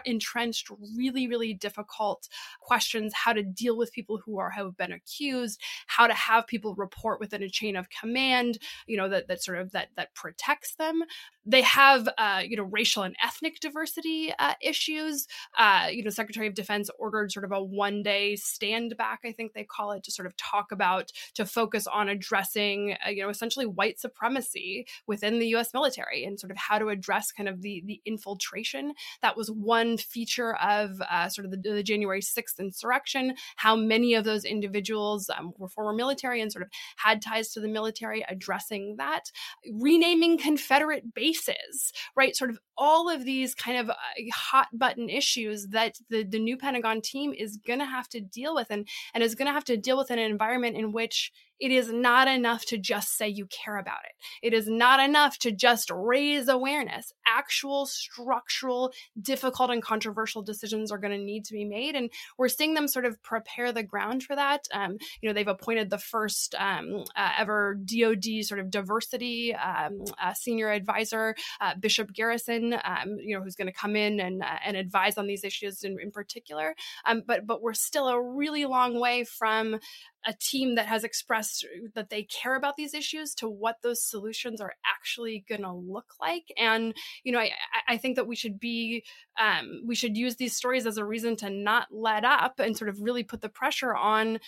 entrenched 0.06 0.70
really 0.96 1.28
really 1.28 1.54
difficult 1.54 2.28
questions 2.62 3.12
how 3.16 3.34
to 3.34 3.42
deal 3.42 3.76
with 3.76 3.92
people 3.92 4.20
who 4.24 4.38
are 4.38 4.52
have 4.52 4.78
been 4.78 4.92
accused 4.92 5.60
how 5.88 6.06
to 6.06 6.14
have 6.14 6.46
people 6.46 6.76
report 6.76 7.20
within 7.20 7.42
a 7.42 7.50
chain 7.50 7.76
of 7.76 7.90
command 7.90 8.60
you 8.86 8.98
know 8.98 9.10
that 9.10 9.28
that 9.28 9.42
sort 9.42 9.58
of 9.58 9.72
that 9.72 9.88
that 9.96 10.14
protects 10.22 10.76
them 10.76 11.04
they 11.46 11.62
have, 11.62 12.08
uh, 12.18 12.44
you 12.46 12.56
know, 12.56 12.64
racial 12.64 13.04
and 13.04 13.16
ethnic 13.24 13.60
diversity 13.60 14.32
uh, 14.38 14.54
issues. 14.62 15.28
Uh, 15.58 15.88
you 15.92 16.04
know, 16.04 16.12
Secretary 16.12 16.48
of 16.48 16.54
Defense 16.54 16.90
ordered 17.00 17.32
sort 17.32 17.46
of 17.46 17.52
a 17.52 17.64
one 17.64 18.04
day 18.04 18.36
stand 18.36 18.96
back, 18.96 19.22
I 19.26 19.32
think 19.32 19.54
they 19.54 19.64
call 19.64 19.92
it, 19.92 20.04
to 20.04 20.12
sort 20.12 20.28
of 20.28 20.38
talk 20.38 20.72
about, 20.72 21.12
to 21.36 21.46
focus 21.46 21.88
on 21.88 22.10
addressing, 22.10 22.96
uh, 23.06 23.10
you 23.10 23.24
know, 23.24 23.30
essentially 23.30 23.66
white 23.66 24.00
supremacy 24.00 24.86
within 25.08 25.40
the 25.40 25.48
US 25.56 25.74
military 25.74 26.24
and 26.24 26.40
sort 26.40 26.52
of 26.52 26.58
how 26.58 26.78
to 26.78 26.90
address 26.90 27.32
kind 27.32 27.50
of 27.50 27.62
the, 27.62 27.82
the 27.86 28.02
infiltration. 28.06 28.94
That 29.22 29.36
was 29.36 29.50
one 29.50 29.98
feature 29.98 30.56
of 30.58 31.02
uh, 31.10 31.30
sort 31.30 31.46
of 31.46 31.52
the, 31.52 31.58
the, 31.58 31.82
January 31.82 32.22
6th 32.22 32.60
insurrection, 32.60 33.34
how 33.56 33.76
many 33.76 34.14
of 34.14 34.24
those 34.24 34.46
individuals 34.46 35.30
um, 35.36 35.52
were 35.58 35.68
former 35.68 35.94
military 35.94 36.40
and 36.40 36.52
sort 36.52 36.62
of 36.62 36.70
had 36.98 37.22
ties 37.22 37.52
to 37.54 37.60
the 37.60 37.68
military, 37.68 38.24
addressing 38.30 38.96
that, 38.98 39.32
renaming 39.74 40.11
Confederate 40.38 41.14
bases 41.14 41.92
right? 42.16 42.36
Sort 42.36 42.50
of 42.50 42.60
all 42.78 43.10
of 43.10 43.26
these 43.26 43.56
kind 43.56 43.78
of 43.78 43.90
uh, 43.90 43.96
hot 44.34 44.68
button 44.74 45.10
issues 45.10 45.68
that 45.68 45.98
the, 46.10 46.24
the 46.24 46.40
new 46.40 46.58
Pentagon 46.58 47.02
team 47.02 47.34
is 47.34 47.58
going 47.58 47.80
to 47.80 47.86
have 47.86 48.08
to 48.10 48.22
deal 48.22 48.56
with 48.56 48.68
and, 48.70 48.88
and 49.14 49.24
is 49.24 49.36
going 49.36 49.48
to 49.48 49.54
have 49.54 49.66
to 49.66 49.78
deal 49.78 49.98
with 49.98 50.12
in 50.12 50.20
an 50.20 50.30
environment 50.30 50.78
in 50.78 50.92
which 50.92 51.32
it 51.62 51.72
is 51.72 51.94
not 51.94 52.28
enough 52.28 52.66
to 52.66 52.78
just 52.78 53.16
say 53.16 53.30
you 53.30 53.46
care 53.46 53.78
about 53.78 54.00
it. 54.04 54.16
It 54.46 54.54
is 54.54 54.68
not 54.68 55.00
enough 55.00 55.38
to 55.40 55.52
just 55.52 55.92
raise 55.94 56.48
awareness. 56.48 57.14
Actual 57.28 57.86
structural, 57.86 58.92
difficult, 59.22 59.70
and 59.70 59.82
controversial 59.84 60.42
decisions 60.42 60.92
are 60.92 60.98
going 60.98 61.18
to 61.18 61.24
need 61.24 61.46
to 61.46 61.54
be 61.54 61.64
made. 61.64 61.96
And 61.96 62.10
we're 62.38 62.48
seeing 62.50 62.74
them 62.74 62.88
sort 62.88 63.06
of 63.06 63.22
prepare 63.22 63.72
the 63.72 63.84
ground 63.84 64.24
for 64.24 64.36
that. 64.36 64.68
Um, 64.74 64.98
you 65.22 65.30
know, 65.30 65.34
they've 65.34 65.48
appointed 65.48 65.92
the 65.92 66.00
first 66.00 66.56
um, 66.58 67.04
uh, 67.16 67.32
ever 67.38 67.76
DoD 67.76 68.44
sort 68.44 68.60
of 68.60 68.72
diversity 68.72 69.54
um, 69.54 70.04
uh, 70.22 70.34
senior 70.34 70.72
advisor, 70.72 71.36
uh, 71.62 71.76
Bishop 71.80 72.12
Garrison, 72.12 72.74
um, 72.84 73.18
you 73.24 73.38
know, 73.38 73.44
who's 73.44 73.56
going 73.56 73.68
to 73.68 73.74
come 73.74 73.96
in 73.96 74.20
and, 74.20 74.42
uh, 74.42 74.58
and 74.66 74.76
advise 74.76 75.18
on 75.20 75.28
these 75.28 75.44
issues 75.44 75.84
in, 75.84 75.98
in 76.02 76.10
particular. 76.10 76.76
Um, 77.06 77.22
but, 77.28 77.46
but 77.46 77.62
we're 77.62 77.74
still 77.74 78.08
a 78.08 78.20
really 78.20 78.66
long 78.66 79.00
way 79.00 79.26
from 79.26 79.80
a 80.26 80.34
team 80.34 80.76
that 80.76 80.88
has 80.88 81.04
expressed 81.04 81.66
that 81.96 82.10
they 82.10 82.24
care 82.24 82.56
about 82.56 82.76
these 82.76 82.94
issues 82.94 83.34
to 83.36 83.50
what 83.50 83.78
those 83.82 84.04
solutions 84.04 84.62
are 84.62 84.74
actually 84.86 85.44
going 85.48 85.62
to 85.62 85.74
look 85.74 86.14
like. 86.20 86.46
And 86.58 86.94
you 87.24 87.32
know 87.32 87.40
i 87.40 87.52
i 87.88 87.98
think 87.98 88.16
that 88.16 88.28
we 88.28 88.36
should 88.36 88.60
be 88.60 89.04
um, 89.40 89.84
we 89.86 89.96
should 89.96 90.18
use 90.18 90.36
these 90.36 90.56
stories 90.56 90.86
as 90.86 90.98
a 90.98 91.06
reason 91.06 91.36
to 91.38 91.50
not 91.50 91.88
let 91.90 92.26
up 92.26 92.60
and 92.60 92.78
sort 92.78 92.90
of 92.90 93.02
really 93.02 93.24
put 93.24 93.42
the 93.42 93.50
pressure 93.50 93.96
on 93.96 94.40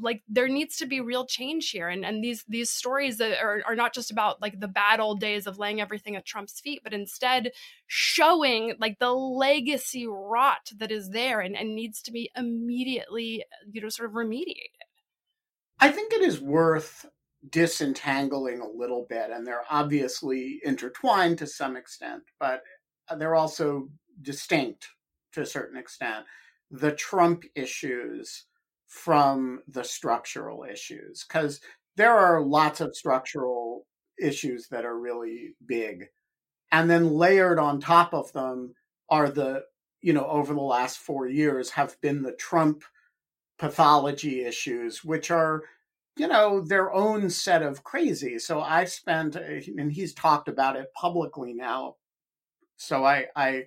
like 0.00 0.22
there 0.28 0.48
needs 0.48 0.76
to 0.76 0.86
be 0.86 1.00
real 1.00 1.26
change 1.26 1.70
here. 1.70 1.88
And 1.88 2.04
and 2.04 2.22
these 2.22 2.44
these 2.48 2.70
stories 2.70 3.18
that 3.18 3.38
are, 3.40 3.62
are 3.66 3.76
not 3.76 3.94
just 3.94 4.10
about 4.10 4.40
like 4.40 4.60
the 4.60 4.68
bad 4.68 5.00
old 5.00 5.20
days 5.20 5.46
of 5.46 5.58
laying 5.58 5.80
everything 5.80 6.16
at 6.16 6.24
trump's 6.24 6.60
feet 6.60 6.80
but 6.82 6.92
instead 6.92 7.50
showing 7.86 8.74
like 8.78 8.98
the 8.98 9.12
legacy 9.12 10.06
rot 10.06 10.70
that 10.78 10.90
is 10.90 11.10
there 11.10 11.40
and, 11.40 11.56
and 11.56 11.74
needs 11.74 12.02
to 12.02 12.12
be 12.12 12.30
immediately 12.36 13.44
you 13.70 13.80
know 13.80 13.88
sort 13.88 14.08
of 14.08 14.14
remediated 14.14 14.83
I 15.80 15.90
think 15.90 16.12
it 16.12 16.22
is 16.22 16.40
worth 16.40 17.06
disentangling 17.50 18.60
a 18.60 18.68
little 18.68 19.06
bit, 19.08 19.30
and 19.30 19.46
they're 19.46 19.64
obviously 19.70 20.60
intertwined 20.64 21.38
to 21.38 21.46
some 21.46 21.76
extent, 21.76 22.22
but 22.40 22.62
uh, 23.08 23.16
they're 23.16 23.34
also 23.34 23.88
distinct 24.22 24.88
to 25.32 25.42
a 25.42 25.46
certain 25.46 25.78
extent. 25.78 26.24
The 26.70 26.92
Trump 26.92 27.44
issues 27.54 28.46
from 28.86 29.60
the 29.68 29.84
structural 29.84 30.64
issues, 30.64 31.24
because 31.26 31.60
there 31.96 32.16
are 32.16 32.40
lots 32.40 32.80
of 32.80 32.96
structural 32.96 33.86
issues 34.18 34.68
that 34.68 34.84
are 34.84 34.98
really 34.98 35.54
big. 35.66 36.06
And 36.72 36.88
then 36.88 37.10
layered 37.10 37.58
on 37.58 37.80
top 37.80 38.14
of 38.14 38.32
them 38.32 38.74
are 39.10 39.28
the, 39.28 39.62
you 40.00 40.12
know, 40.12 40.26
over 40.26 40.54
the 40.54 40.60
last 40.60 40.98
four 40.98 41.28
years 41.28 41.70
have 41.70 42.00
been 42.00 42.22
the 42.22 42.32
Trump 42.32 42.84
pathology 43.58 44.44
issues, 44.44 45.04
which 45.04 45.30
are, 45.30 45.62
you 46.16 46.28
know, 46.28 46.60
their 46.60 46.92
own 46.92 47.30
set 47.30 47.62
of 47.62 47.84
crazy. 47.84 48.38
So 48.38 48.60
I 48.60 48.84
spent, 48.84 49.36
uh, 49.36 49.40
and 49.78 49.92
he's 49.92 50.14
talked 50.14 50.48
about 50.48 50.76
it 50.76 50.92
publicly 50.94 51.52
now. 51.52 51.96
So 52.76 53.04
I, 53.04 53.26
I 53.36 53.64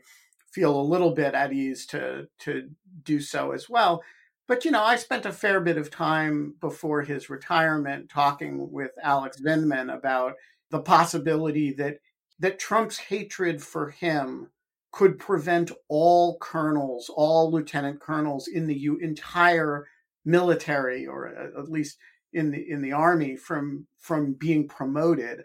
feel 0.51 0.79
a 0.79 0.81
little 0.81 1.11
bit 1.11 1.33
at 1.33 1.53
ease 1.53 1.85
to 1.85 2.27
to 2.39 2.69
do 3.03 3.19
so 3.19 3.51
as 3.51 3.69
well. 3.69 4.01
But 4.47 4.65
you 4.65 4.71
know, 4.71 4.83
I 4.83 4.95
spent 4.95 5.25
a 5.25 5.31
fair 5.31 5.59
bit 5.59 5.77
of 5.77 5.91
time 5.91 6.55
before 6.61 7.01
his 7.01 7.29
retirement 7.29 8.09
talking 8.09 8.71
with 8.71 8.91
Alex 9.03 9.39
Vindman 9.41 9.93
about 9.93 10.33
the 10.71 10.79
possibility 10.79 11.73
that 11.73 11.99
that 12.39 12.59
Trump's 12.59 12.97
hatred 12.97 13.61
for 13.61 13.89
him 13.89 14.49
could 14.91 15.19
prevent 15.19 15.71
all 15.89 16.38
colonels, 16.39 17.09
all 17.13 17.51
lieutenant 17.51 17.99
colonels 17.99 18.47
in 18.47 18.67
the 18.67 18.77
U- 18.77 18.97
entire 19.01 19.85
military, 20.25 21.05
or 21.05 21.27
uh, 21.27 21.59
at 21.59 21.69
least 21.69 21.97
in 22.33 22.51
the 22.51 22.69
in 22.69 22.81
the 22.81 22.91
army, 22.91 23.35
from 23.35 23.88
from 23.99 24.33
being 24.33 24.67
promoted. 24.67 25.41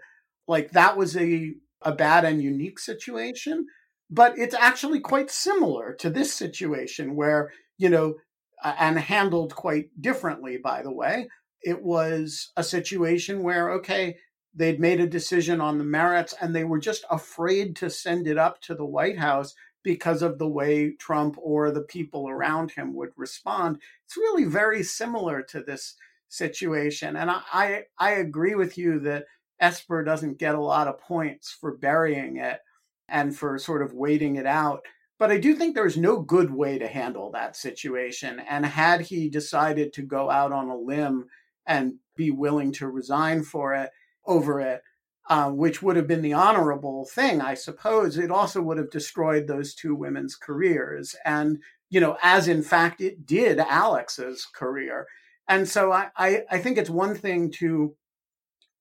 Like 0.48 0.70
that 0.72 0.96
was 0.96 1.16
a 1.16 1.54
a 1.82 1.92
bad 1.92 2.24
and 2.24 2.42
unique 2.42 2.78
situation, 2.78 3.66
but 4.10 4.38
it's 4.38 4.54
actually 4.54 5.00
quite 5.00 5.30
similar 5.30 5.94
to 5.94 6.10
this 6.10 6.32
situation 6.32 7.16
where 7.16 7.50
you 7.78 7.88
know, 7.88 8.14
and 8.62 8.98
handled 8.98 9.54
quite 9.54 9.86
differently, 10.00 10.56
by 10.56 10.82
the 10.82 10.92
way. 10.92 11.28
It 11.62 11.82
was 11.82 12.52
a 12.56 12.62
situation 12.62 13.42
where 13.42 13.72
okay, 13.72 14.16
they'd 14.54 14.80
made 14.80 15.00
a 15.00 15.06
decision 15.06 15.60
on 15.60 15.78
the 15.78 15.84
merits 15.84 16.34
and 16.40 16.54
they 16.54 16.64
were 16.64 16.78
just 16.78 17.04
afraid 17.10 17.76
to 17.76 17.90
send 17.90 18.26
it 18.26 18.38
up 18.38 18.60
to 18.62 18.74
the 18.74 18.84
White 18.84 19.18
House 19.18 19.54
because 19.82 20.22
of 20.22 20.38
the 20.38 20.48
way 20.48 20.92
Trump 20.92 21.36
or 21.38 21.70
the 21.70 21.82
people 21.82 22.28
around 22.28 22.70
him 22.70 22.94
would 22.94 23.10
respond. 23.16 23.78
It's 24.04 24.16
really 24.16 24.44
very 24.44 24.82
similar 24.82 25.42
to 25.42 25.62
this 25.62 25.94
situation. 26.28 27.16
And 27.16 27.30
I, 27.30 27.40
I, 27.52 27.82
I 27.98 28.10
agree 28.12 28.54
with 28.54 28.78
you 28.78 29.00
that 29.00 29.24
Esper 29.60 30.04
doesn't 30.04 30.38
get 30.38 30.54
a 30.54 30.60
lot 30.60 30.88
of 30.88 30.98
points 30.98 31.56
for 31.58 31.76
burying 31.76 32.36
it 32.36 32.60
and 33.08 33.36
for 33.36 33.58
sort 33.58 33.82
of 33.82 33.92
waiting 33.92 34.36
it 34.36 34.46
out. 34.46 34.84
But 35.18 35.30
I 35.30 35.38
do 35.38 35.54
think 35.54 35.74
there's 35.74 35.96
no 35.96 36.20
good 36.20 36.50
way 36.50 36.78
to 36.78 36.88
handle 36.88 37.30
that 37.32 37.56
situation. 37.56 38.40
And 38.40 38.66
had 38.66 39.02
he 39.02 39.28
decided 39.28 39.92
to 39.92 40.02
go 40.02 40.30
out 40.30 40.52
on 40.52 40.68
a 40.68 40.76
limb 40.76 41.26
and 41.66 41.94
be 42.16 42.30
willing 42.30 42.72
to 42.72 42.88
resign 42.88 43.44
for 43.44 43.74
it, 43.74 43.90
over 44.26 44.60
it, 44.60 44.82
uh, 45.28 45.50
which 45.50 45.82
would 45.82 45.96
have 45.96 46.06
been 46.06 46.22
the 46.22 46.32
honorable 46.32 47.06
thing, 47.06 47.40
I 47.40 47.54
suppose, 47.54 48.18
it 48.18 48.30
also 48.30 48.60
would 48.60 48.78
have 48.78 48.90
destroyed 48.90 49.46
those 49.46 49.74
two 49.74 49.94
women's 49.94 50.36
careers. 50.36 51.14
And, 51.24 51.58
you 51.90 52.00
know, 52.00 52.16
as 52.22 52.48
in 52.48 52.62
fact 52.62 53.00
it 53.00 53.26
did 53.26 53.58
Alex's 53.58 54.46
career. 54.46 55.06
And 55.48 55.68
so 55.68 55.92
I, 55.92 56.08
I, 56.16 56.42
I 56.50 56.58
think 56.58 56.78
it's 56.78 56.90
one 56.90 57.14
thing 57.14 57.50
to 57.52 57.94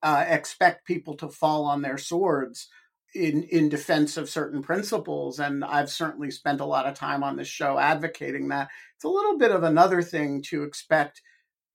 uh, 0.03 0.25
expect 0.27 0.85
people 0.85 1.15
to 1.17 1.29
fall 1.29 1.65
on 1.65 1.81
their 1.81 1.97
swords 1.97 2.69
in, 3.13 3.43
in 3.43 3.69
defense 3.69 4.17
of 4.17 4.29
certain 4.29 4.61
principles. 4.61 5.39
And 5.39 5.63
I've 5.63 5.89
certainly 5.89 6.31
spent 6.31 6.61
a 6.61 6.65
lot 6.65 6.85
of 6.85 6.95
time 6.95 7.23
on 7.23 7.35
this 7.35 7.47
show 7.47 7.77
advocating 7.77 8.47
that. 8.49 8.69
It's 8.95 9.03
a 9.03 9.09
little 9.09 9.37
bit 9.37 9.51
of 9.51 9.63
another 9.63 10.01
thing 10.01 10.41
to 10.43 10.63
expect 10.63 11.21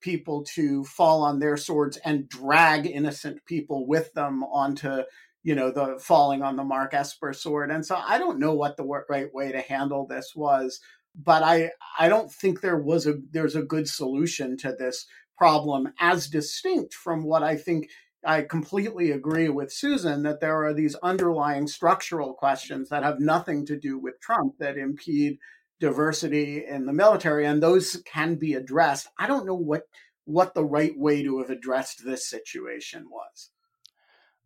people 0.07 0.45
to 0.55 0.85
fall 0.85 1.23
on 1.23 1.41
their 1.41 1.57
swords 1.57 1.97
and 2.05 2.29
drag 2.29 2.87
innocent 2.87 3.45
people 3.45 3.89
with 3.89 4.13
them 4.13 4.45
onto 4.45 5.03
you 5.43 5.53
know 5.53 5.73
the 5.73 5.99
falling 6.01 6.43
on 6.43 6.55
the 6.55 6.63
mark 6.63 6.95
esper 6.95 7.33
sword. 7.33 7.73
And 7.73 7.85
so 7.85 7.97
i 7.97 8.17
don't 8.17 8.39
know 8.39 8.55
what 8.55 8.77
the 8.77 8.85
right 9.11 9.35
way 9.35 9.51
to 9.51 9.61
handle 9.61 10.07
this 10.07 10.33
was 10.37 10.81
but 11.17 11.43
i 11.43 11.71
i 11.99 12.09
don't 12.09 12.31
think 12.31 12.61
there 12.61 12.79
was 12.79 13.09
a 13.09 13.15
there's 13.33 13.57
a 13.57 13.63
good 13.63 13.89
solution 13.89 14.57
to 14.59 14.77
this 14.79 15.07
problem 15.37 15.93
as 15.99 16.29
distinct 16.29 16.95
from 16.95 17.25
what 17.25 17.43
i 17.43 17.57
think 17.57 17.89
i 18.25 18.43
completely 18.43 19.11
agree 19.11 19.49
with 19.49 19.73
susan 19.73 20.23
that 20.23 20.41
there 20.41 20.65
are 20.65 20.75
these 20.75 20.95
underlying 20.97 21.67
structural 21.67 22.35
questions 22.35 22.89
that 22.91 23.03
have 23.03 23.21
nothing 23.21 23.65
to 23.67 23.79
do 23.79 23.99
with 23.99 24.21
trump 24.21 24.55
that 24.59 24.77
impede 24.77 25.39
diversity 25.81 26.65
in 26.65 26.87
the 26.87 26.93
military 26.93 27.47
and 27.47 27.63
those 27.63 28.03
can 28.07 28.37
be 28.37 28.55
addressed 28.55 29.09
i 29.19 29.27
don't 29.27 29.47
know 29.47 29.55
what 29.55 29.83
what 30.25 30.55
the 30.55 30.65
right 30.65 30.99
way 30.99 31.23
to 31.23 31.39
have 31.39 31.51
addressed 31.51 32.05
this 32.05 32.29
situation 32.29 33.07
was 33.11 33.51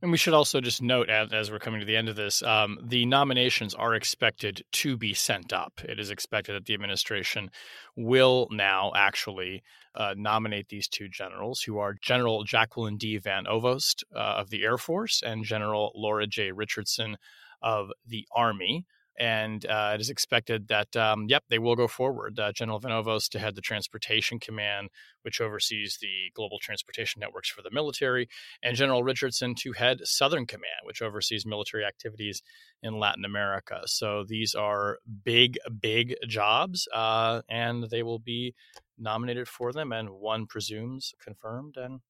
and 0.02 0.10
we 0.10 0.16
should 0.16 0.32
also 0.32 0.62
just 0.62 0.80
note, 0.80 1.10
as 1.10 1.50
we're 1.50 1.58
coming 1.58 1.80
to 1.80 1.86
the 1.86 1.96
end 1.96 2.08
of 2.08 2.16
this, 2.16 2.42
um, 2.42 2.78
the 2.82 3.04
nominations 3.04 3.74
are 3.74 3.94
expected 3.94 4.64
to 4.72 4.96
be 4.96 5.12
sent 5.12 5.52
up. 5.52 5.80
It 5.84 6.00
is 6.00 6.10
expected 6.10 6.54
that 6.54 6.64
the 6.64 6.72
administration 6.72 7.50
will 7.96 8.48
now 8.50 8.92
actually 8.96 9.62
uh, 9.94 10.14
nominate 10.16 10.68
these 10.68 10.88
two 10.88 11.08
generals, 11.08 11.60
who 11.60 11.78
are 11.78 11.94
General 12.00 12.44
Jacqueline 12.44 12.96
D. 12.96 13.18
Van 13.18 13.44
Ovost 13.44 14.02
uh, 14.14 14.18
of 14.18 14.48
the 14.48 14.62
Air 14.62 14.78
Force 14.78 15.22
and 15.22 15.44
General 15.44 15.92
Laura 15.94 16.26
J. 16.26 16.50
Richardson 16.52 17.18
of 17.60 17.90
the 18.06 18.26
Army 18.34 18.86
and 19.20 19.66
uh, 19.66 19.92
it 19.94 20.00
is 20.00 20.08
expected 20.08 20.68
that 20.68 20.96
um, 20.96 21.26
yep 21.28 21.44
they 21.50 21.58
will 21.58 21.76
go 21.76 21.86
forward. 21.86 22.40
Uh, 22.40 22.52
General 22.52 22.78
Van 22.78 22.90
Ovost 22.90 23.28
to 23.30 23.38
head 23.38 23.54
the 23.54 23.60
Transportation 23.60 24.40
Command, 24.40 24.88
which 25.22 25.42
oversees 25.42 25.98
the 26.00 26.32
global 26.34 26.58
transportation 26.58 27.20
networks 27.20 27.50
for 27.50 27.60
the 27.60 27.70
military, 27.70 28.28
and 28.62 28.76
General 28.76 29.04
Richardson 29.04 29.54
to 29.56 29.72
head 29.72 29.98
Southern 30.04 30.46
Command, 30.46 30.80
which 30.84 31.02
oversees 31.02 31.44
military 31.44 31.84
activities 31.84 32.42
in 32.82 32.98
Latin 32.98 33.26
America. 33.26 33.82
So 33.84 34.24
these 34.26 34.54
are 34.54 34.98
big, 35.22 35.58
big 35.80 36.14
jobs, 36.26 36.88
uh, 36.94 37.42
and 37.48 37.90
they 37.90 38.02
will 38.02 38.18
be 38.18 38.54
nominated 38.98 39.48
for 39.48 39.72
them, 39.72 39.92
and 39.92 40.08
one 40.08 40.46
presumes 40.46 41.12
confirmed 41.22 41.76
and. 41.76 42.00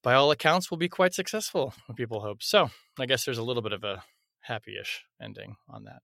By 0.00 0.14
all 0.14 0.30
accounts, 0.30 0.70
will 0.70 0.78
be 0.78 0.88
quite 0.88 1.12
successful. 1.12 1.74
People 1.96 2.20
hope 2.20 2.40
so. 2.40 2.70
I 3.00 3.06
guess 3.06 3.24
there's 3.24 3.36
a 3.36 3.42
little 3.42 3.62
bit 3.62 3.72
of 3.72 3.82
a 3.82 4.04
happy-ish 4.48 5.04
ending 5.22 5.56
on 5.68 5.84
that. 5.84 6.02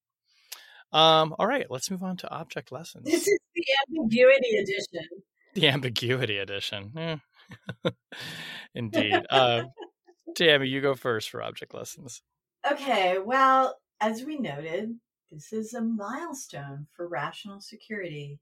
Um, 0.96 1.34
all 1.38 1.46
right, 1.46 1.66
let's 1.70 1.90
move 1.90 2.02
on 2.02 2.16
to 2.18 2.30
object 2.30 2.70
lessons. 2.70 3.04
This 3.04 3.26
is 3.26 3.38
the 3.54 3.64
ambiguity 3.88 4.56
edition. 4.56 5.08
The 5.54 5.68
ambiguity 5.68 6.38
edition. 6.38 6.92
Eh. 6.96 7.16
Indeed. 8.74 9.26
uh, 9.30 9.64
Tammy, 10.36 10.68
you 10.68 10.80
go 10.80 10.94
first 10.94 11.30
for 11.30 11.42
object 11.42 11.74
lessons. 11.74 12.22
Okay, 12.70 13.18
well, 13.18 13.76
as 14.00 14.24
we 14.24 14.38
noted, 14.38 14.94
this 15.30 15.52
is 15.52 15.74
a 15.74 15.80
milestone 15.80 16.86
for 16.96 17.08
rational 17.08 17.60
security 17.60 18.38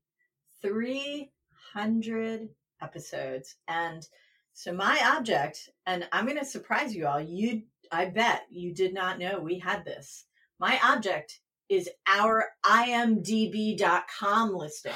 300 0.61 2.48
episodes. 2.80 3.57
And 3.66 4.07
So 4.53 4.72
my 4.72 5.00
object, 5.16 5.70
and 5.86 6.07
I'm 6.12 6.26
going 6.26 6.38
to 6.38 6.44
surprise 6.44 6.94
you 6.94 7.07
all. 7.07 7.20
You, 7.20 7.62
I 7.93 8.07
bet 8.07 8.47
you 8.51 8.74
did 8.74 8.95
not 8.95 9.18
know 9.18 9.38
we 9.38 9.59
had 9.59 9.84
this. 9.84 10.24
My 10.59 10.80
object 10.82 11.40
is 11.68 11.90
our 12.07 12.47
imdb.com 12.64 14.55
listing 14.55 14.93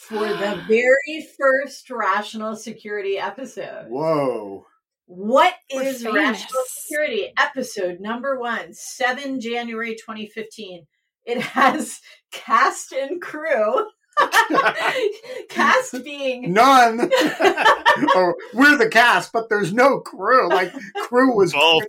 for 0.00 0.28
the 0.28 0.62
very 0.68 1.28
first 1.38 1.90
rational 1.90 2.54
security 2.54 3.16
episode. 3.18 3.86
Whoa. 3.88 4.66
What 5.06 5.54
We're 5.72 5.84
is 5.84 6.02
famous. 6.02 6.14
rational 6.14 6.62
security 6.66 7.32
episode 7.38 8.00
number 8.00 8.38
one, 8.38 8.74
7 8.74 9.40
January 9.40 9.94
2015? 9.94 10.86
It 11.24 11.40
has 11.40 12.00
cast 12.30 12.92
and 12.92 13.22
crew. 13.22 13.86
cast 15.48 15.92
being 16.04 16.52
None. 16.52 17.00
or 18.16 18.36
we're 18.54 18.76
the 18.76 18.88
cast, 18.90 19.32
but 19.32 19.48
there's 19.48 19.72
no 19.72 20.00
crew. 20.00 20.48
Like 20.48 20.72
crew 21.02 21.36
was 21.36 21.52
Both. 21.52 21.84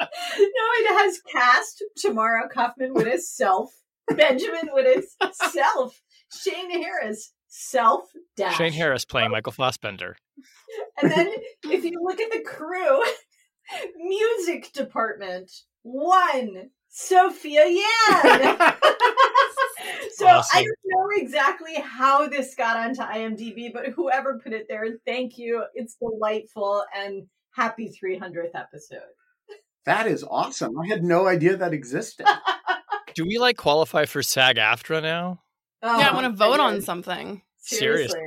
no, 0.00 0.06
it 0.08 1.04
has 1.04 1.20
cast 1.32 1.82
Tamara 1.96 2.48
Cofman 2.48 2.92
Wittes 2.92 3.22
self, 3.22 3.72
Benjamin 4.08 4.68
Wittes 4.74 5.04
self, 5.52 6.00
Shane 6.32 6.70
Harris 6.70 7.32
self 7.48 8.02
dash. 8.36 8.56
Shane 8.56 8.72
Harris 8.72 9.04
playing 9.04 9.30
Michael 9.30 9.52
Fassbender. 9.52 10.16
And 11.00 11.10
then 11.10 11.32
if 11.64 11.84
you 11.84 11.98
look 12.02 12.20
at 12.20 12.30
the 12.30 12.40
crew, 12.40 13.02
music 13.96 14.72
department 14.72 15.50
one, 15.82 16.70
Sophia 16.98 17.66
Yan. 17.66 17.82
so 20.14 20.26
I 20.26 20.64
don't 20.64 20.78
know 20.86 21.08
exactly 21.16 21.74
how 21.74 22.26
this 22.26 22.54
got 22.54 22.78
onto 22.78 23.02
IMDb, 23.02 23.70
but 23.70 23.88
whoever 23.88 24.38
put 24.38 24.54
it 24.54 24.66
there, 24.66 24.86
thank 25.04 25.36
you. 25.36 25.62
It's 25.74 25.96
delightful 25.96 26.84
and 26.96 27.26
happy 27.52 27.92
300th 28.02 28.54
episode. 28.54 29.00
That 29.84 30.06
is 30.06 30.24
awesome. 30.24 30.72
I 30.78 30.86
had 30.86 31.04
no 31.04 31.26
idea 31.26 31.58
that 31.58 31.74
existed. 31.74 32.26
Do 33.14 33.26
we 33.26 33.36
like 33.36 33.58
qualify 33.58 34.06
for 34.06 34.22
SAG 34.22 34.56
AFTRA 34.56 35.02
now? 35.02 35.42
Oh, 35.82 36.00
yeah, 36.00 36.08
I 36.08 36.14
want 36.14 36.24
to 36.24 36.32
vote 36.32 36.60
on 36.60 36.70
goodness. 36.70 36.86
something. 36.86 37.42
Seriously. 37.58 38.20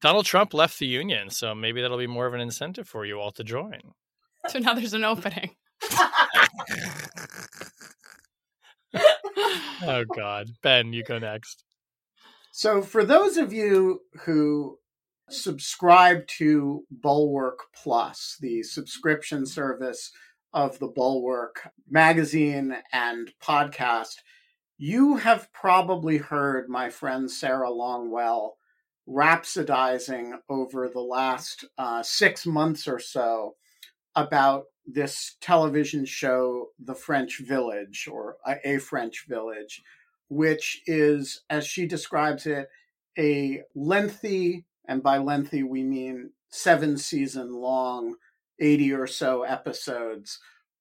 Donald 0.00 0.24
Trump 0.24 0.54
left 0.54 0.78
the 0.78 0.86
union, 0.86 1.28
so 1.28 1.54
maybe 1.54 1.82
that'll 1.82 1.98
be 1.98 2.06
more 2.06 2.26
of 2.26 2.32
an 2.32 2.40
incentive 2.40 2.88
for 2.88 3.04
you 3.04 3.20
all 3.20 3.32
to 3.32 3.44
join. 3.44 3.80
So 4.48 4.60
now 4.60 4.72
there's 4.72 4.94
an 4.94 5.04
opening. 5.04 5.50
Oh 9.82 10.04
God, 10.14 10.48
Ben, 10.62 10.92
you 10.92 11.02
go 11.02 11.18
next. 11.18 11.64
So, 12.52 12.80
for 12.80 13.04
those 13.04 13.36
of 13.36 13.52
you 13.52 14.00
who 14.20 14.78
subscribe 15.28 16.26
to 16.38 16.84
Bulwark 16.90 17.58
Plus, 17.74 18.36
the 18.40 18.62
subscription 18.62 19.44
service 19.44 20.12
of 20.52 20.78
the 20.78 20.86
Bulwark 20.86 21.68
magazine 21.90 22.76
and 22.92 23.32
podcast, 23.42 24.14
you 24.78 25.16
have 25.16 25.52
probably 25.52 26.16
heard 26.16 26.68
my 26.68 26.88
friend 26.88 27.30
Sarah 27.30 27.70
Longwell 27.70 28.52
rhapsodizing 29.08 30.32
over 30.48 30.88
the 30.88 31.00
last 31.00 31.64
uh, 31.76 32.02
six 32.02 32.46
months 32.46 32.88
or 32.88 32.98
so 32.98 33.54
about 34.16 34.64
this 34.86 35.36
television 35.40 36.04
show, 36.04 36.68
The 36.78 36.94
French 36.94 37.40
Village, 37.40 38.08
or 38.10 38.36
A 38.64 38.78
French 38.78 39.26
Village, 39.28 39.82
which 40.28 40.82
is, 40.86 41.42
as 41.50 41.66
she 41.66 41.86
describes 41.86 42.46
it, 42.46 42.68
a 43.18 43.62
lengthy, 43.74 44.64
and 44.86 45.02
by 45.02 45.18
lengthy 45.18 45.62
we 45.62 45.82
mean 45.82 46.30
seven 46.50 46.96
season 46.96 47.52
long, 47.52 48.16
80 48.60 48.92
or 48.92 49.06
so 49.06 49.42
episodes, 49.42 50.38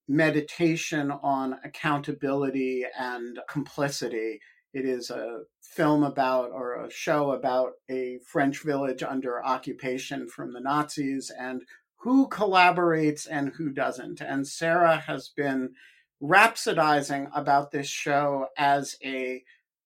meditation 0.07 1.11
on 1.11 1.59
accountability 1.63 2.85
and 2.97 3.39
complicity. 3.49 4.39
It 4.73 4.85
is 4.85 5.09
a 5.09 5.41
film 5.61 6.03
about, 6.03 6.51
or 6.51 6.83
a 6.83 6.91
show 6.91 7.31
about, 7.31 7.73
a 7.89 8.19
French 8.25 8.63
village 8.63 9.03
under 9.03 9.43
occupation 9.43 10.27
from 10.27 10.51
the 10.51 10.59
Nazis 10.59 11.31
and 11.37 11.63
who 12.03 12.27
collaborates 12.27 13.29
and 13.31 13.53
who 13.53 13.69
doesn't. 13.69 14.19
And 14.19 14.45
Sarah 14.45 14.97
has 14.97 15.29
been 15.29 15.73
rhapsodizing 16.21 17.29
about 17.33 17.71
this 17.71 17.87
show 17.87 18.47
as 18.57 18.97
a 19.01 19.41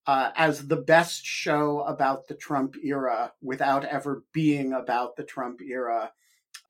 uh, 0.08 0.32
as 0.36 0.68
the 0.68 0.78
best 0.78 1.24
show 1.24 1.82
about 1.82 2.28
the 2.28 2.34
Trump 2.34 2.76
era 2.84 3.34
without 3.42 3.86
ever 3.86 4.24
being 4.32 4.74
about 4.74 5.16
the 5.16 5.24
Trump 5.24 5.62
era. 5.62 6.12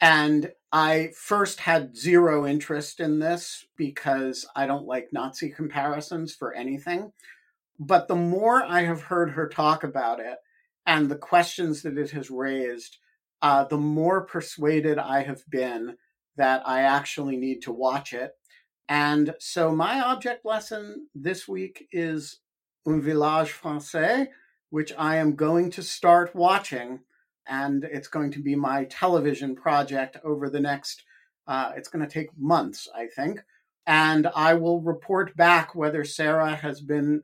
And 0.01 0.51
I 0.73 1.11
first 1.15 1.61
had 1.61 1.95
zero 1.95 2.45
interest 2.45 2.99
in 2.99 3.19
this 3.19 3.65
because 3.77 4.45
I 4.53 4.65
don't 4.65 4.85
like 4.85 5.13
Nazi 5.13 5.49
comparisons 5.49 6.35
for 6.35 6.53
anything. 6.53 7.13
But 7.79 8.09
the 8.09 8.15
more 8.15 8.63
I 8.63 8.81
have 8.81 9.03
heard 9.03 9.31
her 9.31 9.47
talk 9.47 9.85
about 9.85 10.19
it 10.19 10.39
and 10.85 11.07
the 11.07 11.15
questions 11.15 11.83
that 11.83 11.97
it 11.97 12.09
has 12.11 12.29
raised, 12.29 12.97
uh, 13.41 13.63
the 13.65 13.77
more 13.77 14.21
persuaded 14.25 14.97
I 14.97 15.23
have 15.23 15.43
been 15.49 15.97
that 16.37 16.61
I 16.67 16.81
actually 16.81 17.37
need 17.37 17.61
to 17.63 17.71
watch 17.71 18.13
it. 18.13 18.31
And 18.89 19.35
so 19.39 19.71
my 19.71 20.01
object 20.01 20.45
lesson 20.45 21.07
this 21.13 21.47
week 21.47 21.87
is 21.91 22.39
Un 22.85 23.01
Village 23.01 23.51
Francais, 23.51 24.29
which 24.69 24.93
I 24.97 25.17
am 25.17 25.35
going 25.35 25.71
to 25.71 25.83
start 25.83 26.35
watching. 26.35 27.01
And 27.47 27.83
it's 27.85 28.07
going 28.07 28.31
to 28.31 28.39
be 28.39 28.55
my 28.55 28.85
television 28.85 29.55
project 29.55 30.17
over 30.23 30.49
the 30.49 30.59
next, 30.59 31.03
uh, 31.47 31.71
it's 31.75 31.89
going 31.89 32.05
to 32.05 32.11
take 32.11 32.29
months, 32.37 32.87
I 32.95 33.07
think. 33.07 33.41
And 33.85 34.27
I 34.35 34.53
will 34.53 34.81
report 34.81 35.35
back 35.37 35.73
whether 35.73 36.03
Sarah 36.03 36.55
has 36.55 36.81
been 36.81 37.23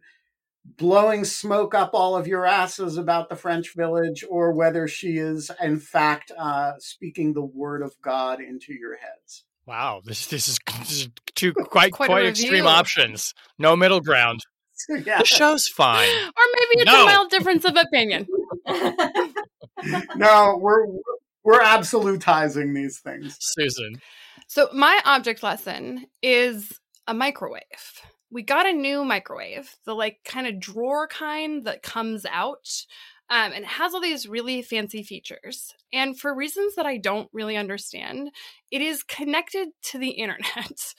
blowing 0.65 1.25
smoke 1.25 1.73
up 1.75 1.91
all 1.93 2.15
of 2.15 2.27
your 2.27 2.45
asses 2.45 2.97
about 2.97 3.29
the 3.29 3.35
French 3.35 3.75
village 3.75 4.23
or 4.29 4.51
whether 4.53 4.87
she 4.87 5.17
is, 5.17 5.51
in 5.61 5.79
fact, 5.79 6.31
uh, 6.37 6.73
speaking 6.79 7.33
the 7.33 7.43
word 7.43 7.81
of 7.81 7.93
God 8.01 8.39
into 8.41 8.73
your 8.73 8.97
heads. 8.97 9.43
Wow, 9.65 10.01
this 10.03 10.27
this 10.27 10.47
is, 10.47 10.57
this 10.79 10.91
is 10.91 11.09
two 11.35 11.53
quite 11.65 11.91
Quite 11.93 12.07
quite, 12.07 12.25
extreme 12.25 12.67
options. 12.67 13.33
No 13.59 13.75
middle 13.75 14.01
ground. 14.01 14.41
yeah. 14.89 15.19
The 15.19 15.25
show's 15.25 15.67
fine. 15.67 16.09
Or 16.25 16.43
maybe 16.53 16.81
it's 16.81 16.85
No. 16.91 17.03
a 17.03 17.05
mild 17.05 17.29
difference 17.29 17.63
of 17.65 17.75
opinion. 17.77 18.27
No, 20.15 20.57
we're 20.59 20.87
we're 21.43 21.59
absolutizing 21.61 22.73
these 22.75 22.99
things. 22.99 23.37
Susan. 23.39 23.95
So 24.47 24.69
my 24.73 24.99
object 25.05 25.43
lesson 25.43 26.05
is 26.21 26.71
a 27.07 27.13
microwave. 27.13 27.61
We 28.33 28.41
got 28.41 28.67
a 28.67 28.73
new 28.73 29.05
microwave, 29.05 29.75
the 29.85 29.93
like 29.93 30.17
kind 30.25 30.47
of 30.47 30.59
drawer 30.59 31.07
kind 31.07 31.65
that 31.65 31.83
comes 31.83 32.25
out. 32.25 32.67
Um, 33.29 33.51
and 33.53 33.63
it 33.63 33.65
has 33.65 33.93
all 33.93 34.01
these 34.01 34.27
really 34.27 34.63
fancy 34.63 35.03
features. 35.03 35.73
And 35.93 36.19
for 36.19 36.33
reasons 36.33 36.75
that 36.75 36.87
I 36.87 36.97
don't 36.97 37.29
really 37.31 37.55
understand, 37.55 38.31
it 38.71 38.81
is 38.81 39.03
connected 39.03 39.69
to 39.83 39.99
the 39.99 40.09
internet. 40.09 40.95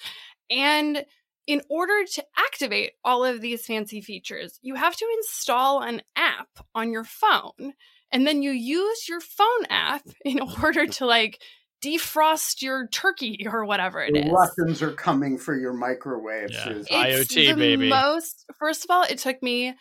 And 0.48 1.04
in 1.46 1.60
order 1.68 2.04
to 2.12 2.24
activate 2.38 2.92
all 3.04 3.24
of 3.24 3.40
these 3.40 3.66
fancy 3.66 4.00
features, 4.00 4.58
you 4.62 4.76
have 4.76 4.96
to 4.96 5.06
install 5.18 5.82
an 5.82 6.02
app 6.16 6.48
on 6.74 6.92
your 6.92 7.04
phone. 7.04 7.74
And 8.12 8.26
then 8.26 8.42
you 8.42 8.52
use 8.52 9.08
your 9.08 9.20
phone 9.20 9.66
app 9.68 10.06
in 10.24 10.40
order 10.62 10.86
to 10.86 11.06
like 11.06 11.42
defrost 11.84 12.62
your 12.62 12.86
turkey 12.88 13.46
or 13.50 13.64
whatever 13.64 14.00
it 14.02 14.12
The 14.12 14.26
is. 14.26 14.32
Russians 14.32 14.82
are 14.82 14.92
coming 14.92 15.38
for 15.38 15.56
your 15.56 15.72
microwave, 15.72 16.50
Yeah. 16.50 16.68
It's 16.70 16.88
IoT, 16.88 17.34
the 17.34 17.54
baby. 17.54 17.88
Most 17.88 18.44
first 18.58 18.84
of 18.84 18.90
all, 18.90 19.02
it 19.04 19.18
took 19.18 19.42
me 19.42 19.74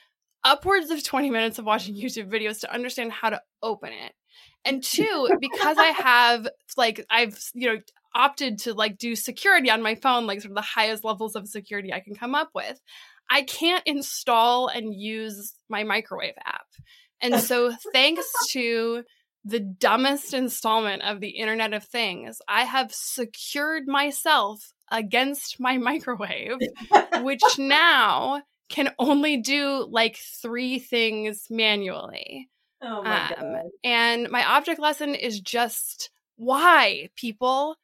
upwards 0.44 0.90
of 0.90 1.04
20 1.04 1.30
minutes 1.30 1.60
of 1.60 1.66
watching 1.66 1.96
YouTube 2.02 2.32
videos 2.32 2.60
to 2.62 2.74
understand 2.74 3.12
how 3.12 3.30
to 3.30 3.42
open 3.62 3.92
it. 3.92 4.14
And 4.66 4.82
two, 4.82 5.30
because 5.42 5.78
I 5.78 5.88
have 5.88 6.48
like 6.78 7.06
I've 7.10 7.38
you 7.54 7.74
know 7.74 7.80
opted 8.16 8.60
to 8.60 8.74
like 8.74 8.98
do 8.98 9.16
security 9.16 9.70
on 9.70 9.82
my 9.82 9.96
phone, 9.96 10.26
like 10.26 10.42
sort 10.42 10.52
of 10.52 10.56
the 10.56 10.62
highest 10.62 11.04
levels 11.04 11.36
of 11.36 11.48
security 11.48 11.92
I 11.92 12.00
can 12.00 12.16
come 12.16 12.34
up 12.34 12.50
with, 12.56 12.80
I 13.30 13.42
can't 13.42 13.84
install 13.86 14.68
and 14.68 14.94
use 14.94 15.54
my 15.70 15.84
microwave 15.84 16.36
app. 16.46 16.68
And 17.22 17.40
so 17.40 17.74
thanks 17.92 18.26
to 18.52 19.04
the 19.46 19.60
dumbest 19.60 20.34
installment 20.34 21.02
of 21.04 21.20
the 21.20 21.30
Internet 21.32 21.74
of 21.74 21.84
Things, 21.84 22.42
I 22.48 22.64
have 22.64 22.94
secured 22.94 23.88
myself 23.88 24.74
against 24.92 25.60
my 25.60 25.78
microwave, 25.78 26.58
which 27.22 27.42
now 27.58 28.42
can 28.70 28.92
only 29.00 29.38
do 29.38 29.86
like 29.90 30.18
three 30.18 30.80
things 30.80 31.48
manually. 31.50 32.50
oh 32.82 33.04
my 33.04 33.34
Um, 33.34 33.36
god. 33.54 33.62
and 33.84 34.30
my 34.30 34.44
object 34.46 34.80
lesson 34.80 35.14
is 35.16 35.40
just 35.40 36.10
why, 36.36 37.10
people? 37.16 37.76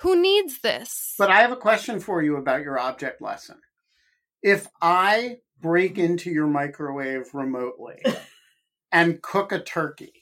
Who 0.00 0.20
needs 0.20 0.60
this? 0.62 1.14
But 1.18 1.30
I 1.30 1.42
have 1.42 1.52
a 1.52 1.56
question 1.56 2.00
for 2.00 2.22
you 2.22 2.36
about 2.36 2.62
your 2.62 2.78
object 2.78 3.22
lesson. 3.22 3.60
If 4.42 4.66
I 4.80 5.36
break 5.60 5.96
into 5.98 6.30
your 6.30 6.48
microwave 6.48 7.32
remotely 7.34 8.02
and 8.92 9.22
cook 9.22 9.52
a 9.52 9.60
turkey, 9.60 10.21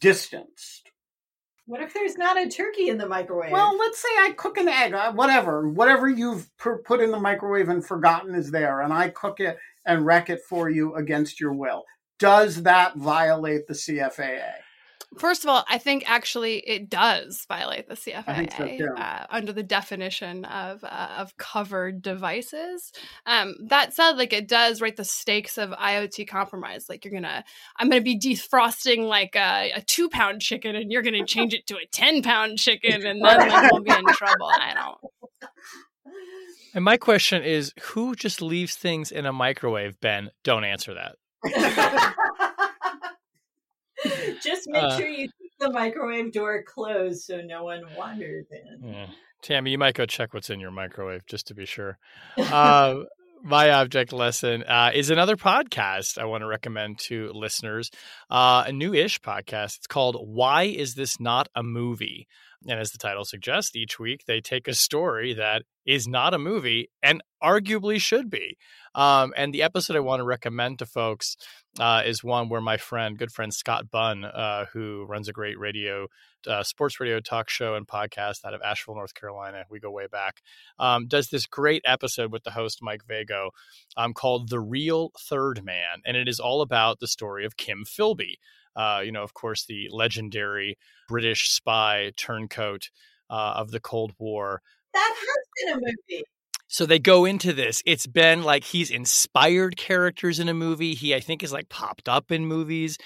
distanced, 0.00 0.90
What 1.66 1.80
if 1.80 1.94
there's 1.94 2.16
not 2.16 2.38
a 2.38 2.48
turkey 2.48 2.88
in 2.88 2.98
the 2.98 3.08
microwave? 3.08 3.52
Well, 3.52 3.76
let's 3.78 4.00
say 4.00 4.08
I 4.20 4.32
cook 4.36 4.58
an 4.58 4.68
egg, 4.68 4.92
uh, 4.94 5.12
whatever, 5.12 5.68
whatever 5.68 6.08
you've 6.08 6.48
put 6.58 7.00
in 7.00 7.10
the 7.10 7.20
microwave 7.20 7.68
and 7.68 7.84
forgotten 7.84 8.34
is 8.34 8.50
there, 8.50 8.80
and 8.82 8.92
I 8.92 9.08
cook 9.08 9.40
it 9.40 9.58
and 9.86 10.04
wreck 10.04 10.30
it 10.30 10.42
for 10.48 10.68
you 10.68 10.94
against 10.94 11.40
your 11.40 11.52
will. 11.52 11.84
Does 12.18 12.62
that 12.62 12.96
violate 12.96 13.66
the 13.66 13.74
CFAA? 13.74 14.52
First 15.18 15.44
of 15.44 15.50
all, 15.50 15.64
I 15.68 15.78
think 15.78 16.08
actually 16.10 16.58
it 16.58 16.88
does 16.88 17.44
violate 17.48 17.88
the 17.88 17.94
CFAA 17.94 18.78
so, 18.78 18.94
uh, 18.94 19.26
under 19.30 19.52
the 19.52 19.62
definition 19.62 20.44
of 20.44 20.82
uh, 20.84 21.16
of 21.18 21.36
covered 21.36 22.02
devices. 22.02 22.92
Um, 23.26 23.54
that 23.68 23.94
said, 23.94 24.12
like 24.12 24.32
it 24.32 24.48
does 24.48 24.80
write 24.80 24.96
the 24.96 25.04
stakes 25.04 25.58
of 25.58 25.70
IoT 25.70 26.28
compromise. 26.28 26.86
Like 26.88 27.04
you're 27.04 27.14
gonna, 27.14 27.44
I'm 27.76 27.88
gonna 27.88 28.00
be 28.00 28.18
defrosting 28.18 29.06
like 29.06 29.36
a, 29.36 29.72
a 29.76 29.82
two 29.82 30.08
pound 30.08 30.40
chicken, 30.40 30.76
and 30.76 30.90
you're 30.90 31.02
gonna 31.02 31.26
change 31.26 31.54
it 31.54 31.66
to 31.68 31.76
a 31.76 31.86
ten 31.90 32.22
pound 32.22 32.58
chicken, 32.58 33.06
and 33.06 33.24
then 33.24 33.48
like 33.48 33.72
we'll 33.72 33.82
be 33.82 33.90
in 33.90 34.06
trouble. 34.14 34.46
I 34.46 34.74
don't. 34.74 34.98
And 36.74 36.84
my 36.84 36.96
question 36.96 37.44
is, 37.44 37.72
who 37.80 38.16
just 38.16 38.42
leaves 38.42 38.74
things 38.74 39.12
in 39.12 39.26
a 39.26 39.32
microwave? 39.32 40.00
Ben, 40.00 40.30
don't 40.42 40.64
answer 40.64 40.94
that. 40.94 41.16
Just 44.42 44.68
make 44.68 44.82
uh, 44.82 44.98
sure 44.98 45.08
you 45.08 45.28
keep 45.40 45.52
the 45.58 45.70
microwave 45.70 46.32
door 46.32 46.62
closed 46.62 47.22
so 47.22 47.40
no 47.40 47.64
one 47.64 47.82
wanders 47.96 48.46
in. 48.50 48.88
Yeah. 48.88 49.06
Tammy, 49.42 49.72
you 49.72 49.78
might 49.78 49.94
go 49.94 50.06
check 50.06 50.32
what's 50.32 50.48
in 50.48 50.58
your 50.58 50.70
microwave 50.70 51.26
just 51.26 51.46
to 51.48 51.54
be 51.54 51.66
sure. 51.66 51.98
Uh, 52.38 53.04
my 53.44 53.70
object 53.70 54.12
lesson 54.12 54.62
uh, 54.62 54.90
is 54.94 55.10
another 55.10 55.36
podcast 55.36 56.16
I 56.16 56.24
want 56.24 56.40
to 56.40 56.46
recommend 56.46 56.98
to 57.00 57.30
listeners, 57.34 57.90
uh, 58.30 58.64
a 58.66 58.72
new-ish 58.72 59.20
podcast. 59.20 59.76
It's 59.76 59.86
called 59.86 60.16
"Why 60.18 60.64
Is 60.64 60.94
This 60.94 61.20
Not 61.20 61.48
a 61.54 61.62
Movie?" 61.62 62.26
And 62.66 62.80
as 62.80 62.92
the 62.92 62.98
title 62.98 63.26
suggests, 63.26 63.76
each 63.76 63.98
week 63.98 64.24
they 64.26 64.40
take 64.40 64.66
a 64.66 64.72
story 64.74 65.34
that 65.34 65.64
is 65.84 66.08
not 66.08 66.32
a 66.32 66.38
movie 66.38 66.90
and 67.02 67.22
arguably 67.42 68.00
should 68.00 68.30
be. 68.30 68.56
Um, 68.94 69.34
and 69.36 69.52
the 69.52 69.62
episode 69.62 69.96
I 69.96 70.00
want 70.00 70.20
to 70.20 70.24
recommend 70.24 70.78
to 70.78 70.86
folks 70.86 71.36
uh, 71.78 72.02
is 72.06 72.24
one 72.24 72.48
where 72.48 72.62
my 72.62 72.78
friend, 72.78 73.18
good 73.18 73.30
friend 73.30 73.52
Scott 73.52 73.90
Bunn, 73.90 74.24
uh, 74.24 74.64
who 74.72 75.04
runs 75.06 75.28
a 75.28 75.32
great 75.32 75.58
radio, 75.58 76.06
uh, 76.46 76.62
sports 76.62 77.00
radio 77.00 77.20
talk 77.20 77.48
show 77.48 77.74
and 77.74 77.86
podcast 77.86 78.44
out 78.44 78.54
of 78.54 78.62
Asheville, 78.62 78.96
North 78.96 79.14
Carolina, 79.14 79.64
we 79.70 79.80
go 79.80 79.90
way 79.90 80.06
back, 80.06 80.42
um, 80.78 81.06
does 81.06 81.28
this 81.28 81.46
great 81.46 81.82
episode 81.84 82.32
with 82.32 82.44
the 82.44 82.50
host 82.50 82.80
Mike 82.82 83.02
Vago 83.06 83.50
um, 83.96 84.12
called 84.12 84.50
"The 84.50 84.60
Real 84.60 85.12
Third 85.18 85.64
Man," 85.64 86.02
and 86.04 86.16
it 86.16 86.28
is 86.28 86.40
all 86.40 86.62
about 86.62 87.00
the 87.00 87.08
story 87.08 87.44
of 87.44 87.56
Kim 87.56 87.84
Philby. 87.84 88.34
Uh, 88.76 89.02
you 89.04 89.12
know, 89.12 89.22
of 89.22 89.34
course, 89.34 89.64
the 89.64 89.88
legendary 89.90 90.76
British 91.08 91.50
spy 91.50 92.12
turncoat 92.16 92.90
uh, 93.30 93.54
of 93.56 93.70
the 93.70 93.80
Cold 93.80 94.12
War. 94.18 94.62
That 94.92 95.14
has 95.16 95.72
been 95.72 95.74
a 95.74 95.80
movie. 95.80 96.24
So 96.66 96.86
they 96.86 96.98
go 96.98 97.24
into 97.24 97.52
this. 97.52 97.82
It's 97.86 98.06
been 98.06 98.42
like 98.42 98.64
he's 98.64 98.90
inspired 98.90 99.76
characters 99.76 100.40
in 100.40 100.48
a 100.48 100.54
movie. 100.54 100.94
He, 100.94 101.14
I 101.14 101.20
think, 101.20 101.42
is 101.42 101.52
like 101.52 101.68
popped 101.68 102.08
up 102.08 102.32
in 102.32 102.46
movies. 102.46 102.98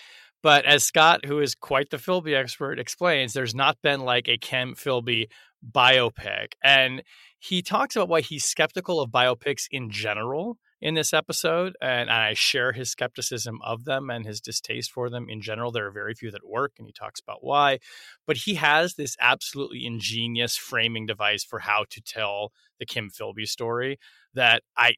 But 0.43 0.65
as 0.65 0.85
Scott, 0.85 1.25
who 1.25 1.41
is 1.41 1.55
quite 1.55 1.91
the 1.91 1.97
Philby 1.97 2.37
expert, 2.37 2.79
explains, 2.79 3.33
there's 3.33 3.55
not 3.55 3.79
been 3.83 4.01
like 4.01 4.29
a 4.29 4.39
Kim 4.39 4.75
Philby 4.75 5.27
biopic. 5.69 6.53
And 6.63 7.03
he 7.39 7.63
talks 7.63 7.97
about 7.97 8.09
why 8.09 8.21
he's 8.21 8.45
skeptical 8.45 9.01
of 9.01 9.11
biopics 9.11 9.67
in 9.71 9.91
general 9.91 10.59
in 10.81 10.95
this 10.95 11.13
episode, 11.13 11.75
and 11.81 12.09
I 12.09 12.35
share 12.35 12.73
his 12.73 12.91
skepticism 12.91 13.59
of 13.65 13.85
them 13.85 14.11
and 14.11 14.25
his 14.25 14.41
distaste 14.41 14.93
for 14.93 15.11
them 15.11 15.29
in 15.29 15.43
general. 15.43 15.73
There 15.73 15.87
are 15.87 15.93
very 15.93 16.15
few 16.15 16.31
that 16.31 16.49
work, 16.49 16.75
and 16.79 16.87
he 16.87 16.93
talks 16.93 17.21
about 17.21 17.43
why. 17.43 17.79
But 18.27 18.39
he 18.39 18.55
has 18.55 18.95
this 18.95 19.17
absolutely 19.21 19.85
ingenious 19.85 20.57
framing 20.57 21.07
device 21.07 21.43
for 21.43 21.61
how 21.61 21.85
to 21.91 22.01
tell 22.01 22.53
the 22.79 22.87
Kim 22.87 23.11
Philby 23.11 23.47
story 23.47 23.99
that 24.35 24.63
I 24.77 24.95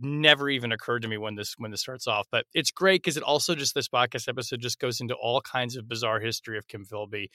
never 0.00 0.48
even 0.48 0.72
occurred 0.72 1.02
to 1.02 1.08
me 1.08 1.18
when 1.18 1.34
this 1.34 1.54
when 1.58 1.70
this 1.70 1.80
starts 1.80 2.06
off. 2.06 2.26
But 2.30 2.46
it's 2.54 2.70
great 2.70 3.02
because 3.02 3.16
it 3.16 3.22
also 3.22 3.54
just 3.54 3.74
this 3.74 3.88
podcast 3.88 4.28
episode 4.28 4.60
just 4.60 4.78
goes 4.78 5.00
into 5.00 5.14
all 5.14 5.40
kinds 5.40 5.76
of 5.76 5.88
bizarre 5.88 6.20
history 6.20 6.58
of 6.58 6.68
Kim 6.68 6.84
Philby 6.84 7.26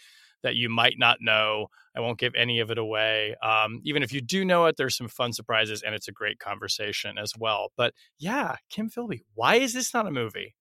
that 0.44 0.56
you 0.56 0.70
might 0.70 0.96
not 0.98 1.18
know. 1.22 1.68
I 1.96 2.00
won't 2.00 2.20
give 2.20 2.34
any 2.36 2.60
of 2.60 2.72
it 2.72 2.78
away. 2.78 3.36
Um, 3.44 3.80
even 3.84 4.02
if 4.02 4.12
you 4.12 4.22
do 4.22 4.44
know 4.44 4.66
it, 4.66 4.76
there's 4.78 4.98
some 4.98 5.08
fun 5.08 5.34
surprises 5.34 5.84
and 5.84 5.94
it's 5.94 6.08
a 6.08 6.12
great 6.12 6.40
conversation 6.40 7.18
as 7.18 7.34
well. 7.38 7.72
But 7.78 7.94
yeah, 8.18 8.56
Kim 8.70 8.90
Philby, 8.90 9.20
why 9.36 9.56
is 9.56 9.74
this 9.74 9.94
not 9.94 10.08
a 10.08 10.12
movie? 10.12 10.56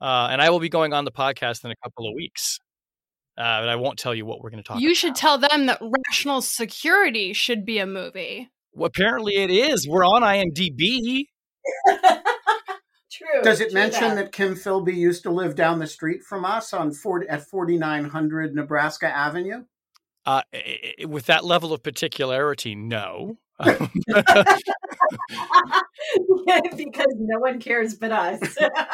Uh, 0.00 0.28
and 0.30 0.40
I 0.40 0.50
will 0.50 0.60
be 0.60 0.68
going 0.68 0.92
on 0.92 1.04
the 1.04 1.10
podcast 1.10 1.64
in 1.64 1.72
a 1.72 1.76
couple 1.82 2.06
of 2.08 2.14
weeks. 2.14 2.60
Uh, 3.36 3.62
but 3.62 3.68
I 3.68 3.76
won't 3.76 3.98
tell 3.98 4.14
you 4.14 4.26
what 4.26 4.40
we're 4.40 4.50
going 4.50 4.62
to 4.62 4.66
talk 4.66 4.80
You 4.80 4.88
about. 4.88 4.96
should 4.96 5.14
tell 5.14 5.38
them 5.38 5.66
that 5.66 5.80
Rational 6.08 6.40
Security 6.40 7.32
should 7.32 7.64
be 7.64 7.78
a 7.78 7.86
movie. 7.86 8.50
Well, 8.72 8.86
apparently 8.86 9.36
it 9.36 9.50
is. 9.50 9.86
We're 9.88 10.04
on 10.04 10.22
IMDb. 10.22 11.24
True. 13.10 13.42
Does 13.42 13.60
it 13.60 13.72
mention 13.72 14.14
that. 14.14 14.16
that. 14.16 14.32
Kim 14.32 14.54
Philby 14.54 14.94
used 14.94 15.22
to 15.24 15.30
live 15.30 15.54
down 15.54 15.78
the 15.78 15.86
street 15.86 16.22
from 16.22 16.44
us 16.44 16.72
on 16.72 16.92
40, 16.92 17.28
at 17.28 17.42
4900 17.48 18.54
Nebraska 18.54 19.06
Avenue? 19.08 19.64
Uh, 20.24 20.42
with 21.06 21.26
that 21.26 21.44
level 21.44 21.72
of 21.72 21.82
particularity, 21.82 22.74
no. 22.74 23.38
because 26.76 27.14
no 27.16 27.38
one 27.40 27.58
cares 27.60 27.94
but 27.94 28.12
us. 28.12 28.40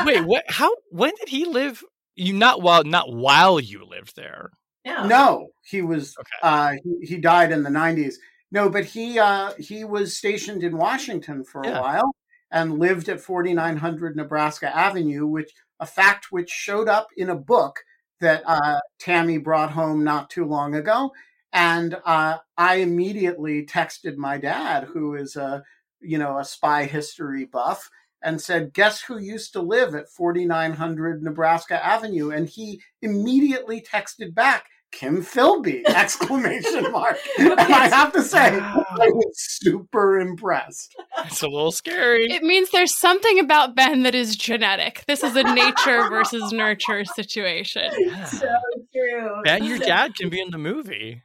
Wait, 0.06 0.24
what? 0.24 0.44
How? 0.48 0.70
When 0.90 1.12
did 1.18 1.28
he 1.28 1.44
live? 1.44 1.82
You 2.16 2.32
not 2.32 2.62
while 2.62 2.84
not 2.84 3.12
while 3.12 3.60
you 3.60 3.84
lived 3.84 4.16
there. 4.16 4.50
No, 4.86 5.06
no, 5.06 5.48
he 5.64 5.82
was. 5.82 6.14
Okay. 6.18 6.30
Uh, 6.42 6.74
he, 6.82 7.06
he 7.06 7.16
died 7.18 7.52
in 7.52 7.62
the 7.62 7.70
nineties. 7.70 8.18
No, 8.50 8.68
but 8.68 8.84
he 8.84 9.18
uh, 9.18 9.52
he 9.58 9.84
was 9.84 10.16
stationed 10.16 10.62
in 10.62 10.76
Washington 10.76 11.44
for 11.44 11.62
a 11.62 11.80
while, 11.80 12.14
and 12.50 12.78
lived 12.78 13.08
at 13.08 13.20
4900 13.20 14.16
Nebraska 14.16 14.74
Avenue, 14.74 15.26
which 15.26 15.50
a 15.80 15.86
fact 15.86 16.26
which 16.30 16.50
showed 16.50 16.88
up 16.88 17.08
in 17.16 17.30
a 17.30 17.34
book 17.36 17.80
that 18.20 18.42
uh, 18.46 18.78
Tammy 18.98 19.38
brought 19.38 19.72
home 19.72 20.04
not 20.04 20.30
too 20.30 20.44
long 20.44 20.74
ago. 20.74 21.12
And 21.52 21.96
uh, 22.04 22.38
I 22.56 22.76
immediately 22.76 23.64
texted 23.66 24.16
my 24.16 24.38
dad, 24.38 24.84
who 24.84 25.14
is 25.14 25.36
a 25.36 25.62
you 26.00 26.18
know 26.18 26.38
a 26.38 26.44
spy 26.44 26.84
history 26.84 27.44
buff, 27.44 27.90
and 28.22 28.40
said, 28.40 28.72
"Guess 28.72 29.02
who 29.02 29.18
used 29.18 29.52
to 29.52 29.60
live 29.60 29.94
at 29.94 30.08
4900 30.08 31.22
Nebraska 31.22 31.84
Avenue?" 31.84 32.30
And 32.30 32.48
he 32.48 32.80
immediately 33.02 33.80
texted 33.80 34.34
back, 34.34 34.66
Kim 34.94 35.22
Philby! 35.22 35.82
Exclamation 35.86 36.90
mark. 36.92 37.18
and 37.38 37.58
I 37.58 37.88
have 37.88 38.12
to 38.12 38.22
say, 38.22 38.58
wow. 38.58 38.84
I 38.90 39.08
was 39.08 39.34
super 39.34 40.18
impressed. 40.20 40.94
It's 41.26 41.42
a 41.42 41.48
little 41.48 41.72
scary. 41.72 42.30
It 42.30 42.42
means 42.42 42.70
there's 42.70 42.96
something 42.96 43.38
about 43.38 43.74
Ben 43.74 44.04
that 44.04 44.14
is 44.14 44.36
genetic. 44.36 45.04
This 45.06 45.22
is 45.22 45.34
a 45.36 45.42
nature 45.42 46.08
versus 46.08 46.52
nurture 46.52 47.04
situation. 47.04 47.90
So 48.26 48.48
true. 48.94 49.42
Ben, 49.44 49.64
your 49.64 49.78
dad 49.78 50.14
can 50.14 50.28
be 50.28 50.40
in 50.40 50.50
the 50.50 50.58
movie. 50.58 51.22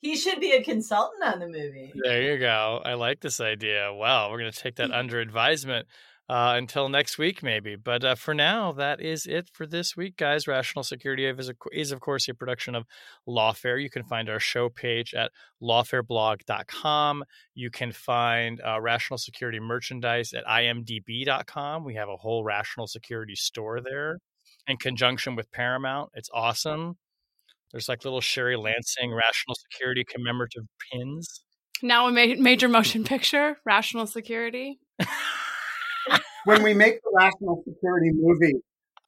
He 0.00 0.16
should 0.16 0.38
be 0.38 0.52
a 0.52 0.62
consultant 0.62 1.24
on 1.24 1.40
the 1.40 1.46
movie. 1.46 1.92
There 2.04 2.22
you 2.22 2.38
go. 2.38 2.80
I 2.84 2.94
like 2.94 3.20
this 3.20 3.40
idea. 3.40 3.92
Well, 3.92 4.30
we're 4.30 4.38
going 4.38 4.52
to 4.52 4.58
take 4.58 4.76
that 4.76 4.92
under 4.92 5.18
advisement 5.18 5.88
uh, 6.28 6.54
until 6.56 6.88
next 6.88 7.16
week, 7.16 7.42
maybe. 7.42 7.74
But 7.74 8.04
uh, 8.04 8.14
for 8.14 8.34
now, 8.34 8.72
that 8.72 9.00
is 9.00 9.24
it 9.26 9.48
for 9.52 9.66
this 9.66 9.96
week, 9.96 10.16
guys. 10.16 10.46
Rational 10.46 10.82
Security 10.82 11.24
is, 11.24 11.50
is, 11.72 11.92
of 11.92 12.00
course, 12.00 12.28
a 12.28 12.34
production 12.34 12.74
of 12.74 12.84
Lawfare. 13.26 13.82
You 13.82 13.88
can 13.88 14.04
find 14.04 14.28
our 14.28 14.40
show 14.40 14.68
page 14.68 15.14
at 15.14 15.32
lawfareblog.com. 15.62 17.24
You 17.54 17.70
can 17.70 17.92
find 17.92 18.60
uh, 18.60 18.80
Rational 18.80 19.16
Security 19.16 19.58
merchandise 19.58 20.34
at 20.34 20.44
imdb.com. 20.44 21.84
We 21.84 21.94
have 21.94 22.08
a 22.10 22.16
whole 22.16 22.44
Rational 22.44 22.86
Security 22.86 23.34
store 23.34 23.80
there 23.80 24.18
in 24.66 24.76
conjunction 24.76 25.34
with 25.34 25.50
Paramount. 25.50 26.10
It's 26.14 26.30
awesome. 26.34 26.98
There's 27.72 27.88
like 27.88 28.04
little 28.04 28.20
Sherry 28.20 28.56
Lansing 28.56 29.12
Rational 29.12 29.54
Security 29.54 30.04
commemorative 30.06 30.64
pins. 30.92 31.42
Now 31.82 32.08
a 32.08 32.12
ma- 32.12 32.40
major 32.42 32.68
motion 32.68 33.04
picture, 33.04 33.56
Rational 33.64 34.06
Security. 34.06 34.80
when 36.48 36.62
we 36.62 36.72
make 36.72 37.00
the 37.02 37.10
National 37.14 37.62
Security 37.68 38.10
movie, 38.14 38.60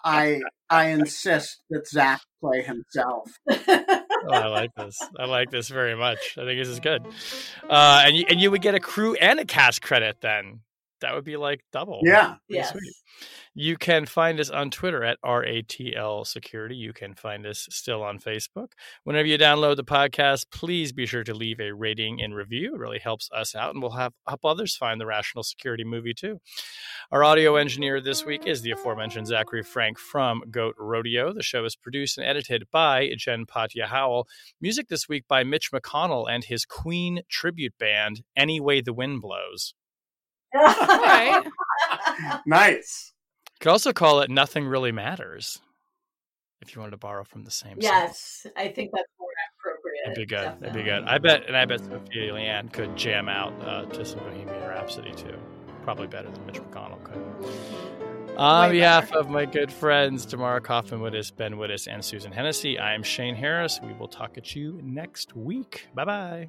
I 0.05 0.41
I 0.69 0.89
insist 0.89 1.63
that 1.71 1.87
Zach 1.89 2.21
play 2.41 2.63
himself. 2.63 3.31
oh, 3.51 3.97
I 4.31 4.47
like 4.47 4.75
this. 4.77 4.99
I 5.19 5.25
like 5.25 5.51
this 5.51 5.69
very 5.69 5.97
much. 5.97 6.19
I 6.37 6.45
think 6.45 6.61
this 6.61 6.69
is 6.69 6.81
good. 6.81 7.03
Uh, 7.69 8.03
and 8.07 8.17
you, 8.17 8.27
and 8.29 8.41
you 8.41 8.51
would 8.51 8.61
get 8.63 8.75
a 8.75 8.81
crew 8.81 9.15
and 9.15 9.41
a 9.41 9.45
cast 9.47 9.81
credit 9.81 10.19
then. 10.21 10.61
that 11.01 11.15
would 11.15 11.25
be 11.25 11.37
like 11.39 11.61
double. 11.73 12.01
Yeah. 12.03 12.35
Yes. 12.49 12.71
Sweet. 12.73 12.93
You 13.55 13.77
can 13.77 14.07
find 14.07 14.39
us 14.39 14.49
on 14.49 14.71
Twitter 14.71 15.03
at 15.03 15.19
RATL 15.25 16.25
Security. 16.25 16.77
You 16.77 16.93
can 16.93 17.15
find 17.15 17.45
us 17.45 17.67
still 17.69 18.01
on 18.01 18.21
Facebook. 18.21 18.73
Whenever 19.03 19.27
you 19.27 19.37
download 19.39 19.75
the 19.75 19.83
podcast, 19.83 20.47
please 20.53 20.93
be 20.93 21.05
sure 21.05 21.25
to 21.25 21.35
leave 21.35 21.59
a 21.59 21.73
rating 21.73 22.23
and 22.23 22.33
review. 22.33 22.75
It 22.75 22.79
really 22.79 23.01
helps 23.01 23.29
us 23.33 23.57
out, 23.57 23.75
and 23.75 23.83
we'll 23.83 23.91
have 23.93 24.13
help 24.29 24.45
others 24.45 24.77
find 24.77 25.01
the 25.01 25.07
Rational 25.07 25.43
Security 25.43 25.83
movie 25.83 26.15
too. 26.15 26.41
Our 27.11 27.25
audio 27.25 27.57
engineer 27.57 28.01
this 28.01 28.25
week 28.25 28.47
is 28.47 28.63
the 28.63 28.71
aforementioned 28.71 29.27
Zachary 29.27 29.65
Frank 29.65 29.99
from 29.99 30.45
Goat 30.49 30.77
Rodeo. 30.79 31.33
The 31.33 31.43
show 31.43 31.65
is 31.65 31.75
produced 31.75 32.19
and 32.19 32.27
edited 32.27 32.69
by 32.71 33.11
Jen 33.17 33.47
Patja 33.47 33.87
Howell. 33.87 34.29
Music 34.61 34.87
this 34.87 35.09
week 35.09 35.25
by 35.27 35.43
Mitch 35.43 35.73
McConnell 35.73 36.31
and 36.31 36.45
his 36.45 36.65
Queen 36.65 37.23
tribute 37.29 37.75
band, 37.81 38.23
Any 38.37 38.61
Way 38.61 38.81
the 38.81 38.93
Wind 38.93 39.23
Blows. 39.23 39.75
right. 40.55 41.43
nice. 42.47 43.10
Could 43.61 43.71
also 43.71 43.93
call 43.93 44.21
it 44.21 44.31
Nothing 44.31 44.67
Really 44.67 44.93
Matters 44.93 45.61
if 46.63 46.75
you 46.75 46.81
wanted 46.81 46.93
to 46.93 46.97
borrow 46.99 47.25
from 47.25 47.45
the 47.45 47.51
same 47.51 47.73
song. 47.73 47.83
yes, 47.83 48.47
I 48.57 48.69
think 48.69 48.91
that's 48.93 49.09
more 49.19 49.29
appropriate. 49.59 50.01
That'd 50.05 50.17
be 50.17 50.27
good. 50.27 50.61
That'd 50.61 50.75
be 50.75 50.83
good. 50.83 51.05
I 51.05 51.19
bet, 51.19 51.47
and 51.47 51.57
I 51.57 51.65
bet 51.65 51.81
Sophia 51.81 52.33
Leanne 52.33 52.73
could 52.73 52.97
jam 52.97 53.29
out 53.29 53.53
uh, 53.67 53.85
to 53.87 54.05
some 54.05 54.21
Bohemian 54.21 54.49
Rhapsody 54.69 55.13
too. 55.13 55.39
Probably 55.83 56.07
better 56.07 56.31
than 56.31 56.45
Mitch 56.47 56.61
McConnell 56.61 57.03
could. 57.03 58.37
On 58.37 58.69
Way 58.71 58.77
behalf 58.79 59.09
better. 59.09 59.21
of 59.21 59.29
my 59.29 59.45
good 59.45 59.73
friends 59.73 60.25
Tamara 60.25 60.61
Cofman 60.61 61.01
Wittes, 61.01 61.35
Ben 61.35 61.55
Wittes, 61.55 61.87
and 61.91 62.03
Susan 62.05 62.33
Hennessey, 62.33 62.79
I 62.79 62.95
am 62.95 63.03
Shane 63.03 63.35
Harris. 63.35 63.81
We 63.83 63.93
will 63.95 64.09
talk 64.09 64.39
at 64.39 64.55
you 64.55 64.81
next 64.83 65.35
week. 65.37 65.89
Bye 65.95 66.05
bye. 66.05 66.49